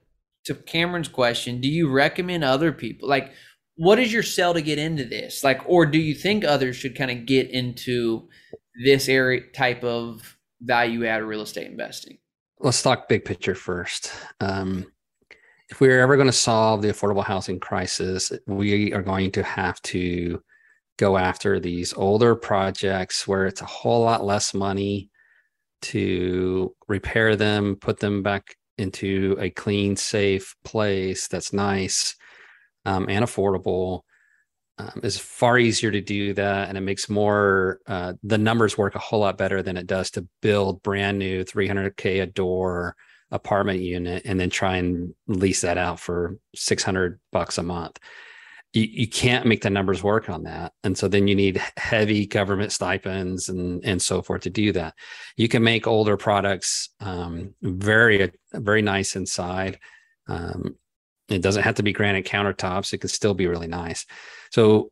to 0.50 0.62
Cameron's 0.62 1.08
question, 1.08 1.60
do 1.60 1.68
you 1.68 1.90
recommend 1.90 2.44
other 2.44 2.72
people 2.72 3.08
like 3.08 3.32
what 3.80 3.98
is 3.98 4.12
your 4.12 4.22
sell 4.22 4.52
to 4.52 4.60
get 4.60 4.78
into 4.78 5.06
this? 5.06 5.42
Like, 5.42 5.62
or 5.64 5.86
do 5.86 5.98
you 5.98 6.14
think 6.14 6.44
others 6.44 6.76
should 6.76 6.94
kind 6.94 7.10
of 7.10 7.24
get 7.24 7.48
into 7.48 8.28
this 8.84 9.08
area 9.08 9.40
type 9.54 9.82
of 9.82 10.36
value 10.60 11.06
add 11.06 11.22
real 11.22 11.40
estate 11.40 11.66
investing? 11.70 12.18
Let's 12.58 12.82
talk 12.82 13.08
big 13.08 13.24
picture 13.24 13.54
first. 13.54 14.12
Um, 14.40 14.84
if 15.70 15.80
we're 15.80 16.00
ever 16.00 16.16
going 16.16 16.26
to 16.26 16.32
solve 16.32 16.82
the 16.82 16.88
affordable 16.88 17.24
housing 17.24 17.58
crisis, 17.58 18.30
we 18.46 18.92
are 18.92 19.00
going 19.02 19.30
to 19.32 19.42
have 19.42 19.80
to 19.82 20.42
go 20.98 21.16
after 21.16 21.58
these 21.58 21.94
older 21.94 22.36
projects 22.36 23.26
where 23.26 23.46
it's 23.46 23.62
a 23.62 23.66
whole 23.66 24.02
lot 24.02 24.22
less 24.22 24.52
money 24.52 25.08
to 25.80 26.76
repair 26.86 27.34
them, 27.34 27.76
put 27.76 28.00
them 28.00 28.22
back 28.22 28.56
into 28.80 29.36
a 29.38 29.50
clean, 29.50 29.96
safe 29.96 30.56
place 30.64 31.28
that's 31.28 31.52
nice 31.52 32.16
um, 32.84 33.06
and 33.08 33.24
affordable. 33.24 34.02
Um, 34.78 35.00
is 35.02 35.18
far 35.18 35.58
easier 35.58 35.90
to 35.90 36.00
do 36.00 36.32
that, 36.34 36.70
and 36.70 36.78
it 36.78 36.80
makes 36.80 37.10
more. 37.10 37.80
Uh, 37.86 38.14
the 38.22 38.38
numbers 38.38 38.78
work 38.78 38.94
a 38.94 38.98
whole 38.98 39.20
lot 39.20 39.36
better 39.36 39.62
than 39.62 39.76
it 39.76 39.86
does 39.86 40.10
to 40.12 40.26
build 40.40 40.82
brand 40.82 41.18
new 41.18 41.44
300k 41.44 42.22
a 42.22 42.26
door 42.26 42.96
apartment 43.30 43.80
unit 43.80 44.22
and 44.24 44.40
then 44.40 44.50
try 44.50 44.76
and 44.76 45.14
lease 45.28 45.60
that 45.60 45.78
out 45.78 46.00
for 46.00 46.36
600 46.54 47.20
bucks 47.30 47.58
a 47.58 47.62
month 47.62 47.98
you, 48.72 48.82
you 48.82 49.08
can't 49.08 49.46
make 49.46 49.62
the 49.62 49.70
numbers 49.70 50.02
work 50.02 50.28
on 50.28 50.44
that. 50.44 50.72
And 50.84 50.96
so 50.96 51.08
then 51.08 51.26
you 51.26 51.34
need 51.34 51.62
heavy 51.76 52.26
government 52.26 52.72
stipends 52.72 53.48
and 53.48 53.84
and 53.84 54.00
so 54.00 54.22
forth 54.22 54.42
to 54.42 54.50
do 54.50 54.72
that. 54.72 54.94
You 55.36 55.48
can 55.48 55.62
make 55.62 55.86
older 55.86 56.16
products 56.16 56.90
um, 57.00 57.54
very 57.62 58.32
very 58.52 58.82
nice 58.82 59.16
inside. 59.16 59.78
Um, 60.28 60.76
it 61.28 61.42
doesn't 61.42 61.62
have 61.62 61.76
to 61.76 61.82
be 61.82 61.92
granite 61.92 62.26
countertops. 62.26 62.92
It 62.92 62.98
can 62.98 63.08
still 63.08 63.34
be 63.34 63.46
really 63.46 63.68
nice. 63.68 64.06
So 64.50 64.90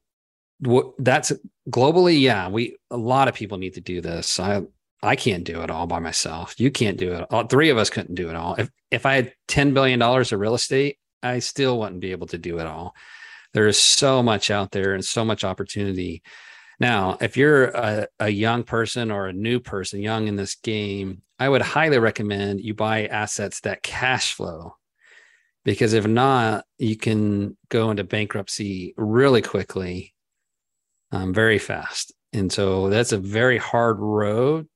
what 0.60 0.86
that's 0.98 1.30
globally 1.70 2.20
yeah 2.20 2.48
we 2.48 2.76
a 2.90 2.96
lot 2.96 3.28
of 3.28 3.34
people 3.34 3.58
need 3.58 3.74
to 3.74 3.80
do 3.80 4.00
this. 4.00 4.40
I 4.40 4.62
i 5.02 5.14
can't 5.14 5.44
do 5.44 5.62
it 5.62 5.70
all 5.70 5.86
by 5.86 6.00
myself. 6.00 6.58
You 6.58 6.72
can't 6.72 6.98
do 6.98 7.12
it 7.12 7.26
all. 7.30 7.46
Three 7.46 7.70
of 7.70 7.78
us 7.78 7.90
couldn't 7.90 8.16
do 8.16 8.28
it 8.28 8.36
all. 8.36 8.56
If 8.56 8.70
if 8.90 9.06
i 9.06 9.14
had 9.14 9.34
10 9.48 9.74
billion 9.74 9.98
dollars 9.98 10.32
of 10.32 10.40
real 10.40 10.54
estate 10.54 10.98
i 11.22 11.38
still 11.38 11.78
wouldn't 11.78 12.00
be 12.00 12.12
able 12.12 12.26
to 12.26 12.38
do 12.38 12.58
it 12.58 12.66
all 12.66 12.94
there 13.54 13.66
is 13.66 13.78
so 13.78 14.22
much 14.22 14.50
out 14.50 14.70
there 14.70 14.94
and 14.94 15.04
so 15.04 15.24
much 15.24 15.44
opportunity. 15.44 16.22
Now, 16.80 17.18
if 17.20 17.36
you're 17.36 17.66
a, 17.66 18.06
a 18.20 18.28
young 18.28 18.62
person 18.62 19.10
or 19.10 19.26
a 19.26 19.32
new 19.32 19.58
person, 19.58 20.00
young 20.00 20.28
in 20.28 20.36
this 20.36 20.54
game, 20.54 21.22
I 21.38 21.48
would 21.48 21.62
highly 21.62 21.98
recommend 21.98 22.60
you 22.60 22.74
buy 22.74 23.06
assets 23.06 23.60
that 23.60 23.82
cash 23.82 24.34
flow 24.34 24.76
because 25.64 25.92
if 25.92 26.06
not, 26.06 26.64
you 26.78 26.96
can 26.96 27.56
go 27.68 27.90
into 27.90 28.04
bankruptcy 28.04 28.94
really 28.96 29.42
quickly, 29.42 30.14
um, 31.12 31.34
very 31.34 31.58
fast. 31.58 32.12
And 32.32 32.52
so 32.52 32.88
that's 32.88 33.12
a 33.12 33.18
very 33.18 33.58
hard 33.58 33.98
road 33.98 34.68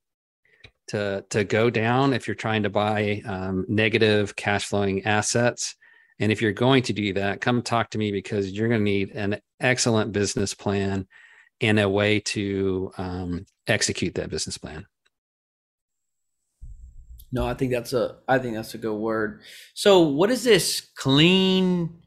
to 0.89 1.23
to 1.29 1.43
go 1.43 1.69
down 1.69 2.13
if 2.13 2.27
you're 2.27 2.35
trying 2.35 2.63
to 2.63 2.69
buy 2.69 3.21
um, 3.25 3.65
negative 3.67 4.35
cash 4.35 4.65
flowing 4.65 5.03
assets. 5.05 5.75
And 6.19 6.31
if 6.31 6.41
you're 6.41 6.51
going 6.51 6.83
to 6.83 6.93
do 6.93 7.13
that, 7.13 7.41
come 7.41 7.61
talk 7.61 7.89
to 7.91 7.97
me 7.97 8.11
because 8.11 8.51
you're 8.51 8.67
going 8.69 8.81
to 8.81 8.83
need 8.83 9.11
an 9.11 9.39
excellent 9.59 10.11
business 10.11 10.53
plan 10.53 11.07
and 11.61 11.79
a 11.79 11.89
way 11.89 12.19
to 12.19 12.91
um, 12.97 13.45
execute 13.67 14.15
that 14.15 14.29
business 14.29 14.57
plan. 14.57 14.85
No, 17.31 17.47
I 17.47 17.55
think 17.55 17.71
that's 17.71 17.93
a 17.93 18.17
I 18.27 18.37
think 18.37 18.53
that's 18.53 18.75
a 18.75 18.77
good 18.77 18.95
word. 18.95 19.41
So, 19.73 20.01
what 20.01 20.29
is 20.29 20.43
this 20.43 20.81
clean 20.95 22.03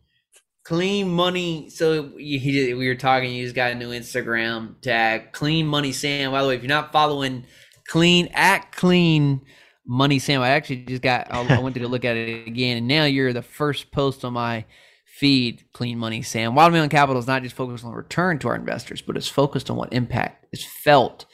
clean 0.63 1.09
money? 1.09 1.69
So, 1.69 2.13
he, 2.17 2.73
we 2.75 2.87
were 2.87 2.95
talking. 2.95 3.33
You 3.33 3.43
just 3.43 3.57
got 3.57 3.73
a 3.73 3.75
new 3.75 3.91
Instagram 3.91 4.81
tag, 4.83 5.33
Clean 5.33 5.67
Money 5.67 5.91
Sam. 5.91 6.31
By 6.31 6.43
the 6.43 6.49
way, 6.49 6.55
if 6.55 6.63
you're 6.63 6.69
not 6.69 6.93
following 6.93 7.45
Clean 7.89 8.29
at 8.35 8.71
Clean 8.71 9.41
Money 9.87 10.19
Sam. 10.19 10.43
I 10.43 10.51
actually 10.51 10.85
just 10.85 11.03
got. 11.03 11.33
I 11.33 11.59
went 11.59 11.77
to 11.77 11.89
look 11.89 12.05
at 12.05 12.17
it 12.17 12.47
again, 12.47 12.79
and 12.79 12.89
now 12.89 13.05
you're 13.05 13.33
the 13.33 13.43
first 13.43 13.93
post 13.93 14.25
on 14.25 14.33
my 14.33 14.65
feed. 15.05 15.65
Clean 15.73 15.99
Money 15.99 16.23
Sam. 16.23 16.55
Wild 16.55 16.73
Mountain 16.73 16.91
Capital 16.91 17.21
is 17.21 17.27
not 17.27 17.43
just 17.43 17.55
focused 17.55 17.85
on 17.85 17.93
return 17.93 18.39
to 18.41 18.49
our 18.49 18.57
investors, 18.57 19.01
but 19.03 19.17
it's 19.17 19.29
focused 19.29 19.71
on 19.71 19.77
what 19.77 19.93
impact 19.93 20.47
is 20.53 20.65
felt 20.65 21.27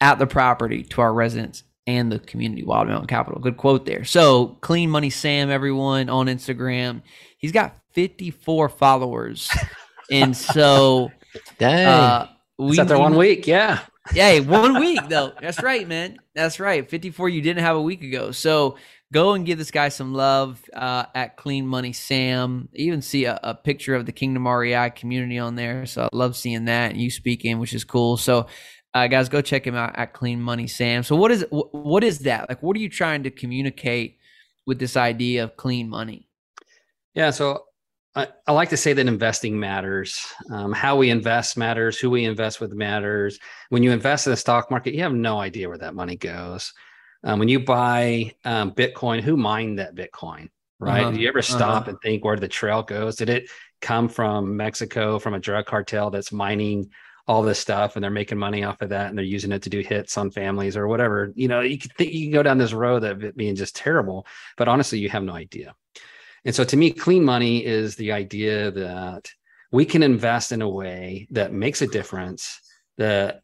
at 0.00 0.18
the 0.18 0.26
property 0.26 0.82
to 0.82 1.00
our 1.00 1.12
residents 1.12 1.64
and 1.86 2.10
the 2.10 2.18
community. 2.18 2.64
Wild 2.64 2.88
Mountain 2.88 3.08
Capital. 3.08 3.40
Good 3.40 3.56
quote 3.56 3.86
there. 3.86 4.04
So 4.04 4.58
Clean 4.60 4.90
Money 4.90 5.10
Sam, 5.10 5.50
everyone 5.50 6.08
on 6.08 6.26
Instagram. 6.26 7.02
He's 7.38 7.52
got 7.52 7.76
54 7.92 8.68
followers, 8.68 9.50
and 10.10 10.36
so 10.36 11.10
dang. 11.58 11.86
Uh, 11.86 12.28
we, 12.58 12.78
after 12.78 12.98
one 12.98 13.16
week, 13.16 13.46
yeah. 13.46 13.80
Yeah, 14.14 14.38
one 14.38 14.78
week 14.78 15.00
though. 15.08 15.32
That's 15.40 15.60
right, 15.60 15.86
man. 15.86 16.18
That's 16.32 16.60
right. 16.60 16.88
54 16.88 17.28
you 17.28 17.42
didn't 17.42 17.64
have 17.64 17.74
a 17.74 17.82
week 17.82 18.04
ago. 18.04 18.30
So 18.30 18.76
go 19.12 19.32
and 19.32 19.44
give 19.44 19.58
this 19.58 19.72
guy 19.72 19.88
some 19.88 20.14
love 20.14 20.62
uh, 20.72 21.06
at 21.12 21.36
Clean 21.36 21.66
Money 21.66 21.92
Sam. 21.92 22.68
even 22.74 23.02
see 23.02 23.24
a, 23.24 23.40
a, 23.42 23.54
picture 23.54 23.96
of 23.96 24.06
the 24.06 24.12
Kingdom 24.12 24.46
REI 24.46 24.90
community 24.90 25.40
on 25.40 25.56
there. 25.56 25.86
So 25.86 26.04
I 26.04 26.08
love 26.12 26.36
seeing 26.36 26.66
that 26.66 26.92
and 26.92 27.00
you 27.00 27.10
speaking, 27.10 27.58
which 27.58 27.74
is 27.74 27.82
cool. 27.82 28.16
So 28.16 28.46
uh, 28.94 29.08
guys, 29.08 29.28
go 29.28 29.42
check 29.42 29.66
him 29.66 29.74
out 29.74 29.98
at 29.98 30.12
Clean 30.12 30.40
Money 30.40 30.68
Sam. 30.68 31.02
So 31.02 31.16
what 31.16 31.30
is 31.32 31.44
what 31.50 32.04
is 32.04 32.20
that? 32.20 32.48
Like 32.48 32.62
what 32.62 32.76
are 32.76 32.80
you 32.80 32.88
trying 32.88 33.24
to 33.24 33.30
communicate 33.30 34.18
with 34.66 34.78
this 34.78 34.96
idea 34.96 35.44
of 35.44 35.56
clean 35.56 35.88
money? 35.88 36.28
Yeah, 37.14 37.30
so 37.30 37.65
I, 38.16 38.28
I, 38.46 38.52
like 38.52 38.70
to 38.70 38.78
say 38.78 38.94
that 38.94 39.06
investing 39.06 39.60
matters. 39.60 40.26
Um, 40.50 40.72
how 40.72 40.96
we 40.96 41.10
invest 41.10 41.58
matters. 41.58 41.98
Who 41.98 42.10
we 42.10 42.24
invest 42.24 42.60
with 42.60 42.72
matters. 42.72 43.38
When 43.68 43.82
you 43.82 43.92
invest 43.92 44.26
in 44.26 44.30
the 44.30 44.38
stock 44.38 44.70
market, 44.70 44.94
you 44.94 45.02
have 45.02 45.12
no 45.12 45.38
idea 45.38 45.68
where 45.68 45.78
that 45.78 45.94
money 45.94 46.16
goes. 46.16 46.72
Um, 47.22 47.38
when 47.38 47.48
you 47.48 47.60
buy 47.60 48.34
um, 48.44 48.72
Bitcoin, 48.72 49.20
who 49.20 49.36
mined 49.36 49.78
that 49.78 49.94
Bitcoin? 49.94 50.48
Right? 50.78 51.02
Uh-huh. 51.02 51.10
Do 51.12 51.20
you 51.20 51.28
ever 51.28 51.42
stop 51.42 51.82
uh-huh. 51.82 51.90
and 51.90 51.98
think 52.02 52.24
where 52.24 52.36
the 52.36 52.48
trail 52.48 52.82
goes? 52.82 53.16
Did 53.16 53.28
it 53.28 53.50
come 53.80 54.08
from 54.08 54.56
Mexico, 54.56 55.18
from 55.18 55.34
a 55.34 55.38
drug 55.38 55.66
cartel 55.66 56.10
that's 56.10 56.32
mining 56.32 56.90
all 57.28 57.42
this 57.42 57.58
stuff, 57.58 57.96
and 57.96 58.04
they're 58.04 58.10
making 58.10 58.38
money 58.38 58.62
off 58.62 58.80
of 58.80 58.90
that, 58.90 59.08
and 59.08 59.18
they're 59.18 59.24
using 59.24 59.52
it 59.52 59.62
to 59.62 59.70
do 59.70 59.80
hits 59.80 60.16
on 60.16 60.30
families 60.30 60.76
or 60.76 60.86
whatever? 60.86 61.32
You 61.34 61.48
know, 61.48 61.60
you 61.60 61.78
can 61.78 61.90
think 61.98 62.12
you 62.12 62.26
can 62.26 62.32
go 62.32 62.42
down 62.42 62.58
this 62.58 62.72
road 62.72 63.04
of 63.04 63.24
it 63.24 63.36
being 63.36 63.56
just 63.56 63.76
terrible, 63.76 64.26
but 64.56 64.68
honestly, 64.68 64.98
you 64.98 65.08
have 65.10 65.24
no 65.24 65.34
idea. 65.34 65.74
And 66.46 66.54
so 66.54 66.64
to 66.64 66.76
me, 66.76 66.92
clean 66.92 67.24
money 67.24 67.64
is 67.64 67.96
the 67.96 68.12
idea 68.12 68.70
that 68.70 69.28
we 69.72 69.84
can 69.84 70.02
invest 70.02 70.52
in 70.52 70.62
a 70.62 70.68
way 70.68 71.26
that 71.32 71.52
makes 71.52 71.82
a 71.82 71.88
difference, 71.88 72.60
that 72.98 73.40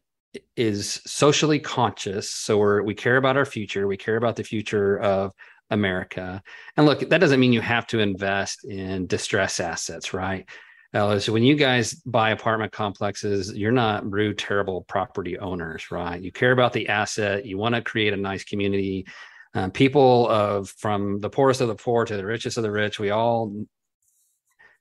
is 0.55 1.01
socially 1.05 1.59
conscious. 1.59 2.29
So 2.31 2.57
we're, 2.57 2.81
we 2.81 2.95
care 2.95 3.17
about 3.17 3.37
our 3.37 3.45
future, 3.45 3.87
we 3.87 3.97
care 3.97 4.15
about 4.15 4.37
the 4.37 4.43
future 4.43 4.97
of 4.99 5.33
America. 5.69 6.41
And 6.77 6.85
look, 6.85 7.01
that 7.09 7.19
doesn't 7.19 7.39
mean 7.39 7.51
you 7.51 7.61
have 7.61 7.87
to 7.87 7.99
invest 7.99 8.63
in 8.63 9.05
distress 9.05 9.59
assets, 9.59 10.13
right? 10.13 10.47
Uh, 10.93 10.99
Ellis, 10.99 11.27
when 11.27 11.43
you 11.43 11.55
guys 11.55 11.93
buy 11.93 12.29
apartment 12.29 12.71
complexes, 12.71 13.53
you're 13.53 13.71
not 13.71 14.09
rude, 14.09 14.37
terrible 14.37 14.83
property 14.83 15.37
owners, 15.39 15.91
right? 15.91 16.21
You 16.21 16.31
care 16.31 16.51
about 16.51 16.71
the 16.71 16.87
asset. 16.87 17.45
You 17.45 17.57
want 17.57 17.75
to 17.75 17.81
create 17.81 18.13
a 18.13 18.17
nice 18.17 18.43
community. 18.43 19.07
Um, 19.53 19.71
people 19.71 20.27
of 20.29 20.69
from 20.69 21.19
the 21.19 21.29
poorest 21.29 21.61
of 21.61 21.67
the 21.67 21.75
poor 21.75 22.05
to 22.05 22.17
the 22.17 22.25
richest 22.25 22.57
of 22.57 22.63
the 22.63 22.71
rich, 22.71 22.99
we 22.99 23.11
all 23.11 23.65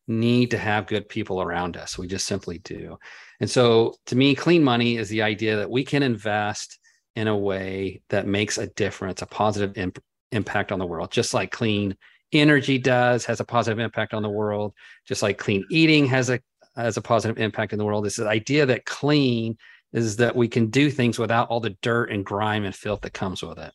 need 0.09 0.51
to 0.51 0.59
have 0.59 0.87
good 0.87 1.09
people 1.09 1.43
around 1.43 1.77
us. 1.77 1.99
We 1.99 2.07
just 2.07 2.27
simply 2.27 2.59
do. 2.59 2.99
And 3.41 3.51
so, 3.51 3.95
to 4.07 4.16
me, 4.16 4.35
clean 4.35 4.64
money 4.64 4.97
is 4.97 5.09
the 5.09 5.23
idea 5.23 5.57
that 5.57 5.70
we 5.70 5.85
can 5.85 6.03
invest 6.03 6.79
in 7.16 7.29
a 7.29 7.37
way 7.37 8.01
that 8.09 8.27
makes 8.27 8.57
a 8.57 8.68
difference, 8.68 9.20
a 9.20 9.27
positive 9.27 9.77
imp- 9.77 10.03
impact 10.33 10.73
on 10.73 10.79
the 10.79 10.87
world, 10.87 11.11
just 11.11 11.35
like 11.35 11.51
clean 11.51 11.97
energy 12.33 12.79
does 12.79 13.25
has 13.25 13.41
a 13.41 13.45
positive 13.45 13.79
impact 13.79 14.14
on 14.14 14.23
the 14.23 14.31
world 14.31 14.73
just 15.07 15.23
like 15.23 15.39
clean 15.39 15.64
eating 15.70 16.07
has 16.07 16.31
a 16.31 16.41
has 16.77 16.97
a 16.97 17.03
positive 17.03 17.39
impact 17.39 17.73
in 17.73 17.79
the 17.79 17.85
world 17.85 18.07
is 18.07 18.16
the 18.16 18.27
idea 18.27 18.64
that 18.64 18.87
clean 18.87 19.57
is 19.93 20.16
that 20.16 20.35
we 20.35 20.49
can 20.49 20.68
do 20.68 20.91
things 20.91 21.18
without 21.18 21.49
all 21.49 21.61
the 21.61 21.77
dirt 21.83 22.11
and 22.11 22.25
grime 22.25 22.64
and 22.64 22.75
filth 22.75 23.03
that 23.03 23.12
comes 23.12 23.43
with 23.43 23.59
it 23.59 23.73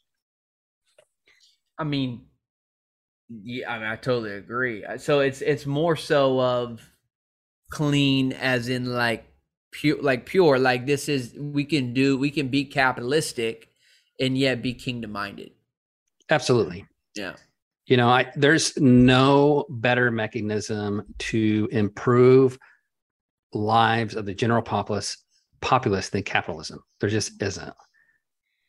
i 1.77 1.83
mean 1.83 2.25
yeah 3.29 3.71
i 3.71 3.79
mean 3.79 3.87
i 3.87 3.95
totally 3.95 4.33
agree 4.33 4.83
uh, 4.85 4.97
so 4.97 5.19
it's 5.19 5.41
it's 5.41 5.65
more 5.65 5.95
so 5.95 6.39
of 6.39 6.81
clean 7.69 8.31
as 8.33 8.69
in 8.69 8.85
like 8.85 9.25
pure 9.71 10.01
like 10.01 10.25
pure 10.25 10.57
like 10.57 10.85
this 10.85 11.09
is 11.09 11.33
we 11.37 11.65
can 11.65 11.93
do 11.93 12.17
we 12.17 12.31
can 12.31 12.47
be 12.47 12.63
capitalistic 12.63 13.69
and 14.19 14.37
yet 14.37 14.61
be 14.61 14.73
kingdom 14.73 15.11
minded 15.11 15.51
absolutely. 16.29 16.85
Yeah. 17.15 17.35
You 17.85 17.97
know 17.97 18.09
I, 18.09 18.31
there's 18.35 18.77
no 18.77 19.65
better 19.69 20.11
mechanism 20.11 21.03
to 21.19 21.69
improve 21.71 22.57
lives 23.53 24.15
of 24.15 24.25
the 24.25 24.33
general 24.33 24.61
populace 24.61 25.17
populace 25.61 26.09
than 26.09 26.23
capitalism. 26.23 26.83
There 26.99 27.09
just 27.09 27.41
isn't 27.41 27.73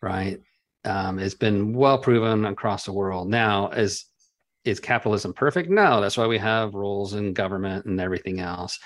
right 0.00 0.40
um, 0.84 1.18
it's 1.18 1.34
been 1.34 1.72
well 1.72 1.98
proven 1.98 2.44
across 2.44 2.84
the 2.84 2.92
world 2.92 3.28
now 3.28 3.70
is 3.70 4.06
is 4.64 4.80
capitalism 4.80 5.32
perfect 5.32 5.70
no 5.70 6.00
that's 6.00 6.16
why 6.16 6.26
we 6.26 6.38
have 6.38 6.74
rules 6.74 7.14
and 7.14 7.34
government 7.34 7.86
and 7.86 8.00
everything 8.00 8.40
else 8.40 8.78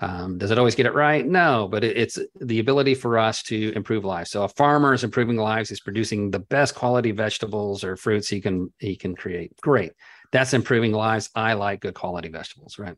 um, 0.00 0.38
does 0.38 0.52
it 0.52 0.58
always 0.58 0.76
get 0.76 0.86
it 0.86 0.94
right? 0.94 1.26
No, 1.26 1.66
but 1.68 1.82
it, 1.82 1.96
it's 1.96 2.18
the 2.40 2.60
ability 2.60 2.94
for 2.94 3.18
us 3.18 3.42
to 3.44 3.72
improve 3.74 4.04
lives. 4.04 4.30
So 4.30 4.44
a 4.44 4.48
farmer 4.48 4.94
is 4.94 5.02
improving 5.02 5.36
lives. 5.36 5.68
He's 5.68 5.80
producing 5.80 6.30
the 6.30 6.38
best 6.38 6.76
quality 6.76 7.10
vegetables 7.10 7.82
or 7.82 7.96
fruits 7.96 8.28
he 8.28 8.40
can 8.40 8.72
he 8.78 8.94
can 8.94 9.16
create. 9.16 9.56
Great, 9.60 9.92
that's 10.30 10.54
improving 10.54 10.92
lives. 10.92 11.30
I 11.34 11.54
like 11.54 11.80
good 11.80 11.94
quality 11.94 12.28
vegetables, 12.28 12.78
right? 12.78 12.96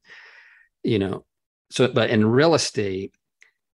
You 0.83 0.99
know, 0.99 1.25
so 1.71 1.89
but 1.89 2.11
in 2.11 2.27
real 2.27 2.55
estate, 2.55 3.15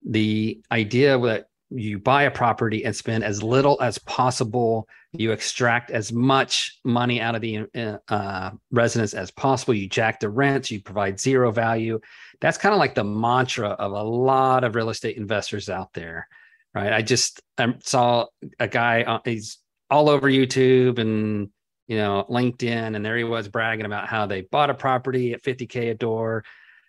the 0.05 0.61
idea 0.71 1.19
that 1.19 1.47
you 1.75 1.99
buy 1.99 2.25
a 2.25 2.31
property 2.31 2.85
and 2.85 2.95
spend 2.95 3.25
as 3.25 3.43
little 3.43 3.81
as 3.81 3.99
possible. 3.99 4.89
You 5.13 5.33
extract 5.33 5.91
as 5.91 6.13
much 6.13 6.79
money 6.85 7.21
out 7.21 7.35
of 7.35 7.41
the 7.41 7.67
uh, 8.09 8.51
residents 8.71 9.15
as 9.15 9.31
possible. 9.31 9.75
You 9.75 9.89
jack 9.89 10.21
the 10.21 10.31
rents 10.31 10.71
you 10.71 10.81
provide 10.81 11.21
zero 11.21 11.51
value. 11.51 12.01
That's 12.41 12.59
kind 12.59 12.73
of 12.73 12.79
like 12.79 12.95
the 12.95 13.05
mantra 13.05 13.71
of 13.71 13.93
a 13.93 14.03
lot 14.03 14.65
of 14.65 14.75
real 14.75 14.91
estate 14.91 15.17
investors 15.17 15.69
out 15.69 15.93
there 15.93 16.29
right? 16.75 16.93
I 16.93 17.03
just 17.03 17.41
I 17.57 17.75
saw 17.81 18.27
a 18.59 18.69
guy 18.69 19.03
uh, 19.03 19.21
he's 19.25 19.59
all 19.91 20.09
over 20.09 20.29
youtube 20.29 20.99
and 20.99 21.51
you 21.87 21.97
know 21.97 22.25
linkedin 22.29 22.97
and 22.97 23.05
there 23.05 23.17
he 23.17 23.25
was 23.25 23.49
bragging 23.49 23.87
about 23.87 24.09
how 24.09 24.27
they 24.27 24.41
bought 24.41 24.71
a 24.71 24.75
property 24.75 25.35
at 25.35 25.43
50k 25.43 25.91
a 25.91 25.95
door 25.95 26.43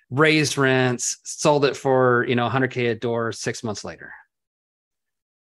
raised 0.09 0.57
rents 0.57 1.17
sold 1.23 1.65
it 1.65 1.75
for 1.75 2.25
you 2.27 2.35
know 2.35 2.47
100k 2.47 2.91
a 2.91 2.95
door 2.95 3.31
six 3.31 3.63
months 3.63 3.83
later 3.83 4.13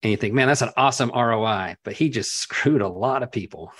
and 0.02 0.10
you 0.10 0.16
think 0.16 0.34
man 0.34 0.48
that's 0.48 0.62
an 0.62 0.70
awesome 0.76 1.10
roi 1.10 1.74
but 1.84 1.92
he 1.92 2.08
just 2.08 2.36
screwed 2.40 2.82
a 2.82 2.88
lot 2.88 3.22
of 3.22 3.32
people 3.32 3.72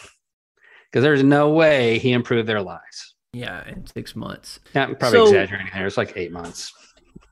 because 0.91 1.03
there's 1.03 1.23
no 1.23 1.51
way 1.51 1.99
he 1.99 2.13
improved 2.13 2.49
their 2.49 2.63
lives 2.63 3.15
yeah, 3.33 3.67
in 3.69 3.87
six 3.87 4.17
months. 4.17 4.59
Yeah, 4.75 4.85
I'm 4.85 4.97
probably 4.97 5.19
so, 5.19 5.25
exaggerating 5.27 5.71
there. 5.75 5.87
It's 5.87 5.97
like 5.97 6.15
eight 6.17 6.33
months. 6.33 6.73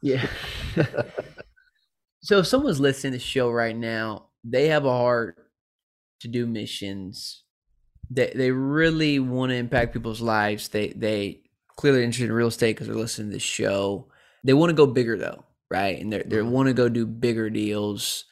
Yeah. 0.02 0.26
so 2.22 2.38
if 2.38 2.46
someone's 2.46 2.80
listening 2.80 3.14
to 3.14 3.18
the 3.18 3.24
show 3.24 3.50
right 3.50 3.76
now, 3.76 4.28
they 4.44 4.68
have 4.68 4.84
a 4.84 4.90
heart 4.90 5.36
to 6.20 6.28
do 6.28 6.46
missions. 6.46 7.42
They 8.10 8.32
they 8.34 8.50
really 8.50 9.18
want 9.18 9.50
to 9.50 9.56
impact 9.56 9.94
people's 9.94 10.20
lives. 10.20 10.68
They 10.68 10.88
they 10.88 11.40
clearly 11.76 12.04
interested 12.04 12.26
in 12.26 12.36
real 12.36 12.48
estate 12.48 12.76
because 12.76 12.86
they're 12.86 12.96
listening 12.96 13.30
to 13.30 13.34
the 13.34 13.40
show. 13.40 14.08
They 14.44 14.54
want 14.54 14.70
to 14.70 14.74
go 14.74 14.86
bigger 14.86 15.16
though, 15.16 15.44
right? 15.70 16.00
And 16.00 16.12
they 16.12 16.22
they 16.22 16.36
mm-hmm. 16.36 16.50
want 16.50 16.66
to 16.68 16.74
go 16.74 16.88
do 16.88 17.06
bigger 17.06 17.48
deals. 17.50 18.26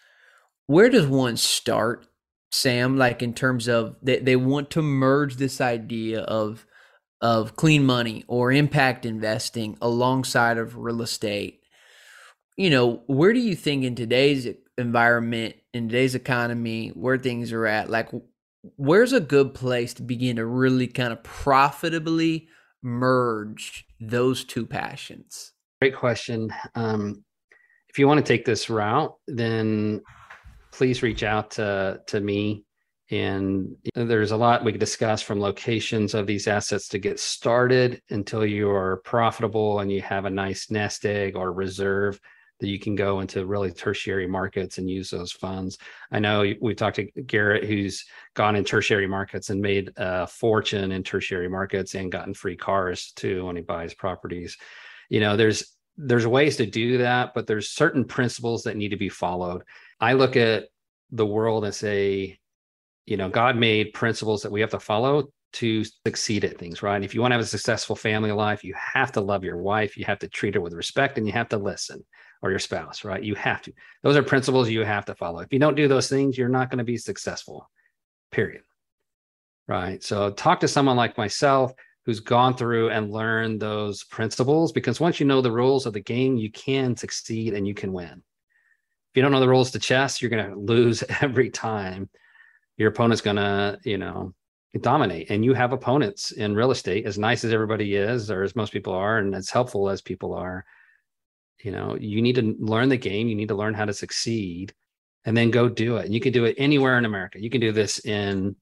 Where 0.66 0.88
does 0.88 1.06
one 1.06 1.36
start, 1.36 2.06
Sam? 2.50 2.96
Like 2.96 3.22
in 3.22 3.34
terms 3.34 3.68
of 3.68 3.96
they, 4.02 4.18
they 4.18 4.36
want 4.36 4.70
to 4.70 4.82
merge 4.82 5.36
this 5.36 5.60
idea 5.60 6.20
of 6.20 6.66
of 7.20 7.56
clean 7.56 7.84
money 7.84 8.24
or 8.28 8.52
impact 8.52 9.06
investing 9.06 9.76
alongside 9.80 10.58
of 10.58 10.76
real 10.76 11.02
estate. 11.02 11.60
You 12.56 12.70
know 12.70 13.02
where 13.06 13.32
do 13.32 13.40
you 13.40 13.56
think 13.56 13.84
in 13.84 13.94
today's 13.94 14.48
environment 14.78 15.56
in 15.72 15.88
today's 15.88 16.14
economy 16.14 16.88
where 16.90 17.18
things 17.18 17.52
are 17.52 17.66
at 17.66 17.90
like 17.90 18.10
where's 18.76 19.12
a 19.12 19.20
good 19.20 19.54
place 19.54 19.94
to 19.94 20.02
begin 20.02 20.36
to 20.36 20.46
really 20.46 20.86
kind 20.86 21.12
of 21.12 21.22
profitably 21.22 22.48
merge 22.82 23.86
those 24.00 24.44
two 24.44 24.66
passions? 24.66 25.52
Great 25.80 25.96
question. 25.96 26.52
Um, 26.74 27.24
if 27.88 27.98
you 27.98 28.08
want 28.08 28.24
to 28.24 28.32
take 28.32 28.44
this 28.44 28.70
route 28.70 29.14
then 29.26 30.00
please 30.74 31.02
reach 31.02 31.22
out 31.22 31.52
to, 31.52 32.00
to 32.06 32.20
me 32.20 32.64
and 33.10 33.76
there's 33.94 34.32
a 34.32 34.36
lot 34.36 34.64
we 34.64 34.72
could 34.72 34.80
discuss 34.80 35.22
from 35.22 35.38
locations 35.38 36.14
of 36.14 36.26
these 36.26 36.48
assets 36.48 36.88
to 36.88 36.98
get 36.98 37.20
started 37.20 38.02
until 38.10 38.44
you 38.44 38.70
are 38.70 38.96
profitable 39.04 39.80
and 39.80 39.92
you 39.92 40.00
have 40.00 40.24
a 40.24 40.30
nice 40.30 40.70
nest 40.70 41.04
egg 41.04 41.36
or 41.36 41.52
reserve 41.52 42.18
that 42.60 42.68
you 42.68 42.78
can 42.78 42.94
go 42.94 43.20
into 43.20 43.46
really 43.46 43.70
tertiary 43.70 44.26
markets 44.26 44.78
and 44.78 44.88
use 44.88 45.10
those 45.10 45.32
funds. 45.32 45.76
I 46.10 46.18
know 46.18 46.50
we 46.60 46.74
talked 46.74 46.96
to 46.96 47.04
Garrett, 47.26 47.64
who's 47.64 48.04
gone 48.34 48.56
in 48.56 48.64
tertiary 48.64 49.06
markets 49.06 49.50
and 49.50 49.60
made 49.60 49.90
a 49.96 50.26
fortune 50.26 50.90
in 50.92 51.02
tertiary 51.02 51.48
markets 51.48 51.94
and 51.94 52.10
gotten 52.10 52.32
free 52.32 52.56
cars 52.56 53.12
too 53.16 53.46
when 53.46 53.56
he 53.56 53.62
buys 53.62 53.92
properties. 53.92 54.56
You 55.08 55.20
know, 55.20 55.36
there's 55.36 55.76
there's 55.96 56.26
ways 56.26 56.56
to 56.56 56.66
do 56.66 56.98
that, 56.98 57.34
but 57.34 57.46
there's 57.46 57.70
certain 57.70 58.04
principles 58.04 58.64
that 58.64 58.76
need 58.76 58.88
to 58.88 58.96
be 58.96 59.08
followed. 59.08 59.62
I 60.00 60.14
look 60.14 60.36
at 60.36 60.68
the 61.10 61.26
world 61.26 61.64
and 61.64 61.74
say, 61.74 62.38
you 63.06 63.16
know, 63.16 63.28
God 63.28 63.56
made 63.56 63.92
principles 63.92 64.42
that 64.42 64.52
we 64.52 64.60
have 64.60 64.70
to 64.70 64.80
follow 64.80 65.30
to 65.54 65.84
succeed 66.04 66.44
at 66.44 66.58
things, 66.58 66.82
right? 66.82 66.96
And 66.96 67.04
If 67.04 67.14
you 67.14 67.20
want 67.20 67.30
to 67.30 67.36
have 67.36 67.44
a 67.44 67.48
successful 67.48 67.94
family 67.94 68.32
life, 68.32 68.64
you 68.64 68.74
have 68.74 69.12
to 69.12 69.20
love 69.20 69.44
your 69.44 69.58
wife, 69.58 69.96
you 69.96 70.04
have 70.04 70.18
to 70.20 70.28
treat 70.28 70.54
her 70.54 70.60
with 70.60 70.72
respect, 70.72 71.16
and 71.16 71.26
you 71.26 71.32
have 71.32 71.48
to 71.50 71.58
listen, 71.58 72.04
or 72.42 72.50
your 72.50 72.58
spouse, 72.58 73.04
right? 73.04 73.22
You 73.22 73.36
have 73.36 73.62
to. 73.62 73.72
Those 74.02 74.16
are 74.16 74.22
principles 74.22 74.68
you 74.68 74.84
have 74.84 75.04
to 75.04 75.14
follow. 75.14 75.40
If 75.40 75.52
you 75.52 75.60
don't 75.60 75.76
do 75.76 75.86
those 75.86 76.08
things, 76.08 76.36
you're 76.36 76.48
not 76.48 76.70
going 76.70 76.78
to 76.78 76.84
be 76.84 76.96
successful, 76.96 77.70
period. 78.32 78.62
Right. 79.68 80.02
So 80.02 80.30
talk 80.30 80.60
to 80.60 80.68
someone 80.68 80.96
like 80.96 81.16
myself 81.16 81.72
who's 82.04 82.20
gone 82.20 82.54
through 82.54 82.90
and 82.90 83.10
learned 83.10 83.60
those 83.60 84.04
principles 84.04 84.72
because 84.72 85.00
once 85.00 85.20
you 85.20 85.26
know 85.26 85.40
the 85.40 85.52
rules 85.52 85.86
of 85.86 85.94
the 85.94 86.00
game, 86.00 86.36
you 86.36 86.50
can 86.50 86.96
succeed 86.96 87.54
and 87.54 87.66
you 87.66 87.72
can 87.74 87.92
win. 87.92 88.22
If 89.14 89.18
you 89.18 89.22
don't 89.22 89.30
know 89.30 89.38
the 89.38 89.48
rules 89.48 89.70
to 89.70 89.78
chess, 89.78 90.20
you're 90.20 90.28
going 90.28 90.50
to 90.50 90.58
lose 90.58 91.04
every 91.20 91.48
time 91.48 92.10
your 92.76 92.88
opponent's 92.88 93.22
going 93.22 93.36
to, 93.36 93.78
you 93.84 93.96
know, 93.96 94.34
dominate. 94.80 95.30
And 95.30 95.44
you 95.44 95.54
have 95.54 95.72
opponents 95.72 96.32
in 96.32 96.56
real 96.56 96.72
estate, 96.72 97.06
as 97.06 97.16
nice 97.16 97.44
as 97.44 97.52
everybody 97.52 97.94
is, 97.94 98.28
or 98.28 98.42
as 98.42 98.56
most 98.56 98.72
people 98.72 98.92
are, 98.92 99.18
and 99.18 99.32
as 99.32 99.50
helpful 99.50 99.88
as 99.88 100.02
people 100.02 100.34
are. 100.34 100.64
You 101.62 101.70
know, 101.70 101.96
you 101.96 102.22
need 102.22 102.34
to 102.34 102.56
learn 102.58 102.88
the 102.88 102.96
game. 102.96 103.28
You 103.28 103.36
need 103.36 103.46
to 103.50 103.54
learn 103.54 103.72
how 103.72 103.84
to 103.84 103.92
succeed 103.92 104.74
and 105.24 105.36
then 105.36 105.52
go 105.52 105.68
do 105.68 105.98
it. 105.98 106.06
And 106.06 106.12
you 106.12 106.20
can 106.20 106.32
do 106.32 106.44
it 106.44 106.56
anywhere 106.58 106.98
in 106.98 107.04
America. 107.04 107.40
You 107.40 107.50
can 107.50 107.60
do 107.60 107.70
this 107.70 108.04
in 108.04 108.56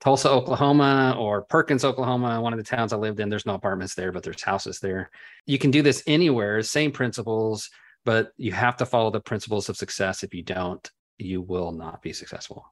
Tulsa, 0.00 0.28
Oklahoma, 0.28 1.16
or 1.18 1.44
Perkins, 1.44 1.82
Oklahoma, 1.82 2.42
one 2.42 2.52
of 2.52 2.58
the 2.58 2.62
towns 2.62 2.92
I 2.92 2.96
lived 2.96 3.20
in. 3.20 3.30
There's 3.30 3.46
no 3.46 3.54
apartments 3.54 3.94
there, 3.94 4.12
but 4.12 4.22
there's 4.22 4.42
houses 4.42 4.80
there. 4.80 5.10
You 5.46 5.58
can 5.58 5.70
do 5.70 5.80
this 5.80 6.02
anywhere, 6.06 6.62
same 6.62 6.92
principles, 6.92 7.70
but 8.08 8.32
you 8.38 8.52
have 8.52 8.74
to 8.74 8.86
follow 8.86 9.10
the 9.10 9.20
principles 9.20 9.68
of 9.68 9.76
success. 9.76 10.22
If 10.22 10.32
you 10.32 10.42
don't, 10.42 10.90
you 11.18 11.42
will 11.42 11.72
not 11.72 12.00
be 12.00 12.14
successful. 12.14 12.64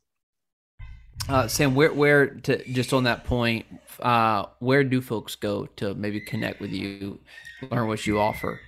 Uh, 1.28 1.46
Sam, 1.46 1.74
where 1.74 1.92
where 1.92 2.26
to 2.44 2.66
just 2.72 2.94
on 2.94 3.04
that 3.04 3.24
point, 3.24 3.66
uh, 4.00 4.46
where 4.60 4.82
do 4.82 5.02
folks 5.02 5.36
go 5.36 5.66
to 5.76 5.92
maybe 5.92 6.22
connect 6.22 6.58
with 6.58 6.70
you, 6.70 7.20
learn 7.70 7.86
what 7.86 8.06
you 8.06 8.18
offer? 8.18 8.58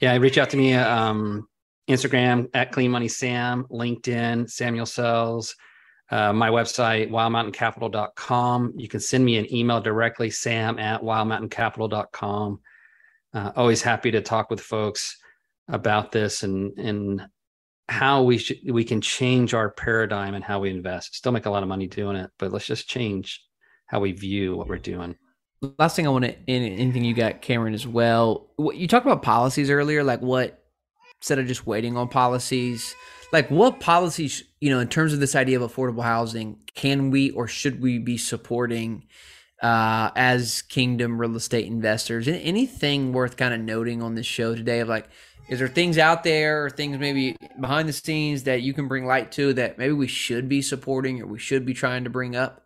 Yeah, 0.00 0.16
reach 0.16 0.38
out 0.38 0.48
to 0.48 0.56
me 0.56 0.72
um, 0.72 1.46
Instagram 1.90 2.48
at 2.54 2.72
Clean 2.72 2.90
Money 2.90 3.08
Sam, 3.08 3.66
LinkedIn 3.70 4.48
Samuel 4.48 4.86
Sells, 4.86 5.54
uh, 6.10 6.32
my 6.32 6.48
website 6.48 7.10
wildmountaincapital.com. 7.10 8.72
You 8.78 8.88
can 8.88 9.00
send 9.00 9.26
me 9.26 9.36
an 9.36 9.54
email 9.54 9.82
directly, 9.82 10.30
Sam 10.30 10.78
at 10.78 11.02
wildmountaincapital.com. 11.02 12.60
Uh, 13.34 13.52
always 13.56 13.82
happy 13.82 14.10
to 14.12 14.22
talk 14.22 14.48
with 14.48 14.62
folks 14.62 15.18
about 15.68 16.12
this 16.12 16.42
and 16.42 16.76
and 16.78 17.22
how 17.88 18.22
we 18.22 18.38
should 18.38 18.58
we 18.70 18.84
can 18.84 19.00
change 19.00 19.54
our 19.54 19.70
paradigm 19.70 20.34
and 20.34 20.44
how 20.44 20.60
we 20.60 20.70
invest. 20.70 21.14
Still 21.14 21.32
make 21.32 21.46
a 21.46 21.50
lot 21.50 21.62
of 21.62 21.68
money 21.68 21.86
doing 21.86 22.16
it, 22.16 22.30
but 22.38 22.52
let's 22.52 22.66
just 22.66 22.88
change 22.88 23.44
how 23.86 24.00
we 24.00 24.12
view 24.12 24.56
what 24.56 24.68
we're 24.68 24.78
doing. 24.78 25.16
Last 25.78 25.96
thing 25.96 26.06
I 26.06 26.10
want 26.10 26.24
to 26.24 26.36
anything 26.50 27.04
you 27.04 27.14
got, 27.14 27.40
Cameron, 27.42 27.74
as 27.74 27.86
well. 27.86 28.50
You 28.58 28.88
talked 28.88 29.06
about 29.06 29.22
policies 29.22 29.70
earlier, 29.70 30.02
like 30.04 30.20
what 30.20 30.62
instead 31.20 31.38
of 31.38 31.46
just 31.46 31.66
waiting 31.66 31.96
on 31.96 32.08
policies, 32.08 32.94
like 33.32 33.50
what 33.50 33.80
policies, 33.80 34.44
you 34.60 34.70
know, 34.70 34.80
in 34.80 34.88
terms 34.88 35.12
of 35.12 35.20
this 35.20 35.34
idea 35.34 35.60
of 35.60 35.72
affordable 35.72 36.02
housing, 36.02 36.58
can 36.74 37.10
we 37.10 37.30
or 37.30 37.48
should 37.48 37.80
we 37.80 37.98
be 37.98 38.18
supporting 38.18 39.06
uh, 39.62 40.10
as 40.14 40.62
Kingdom 40.62 41.18
real 41.18 41.36
estate 41.36 41.66
investors? 41.66 42.28
Anything 42.28 43.12
worth 43.12 43.36
kind 43.36 43.54
of 43.54 43.60
noting 43.60 44.02
on 44.02 44.14
this 44.14 44.26
show 44.26 44.54
today 44.54 44.80
of 44.80 44.88
like 44.88 45.08
is 45.48 45.60
there 45.60 45.68
things 45.68 45.98
out 45.98 46.24
there 46.24 46.64
or 46.64 46.70
things 46.70 46.98
maybe 46.98 47.36
behind 47.60 47.88
the 47.88 47.92
scenes 47.92 48.42
that 48.44 48.62
you 48.62 48.74
can 48.74 48.88
bring 48.88 49.06
light 49.06 49.30
to 49.32 49.52
that 49.54 49.78
maybe 49.78 49.92
we 49.92 50.08
should 50.08 50.48
be 50.48 50.60
supporting 50.60 51.22
or 51.22 51.26
we 51.26 51.38
should 51.38 51.64
be 51.64 51.74
trying 51.74 52.04
to 52.04 52.10
bring 52.10 52.34
up? 52.34 52.62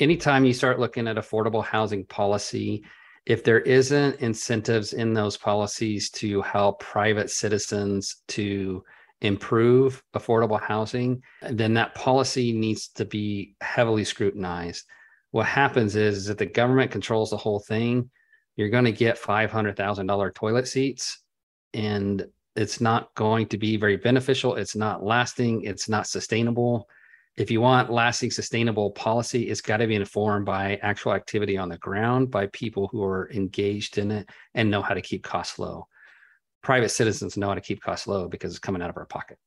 Anytime 0.00 0.44
you 0.44 0.52
start 0.52 0.80
looking 0.80 1.08
at 1.08 1.16
affordable 1.16 1.64
housing 1.64 2.04
policy 2.04 2.84
if 3.26 3.42
there 3.42 3.60
isn't 3.60 4.20
incentives 4.20 4.92
in 4.92 5.14
those 5.14 5.38
policies 5.38 6.10
to 6.10 6.42
help 6.42 6.80
private 6.80 7.30
citizens 7.30 8.16
to 8.28 8.84
improve 9.22 10.02
affordable 10.14 10.60
housing 10.60 11.22
then 11.40 11.72
that 11.72 11.94
policy 11.94 12.52
needs 12.52 12.88
to 12.88 13.06
be 13.06 13.54
heavily 13.62 14.04
scrutinized. 14.04 14.84
What 15.30 15.46
happens 15.46 15.96
is, 15.96 16.18
is 16.18 16.26
that 16.26 16.38
the 16.38 16.46
government 16.46 16.90
controls 16.90 17.30
the 17.30 17.38
whole 17.38 17.60
thing 17.60 18.10
you're 18.56 18.68
going 18.68 18.84
to 18.84 18.92
get 18.92 19.20
$500000 19.20 20.34
toilet 20.34 20.68
seats 20.68 21.23
and 21.74 22.26
it's 22.56 22.80
not 22.80 23.12
going 23.14 23.48
to 23.48 23.58
be 23.58 23.76
very 23.76 23.96
beneficial. 23.96 24.54
It's 24.54 24.76
not 24.76 25.04
lasting. 25.04 25.62
It's 25.62 25.88
not 25.88 26.06
sustainable. 26.06 26.88
If 27.36 27.50
you 27.50 27.60
want 27.60 27.90
lasting, 27.90 28.30
sustainable 28.30 28.92
policy, 28.92 29.50
it's 29.50 29.60
got 29.60 29.78
to 29.78 29.88
be 29.88 29.96
informed 29.96 30.46
by 30.46 30.76
actual 30.82 31.14
activity 31.14 31.58
on 31.58 31.68
the 31.68 31.78
ground 31.78 32.30
by 32.30 32.46
people 32.48 32.86
who 32.88 33.02
are 33.02 33.28
engaged 33.32 33.98
in 33.98 34.12
it 34.12 34.30
and 34.54 34.70
know 34.70 34.82
how 34.82 34.94
to 34.94 35.02
keep 35.02 35.24
costs 35.24 35.58
low. 35.58 35.88
Private 36.62 36.90
citizens 36.90 37.36
know 37.36 37.48
how 37.48 37.54
to 37.54 37.60
keep 37.60 37.82
costs 37.82 38.06
low 38.06 38.28
because 38.28 38.52
it's 38.52 38.60
coming 38.60 38.82
out 38.82 38.90
of 38.90 38.96
our 38.96 39.06
pocket. 39.06 39.38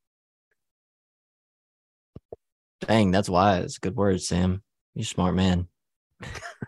Dang, 2.81 3.11
that's 3.11 3.29
wise. 3.29 3.77
Good 3.77 3.95
words, 3.95 4.27
Sam. 4.27 4.61
You're 4.93 5.05
smart 5.05 5.35
man. 5.35 5.67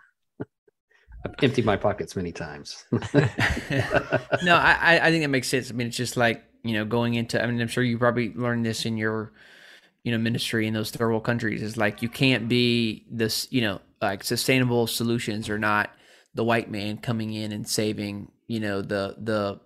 I've 1.26 1.36
emptied 1.42 1.66
my 1.66 1.76
pockets 1.76 2.16
many 2.16 2.32
times. 2.32 2.86
no, 2.92 4.56
I, 4.56 5.00
I 5.04 5.12
think 5.12 5.24
that 5.24 5.30
makes 5.30 5.50
sense. 5.50 5.70
I 5.70 5.74
mean, 5.74 5.88
it's 5.88 5.98
just 5.98 6.16
like, 6.16 6.44
you 6.64 6.74
know, 6.74 6.86
going 6.86 7.16
into, 7.16 7.42
I 7.42 7.46
mean, 7.46 7.60
I'm 7.60 7.68
sure 7.68 7.84
you 7.84 7.98
probably 7.98 8.34
learned 8.34 8.66
this 8.66 8.86
in 8.86 8.98
your, 8.98 9.34
you 10.04 10.12
know, 10.12 10.18
ministry 10.18 10.66
in 10.66 10.74
those 10.74 10.92
third 10.92 11.08
world 11.08 11.26
countries 11.26 11.62
is 11.62 11.76
like, 11.76 12.02
you 12.02 12.08
can't 12.08 12.48
be 12.48 13.06
this, 13.12 13.48
you 13.52 13.62
know, 13.62 13.82
like 14.02 14.24
sustainable 14.24 14.88
solutions 14.88 15.50
are 15.50 15.60
not 15.60 15.90
the 16.36 16.44
white 16.44 16.72
man 16.72 16.98
coming 16.98 17.34
in 17.34 17.52
and 17.52 17.68
saving, 17.68 18.32
you 18.48 18.62
know, 18.62 18.82
the, 18.82 19.16
the, 19.18 19.60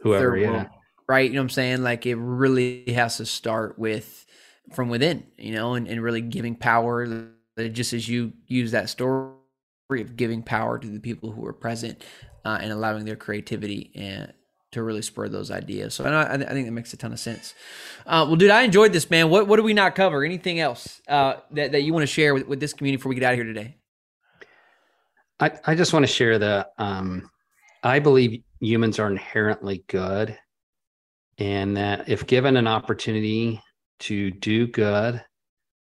whoever, 0.00 0.36
yeah. 0.36 0.50
World, 0.50 0.66
right. 1.08 1.28
You 1.28 1.34
know 1.34 1.40
what 1.40 1.44
I'm 1.44 1.50
saying? 1.50 1.82
Like 1.82 2.06
it 2.06 2.16
really 2.16 2.84
has 2.92 3.16
to 3.16 3.26
start 3.26 3.78
with, 3.78 4.26
from 4.72 4.88
within, 4.88 5.26
you 5.36 5.54
know, 5.54 5.74
and, 5.74 5.88
and 5.88 6.00
really 6.00 6.20
giving 6.20 6.54
power, 6.54 7.32
just 7.58 7.92
as 7.92 8.08
you 8.08 8.32
use 8.46 8.70
that 8.70 8.88
story 8.88 9.32
of 9.98 10.16
giving 10.16 10.42
power 10.42 10.78
to 10.78 10.86
the 10.86 11.00
people 11.00 11.32
who 11.32 11.44
are 11.46 11.52
present 11.52 12.04
uh, 12.44 12.58
and 12.60 12.72
allowing 12.72 13.04
their 13.04 13.16
creativity 13.16 13.90
and 13.94 14.32
to 14.72 14.82
really 14.82 15.02
spur 15.02 15.28
those 15.28 15.50
ideas. 15.50 15.94
So 15.94 16.04
I, 16.04 16.10
know, 16.10 16.18
I 16.20 16.52
think 16.52 16.66
that 16.66 16.72
makes 16.72 16.92
a 16.92 16.96
ton 16.96 17.12
of 17.12 17.18
sense. 17.18 17.54
Uh, 18.06 18.24
well, 18.26 18.36
dude, 18.36 18.50
I 18.50 18.62
enjoyed 18.62 18.92
this, 18.92 19.10
man. 19.10 19.28
What 19.28 19.48
what 19.48 19.56
do 19.56 19.62
we 19.62 19.74
not 19.74 19.94
cover? 19.94 20.24
Anything 20.24 20.60
else 20.60 21.00
uh, 21.08 21.34
that 21.52 21.72
that 21.72 21.82
you 21.82 21.92
want 21.92 22.04
to 22.04 22.06
share 22.06 22.34
with, 22.34 22.46
with 22.46 22.60
this 22.60 22.72
community 22.72 22.98
before 22.98 23.10
we 23.10 23.16
get 23.16 23.24
out 23.24 23.32
of 23.32 23.38
here 23.38 23.44
today? 23.44 23.76
I 25.40 25.52
I 25.66 25.74
just 25.74 25.92
want 25.92 26.04
to 26.04 26.12
share 26.12 26.38
that 26.38 26.72
um, 26.78 27.30
I 27.82 27.98
believe 27.98 28.42
humans 28.60 28.98
are 29.00 29.10
inherently 29.10 29.84
good, 29.88 30.38
and 31.38 31.76
that 31.76 32.08
if 32.08 32.26
given 32.26 32.56
an 32.56 32.68
opportunity 32.68 33.60
to 34.00 34.30
do 34.30 34.66
good 34.68 35.22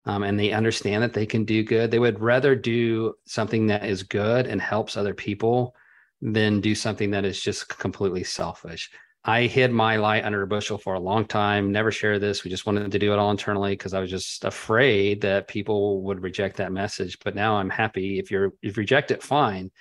um, 0.07 0.23
and 0.23 0.39
they 0.39 0.53
understand 0.53 1.03
that 1.03 1.13
they 1.13 1.27
can 1.27 1.45
do 1.45 1.65
good, 1.65 1.91
they 1.91 1.99
would 1.99 2.21
rather 2.21 2.55
do 2.55 3.15
something 3.27 3.67
that 3.67 3.85
is 3.85 4.05
good 4.05 4.47
and 4.47 4.61
helps 4.61 4.97
other 4.97 5.15
people 5.15 5.75
than 6.23 6.61
do 6.61 6.75
something 6.75 7.11
that 7.11 7.25
is 7.25 7.41
just 7.41 7.69
completely 7.69 8.25
selfish. 8.25 8.91
I 9.25 9.43
hid 9.43 9.73
my 9.73 9.97
light 9.97 10.25
under 10.25 10.43
a 10.43 10.47
bushel 10.47 10.79
for 10.79 10.95
a 10.95 11.01
long 11.01 11.27
time, 11.27 11.73
never 11.73 11.91
shared 11.91 12.21
this. 12.21 12.45
We 12.45 12.51
just 12.51 12.65
wanted 12.65 12.93
to 12.93 12.99
do 13.01 13.13
it 13.13 13.19
all 13.19 13.33
internally 13.33 13.73
because 13.73 13.93
I 13.93 13.99
was 13.99 14.09
just 14.09 14.45
afraid 14.45 15.23
that 15.23 15.49
people 15.49 16.03
would 16.03 16.23
reject 16.23 16.59
that 16.59 16.71
message. 16.71 17.19
But 17.25 17.35
now 17.35 17.57
I'm 17.57 17.69
happy. 17.69 18.21
If 18.21 18.31
you're 18.31 18.53
if 18.63 18.77
you 18.77 18.81
reject 18.83 19.11
it, 19.11 19.25
fine. 19.25 19.73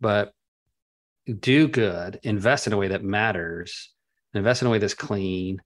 But 0.00 0.32
do 1.26 1.66
good, 1.66 2.20
invest 2.22 2.68
in 2.68 2.72
a 2.72 2.76
way 2.76 2.88
that 2.88 3.02
matters, 3.02 3.92
invest 4.34 4.62
in 4.62 4.68
a 4.68 4.70
way 4.70 4.78
that's 4.78 4.94
clean, 4.94 5.60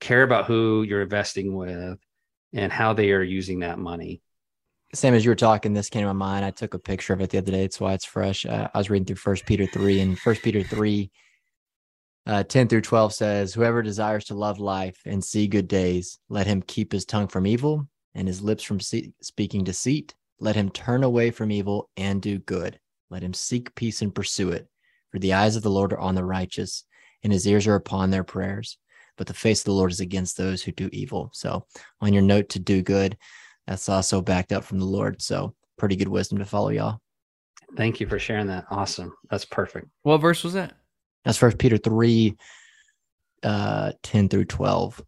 care 0.00 0.24
about 0.24 0.46
who 0.46 0.82
you're 0.82 1.02
investing 1.02 1.54
with, 1.54 1.98
and 2.52 2.72
how 2.72 2.92
they 2.92 3.12
are 3.12 3.22
using 3.22 3.60
that 3.60 3.78
money. 3.78 4.22
Same 4.92 5.14
as 5.14 5.24
you 5.24 5.30
were 5.30 5.36
talking, 5.36 5.72
this 5.72 5.88
came 5.88 6.02
to 6.02 6.08
my 6.08 6.12
mind. 6.12 6.44
I 6.44 6.50
took 6.50 6.74
a 6.74 6.78
picture 6.78 7.12
of 7.12 7.20
it 7.20 7.30
the 7.30 7.38
other 7.38 7.52
day. 7.52 7.62
It's 7.62 7.78
why 7.78 7.92
it's 7.92 8.04
fresh. 8.04 8.44
Uh, 8.44 8.68
I 8.74 8.78
was 8.78 8.90
reading 8.90 9.06
through 9.06 9.16
First 9.16 9.46
Peter 9.46 9.64
three, 9.64 10.00
and 10.00 10.18
First 10.18 10.42
Peter 10.42 10.64
three, 10.64 11.12
uh, 12.26 12.42
ten 12.42 12.66
through 12.66 12.80
twelve 12.80 13.14
says, 13.14 13.54
"Whoever 13.54 13.82
desires 13.82 14.24
to 14.24 14.34
love 14.34 14.58
life 14.58 14.98
and 15.06 15.22
see 15.22 15.46
good 15.46 15.68
days, 15.68 16.18
let 16.28 16.48
him 16.48 16.60
keep 16.60 16.90
his 16.90 17.04
tongue 17.04 17.28
from 17.28 17.46
evil 17.46 17.88
and 18.16 18.26
his 18.26 18.42
lips 18.42 18.64
from 18.64 18.80
speaking 18.80 19.62
deceit. 19.62 20.16
Let 20.40 20.56
him 20.56 20.70
turn 20.70 21.04
away 21.04 21.30
from 21.30 21.52
evil 21.52 21.88
and 21.96 22.20
do 22.20 22.40
good. 22.40 22.80
Let 23.10 23.22
him 23.22 23.32
seek 23.32 23.76
peace 23.76 24.02
and 24.02 24.12
pursue 24.12 24.50
it. 24.50 24.66
For 25.12 25.20
the 25.20 25.34
eyes 25.34 25.54
of 25.54 25.62
the 25.62 25.70
Lord 25.70 25.92
are 25.92 26.00
on 26.00 26.16
the 26.16 26.24
righteous, 26.24 26.82
and 27.22 27.32
his 27.32 27.46
ears 27.46 27.68
are 27.68 27.76
upon 27.76 28.10
their 28.10 28.24
prayers." 28.24 28.76
But 29.20 29.26
the 29.26 29.34
face 29.34 29.60
of 29.60 29.64
the 29.66 29.72
Lord 29.72 29.92
is 29.92 30.00
against 30.00 30.38
those 30.38 30.62
who 30.62 30.72
do 30.72 30.88
evil. 30.94 31.28
So 31.34 31.66
on 32.00 32.14
your 32.14 32.22
note 32.22 32.48
to 32.48 32.58
do 32.58 32.80
good, 32.80 33.18
that's 33.66 33.86
also 33.86 34.22
backed 34.22 34.50
up 34.50 34.64
from 34.64 34.78
the 34.78 34.86
Lord. 34.86 35.20
So 35.20 35.54
pretty 35.76 35.94
good 35.94 36.08
wisdom 36.08 36.38
to 36.38 36.46
follow, 36.46 36.70
y'all. 36.70 37.02
Thank 37.76 38.00
you 38.00 38.06
for 38.06 38.18
sharing 38.18 38.46
that. 38.46 38.64
Awesome. 38.70 39.12
That's 39.28 39.44
perfect. 39.44 39.88
What 40.04 40.22
verse 40.22 40.42
was 40.42 40.54
that? 40.54 40.72
That's 41.26 41.36
First 41.36 41.58
Peter 41.58 41.76
three, 41.76 42.34
uh, 43.42 43.92
ten 44.02 44.30
through 44.30 44.46
twelve. 44.46 45.02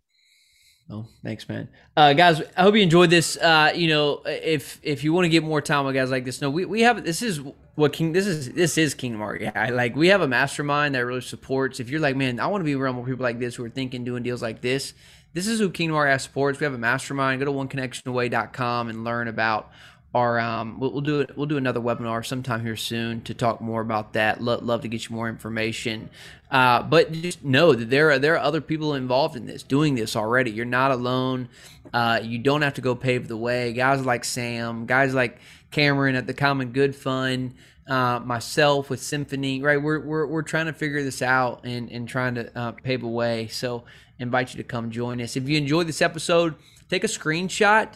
Thanks, 1.23 1.49
man. 1.49 1.69
Uh, 1.97 2.13
guys, 2.13 2.43
I 2.57 2.63
hope 2.63 2.75
you 2.75 2.83
enjoyed 2.83 3.11
this. 3.11 3.37
Uh, 3.37 3.73
you 3.75 3.89
know, 3.89 4.23
if 4.27 4.79
if 4.83 5.05
you 5.05 5.13
want 5.13 5.25
to 5.25 5.29
get 5.29 5.43
more 5.43 5.61
time 5.61 5.87
with 5.87 5.95
guys 5.95 6.11
like 6.11 6.25
this, 6.25 6.41
no, 6.41 6.51
we, 6.51 6.65
we 6.65 6.83
have 6.83 7.05
this 7.05 7.23
is 7.23 7.41
what 7.75 7.93
King 7.93 8.13
this 8.13 8.27
is 8.27 8.53
this 8.53 8.77
is 8.77 8.95
Kingdom 8.95 9.23
Art. 9.23 9.41
Yeah, 9.41 9.71
like 9.73 9.97
we 9.97 10.09
have 10.09 10.21
a 10.21 10.29
mastermind 10.29 10.95
that 10.95 11.07
really 11.07 11.21
supports. 11.21 11.81
If 11.81 11.89
you're 11.91 12.01
like, 12.01 12.17
man, 12.17 12.39
I 12.41 12.47
want 12.47 12.61
to 12.61 12.65
be 12.65 12.75
around 12.75 12.97
more 12.97 13.07
people 13.07 13.23
like 13.23 13.39
this 13.39 13.55
who 13.55 13.65
are 13.65 13.71
thinking, 13.71 14.05
doing 14.05 14.23
deals 14.23 14.43
like 14.43 14.61
this. 14.61 14.95
This 15.35 15.47
is 15.47 15.59
who 15.59 15.71
Kingdom 15.71 15.97
Art 15.97 16.21
supports. 16.21 16.61
We 16.61 16.65
have 16.65 16.75
a 16.75 16.79
mastermind. 16.79 17.41
Go 17.41 17.47
to 17.47 17.53
oneconnectionaway.com 17.53 18.89
and 18.89 19.05
learn 19.05 19.29
about 19.29 19.71
our. 20.15 20.39
Um, 20.39 20.79
we'll, 20.79 21.01
do 21.01 21.21
it. 21.21 21.37
We'll 21.37 21.47
do 21.47 21.57
another 21.57 21.81
webinar 21.81 22.25
sometime 22.25 22.63
here 22.63 22.77
soon 22.77 23.23
to 23.23 23.35
talk 23.35 23.61
more 23.61 23.81
about 23.81 24.13
that. 24.13 24.43
Lo- 24.43 24.59
love 24.61 24.83
to 24.83 24.89
get 24.89 25.09
you 25.09 25.15
more 25.15 25.29
information. 25.29 26.11
Uh, 26.51 26.83
but 26.83 27.13
just 27.13 27.43
know 27.43 27.73
that 27.73 27.89
there 27.89 28.11
are 28.11 28.19
there 28.19 28.35
are 28.35 28.41
other 28.41 28.61
people 28.61 28.95
involved 28.95 29.37
in 29.37 29.47
this, 29.47 29.63
doing 29.63 29.95
this 29.95 30.17
already. 30.17 30.51
You're 30.51 30.65
not 30.67 30.91
alone. 30.91 31.49
Uh, 31.93 32.21
you 32.23 32.39
don't 32.39 32.63
have 32.63 32.75
to 32.75 32.81
go 32.81 32.95
pave 32.95 33.29
the 33.29 33.37
way. 33.37 33.73
Guys 33.73 34.05
like 34.05 34.25
Sam, 34.25 34.87
guys 34.87 35.15
like 35.15 35.39
Cameron 35.71 36.15
at 36.15 36.27
the 36.27 36.35
Common 36.35 36.73
Good 36.73 36.95
Fund, 36.95 37.55
uh, 37.87 38.21
myself 38.21 38.91
with 38.91 39.03
Symphony, 39.03 39.63
right? 39.63 39.83
We're, 39.83 40.01
we're, 40.01 40.27
we're 40.27 40.43
trying 40.43 40.67
to 40.67 40.73
figure 40.73 41.03
this 41.03 41.23
out 41.23 41.65
and, 41.65 41.91
and 41.91 42.09
trying 42.09 42.37
to 42.37 42.59
uh, 42.59 42.73
pave 42.73 43.03
a 43.03 43.09
way. 43.09 43.49
So 43.49 43.85
invite 44.19 44.55
you 44.55 44.59
to 44.59 44.65
come 44.65 44.91
join 44.91 45.21
us. 45.21 45.37
If 45.37 45.49
you 45.49 45.59
enjoyed 45.59 45.87
this 45.89 46.01
episode, 46.01 46.55
take 46.89 47.05
a 47.05 47.09
screenshot 47.09 47.89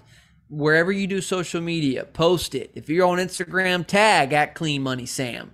wherever 0.48 0.92
you 0.92 1.06
do 1.06 1.20
social 1.20 1.60
media, 1.60 2.04
post 2.04 2.54
it. 2.54 2.70
If 2.74 2.88
you're 2.88 3.06
on 3.06 3.18
Instagram, 3.18 3.86
tag 3.86 4.32
at 4.32 4.54
Clean 4.54 4.82
Money 4.82 5.06
Sam. 5.06 5.52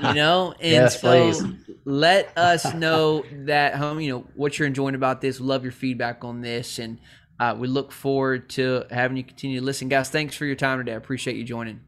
You 0.00 0.14
know, 0.14 0.54
and 0.60 0.72
yes, 0.72 1.00
so 1.00 1.32
please. 1.32 1.44
let 1.84 2.36
us 2.36 2.72
know 2.74 3.24
that 3.44 3.76
home. 3.76 4.00
You 4.00 4.12
know 4.12 4.24
what 4.34 4.58
you're 4.58 4.68
enjoying 4.68 4.94
about 4.94 5.20
this. 5.20 5.40
Love 5.40 5.62
your 5.62 5.72
feedback 5.72 6.24
on 6.24 6.40
this, 6.40 6.78
and 6.78 6.98
uh, 7.38 7.54
we 7.58 7.68
look 7.68 7.92
forward 7.92 8.50
to 8.50 8.84
having 8.90 9.16
you 9.16 9.24
continue 9.24 9.60
to 9.60 9.64
listen, 9.64 9.88
guys. 9.88 10.08
Thanks 10.08 10.36
for 10.36 10.44
your 10.44 10.56
time 10.56 10.78
today. 10.78 10.92
I 10.92 10.96
appreciate 10.96 11.36
you 11.36 11.44
joining. 11.44 11.80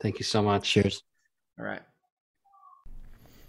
Thank 0.00 0.18
you 0.18 0.24
so 0.24 0.42
much. 0.42 0.68
Cheers. 0.68 1.02
All 1.58 1.64
right. 1.64 1.82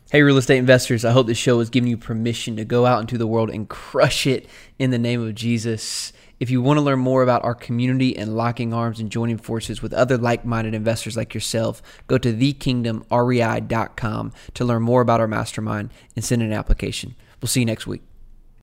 Hey, 0.10 0.22
real 0.22 0.38
estate 0.38 0.58
investors, 0.58 1.04
I 1.04 1.12
hope 1.12 1.28
this 1.28 1.38
show 1.38 1.60
has 1.60 1.70
given 1.70 1.90
you 1.90 1.98
permission 1.98 2.56
to 2.56 2.64
go 2.64 2.86
out 2.86 3.02
into 3.02 3.18
the 3.18 3.28
world 3.28 3.50
and 3.50 3.68
crush 3.68 4.26
it 4.26 4.48
in 4.80 4.90
the 4.90 4.98
name 4.98 5.22
of 5.22 5.36
Jesus. 5.36 6.14
If 6.40 6.52
you 6.52 6.62
want 6.62 6.78
to 6.78 6.82
learn 6.82 7.00
more 7.00 7.24
about 7.24 7.44
our 7.44 7.56
community 7.56 8.16
and 8.16 8.36
locking 8.36 8.74
arms 8.74 9.00
and 9.00 9.12
joining 9.12 9.38
forces 9.38 9.82
with 9.82 9.94
other 9.94 10.18
like 10.18 10.46
minded 10.46 10.76
investors 10.76 11.18
like 11.18 11.34
yourself, 11.34 11.82
go 12.08 12.18
to 12.20 12.32
thekingdomrei.com 12.32 14.34
to 14.54 14.66
learn 14.66 14.84
more 14.84 15.02
about 15.02 15.20
our 15.20 15.28
mastermind 15.28 15.90
and 16.16 16.24
send 16.24 16.44
an 16.44 16.54
application. 16.54 17.16
We'll 17.42 17.48
see 17.48 17.62
you 17.62 17.66
next 17.66 17.88
week. 17.88 18.04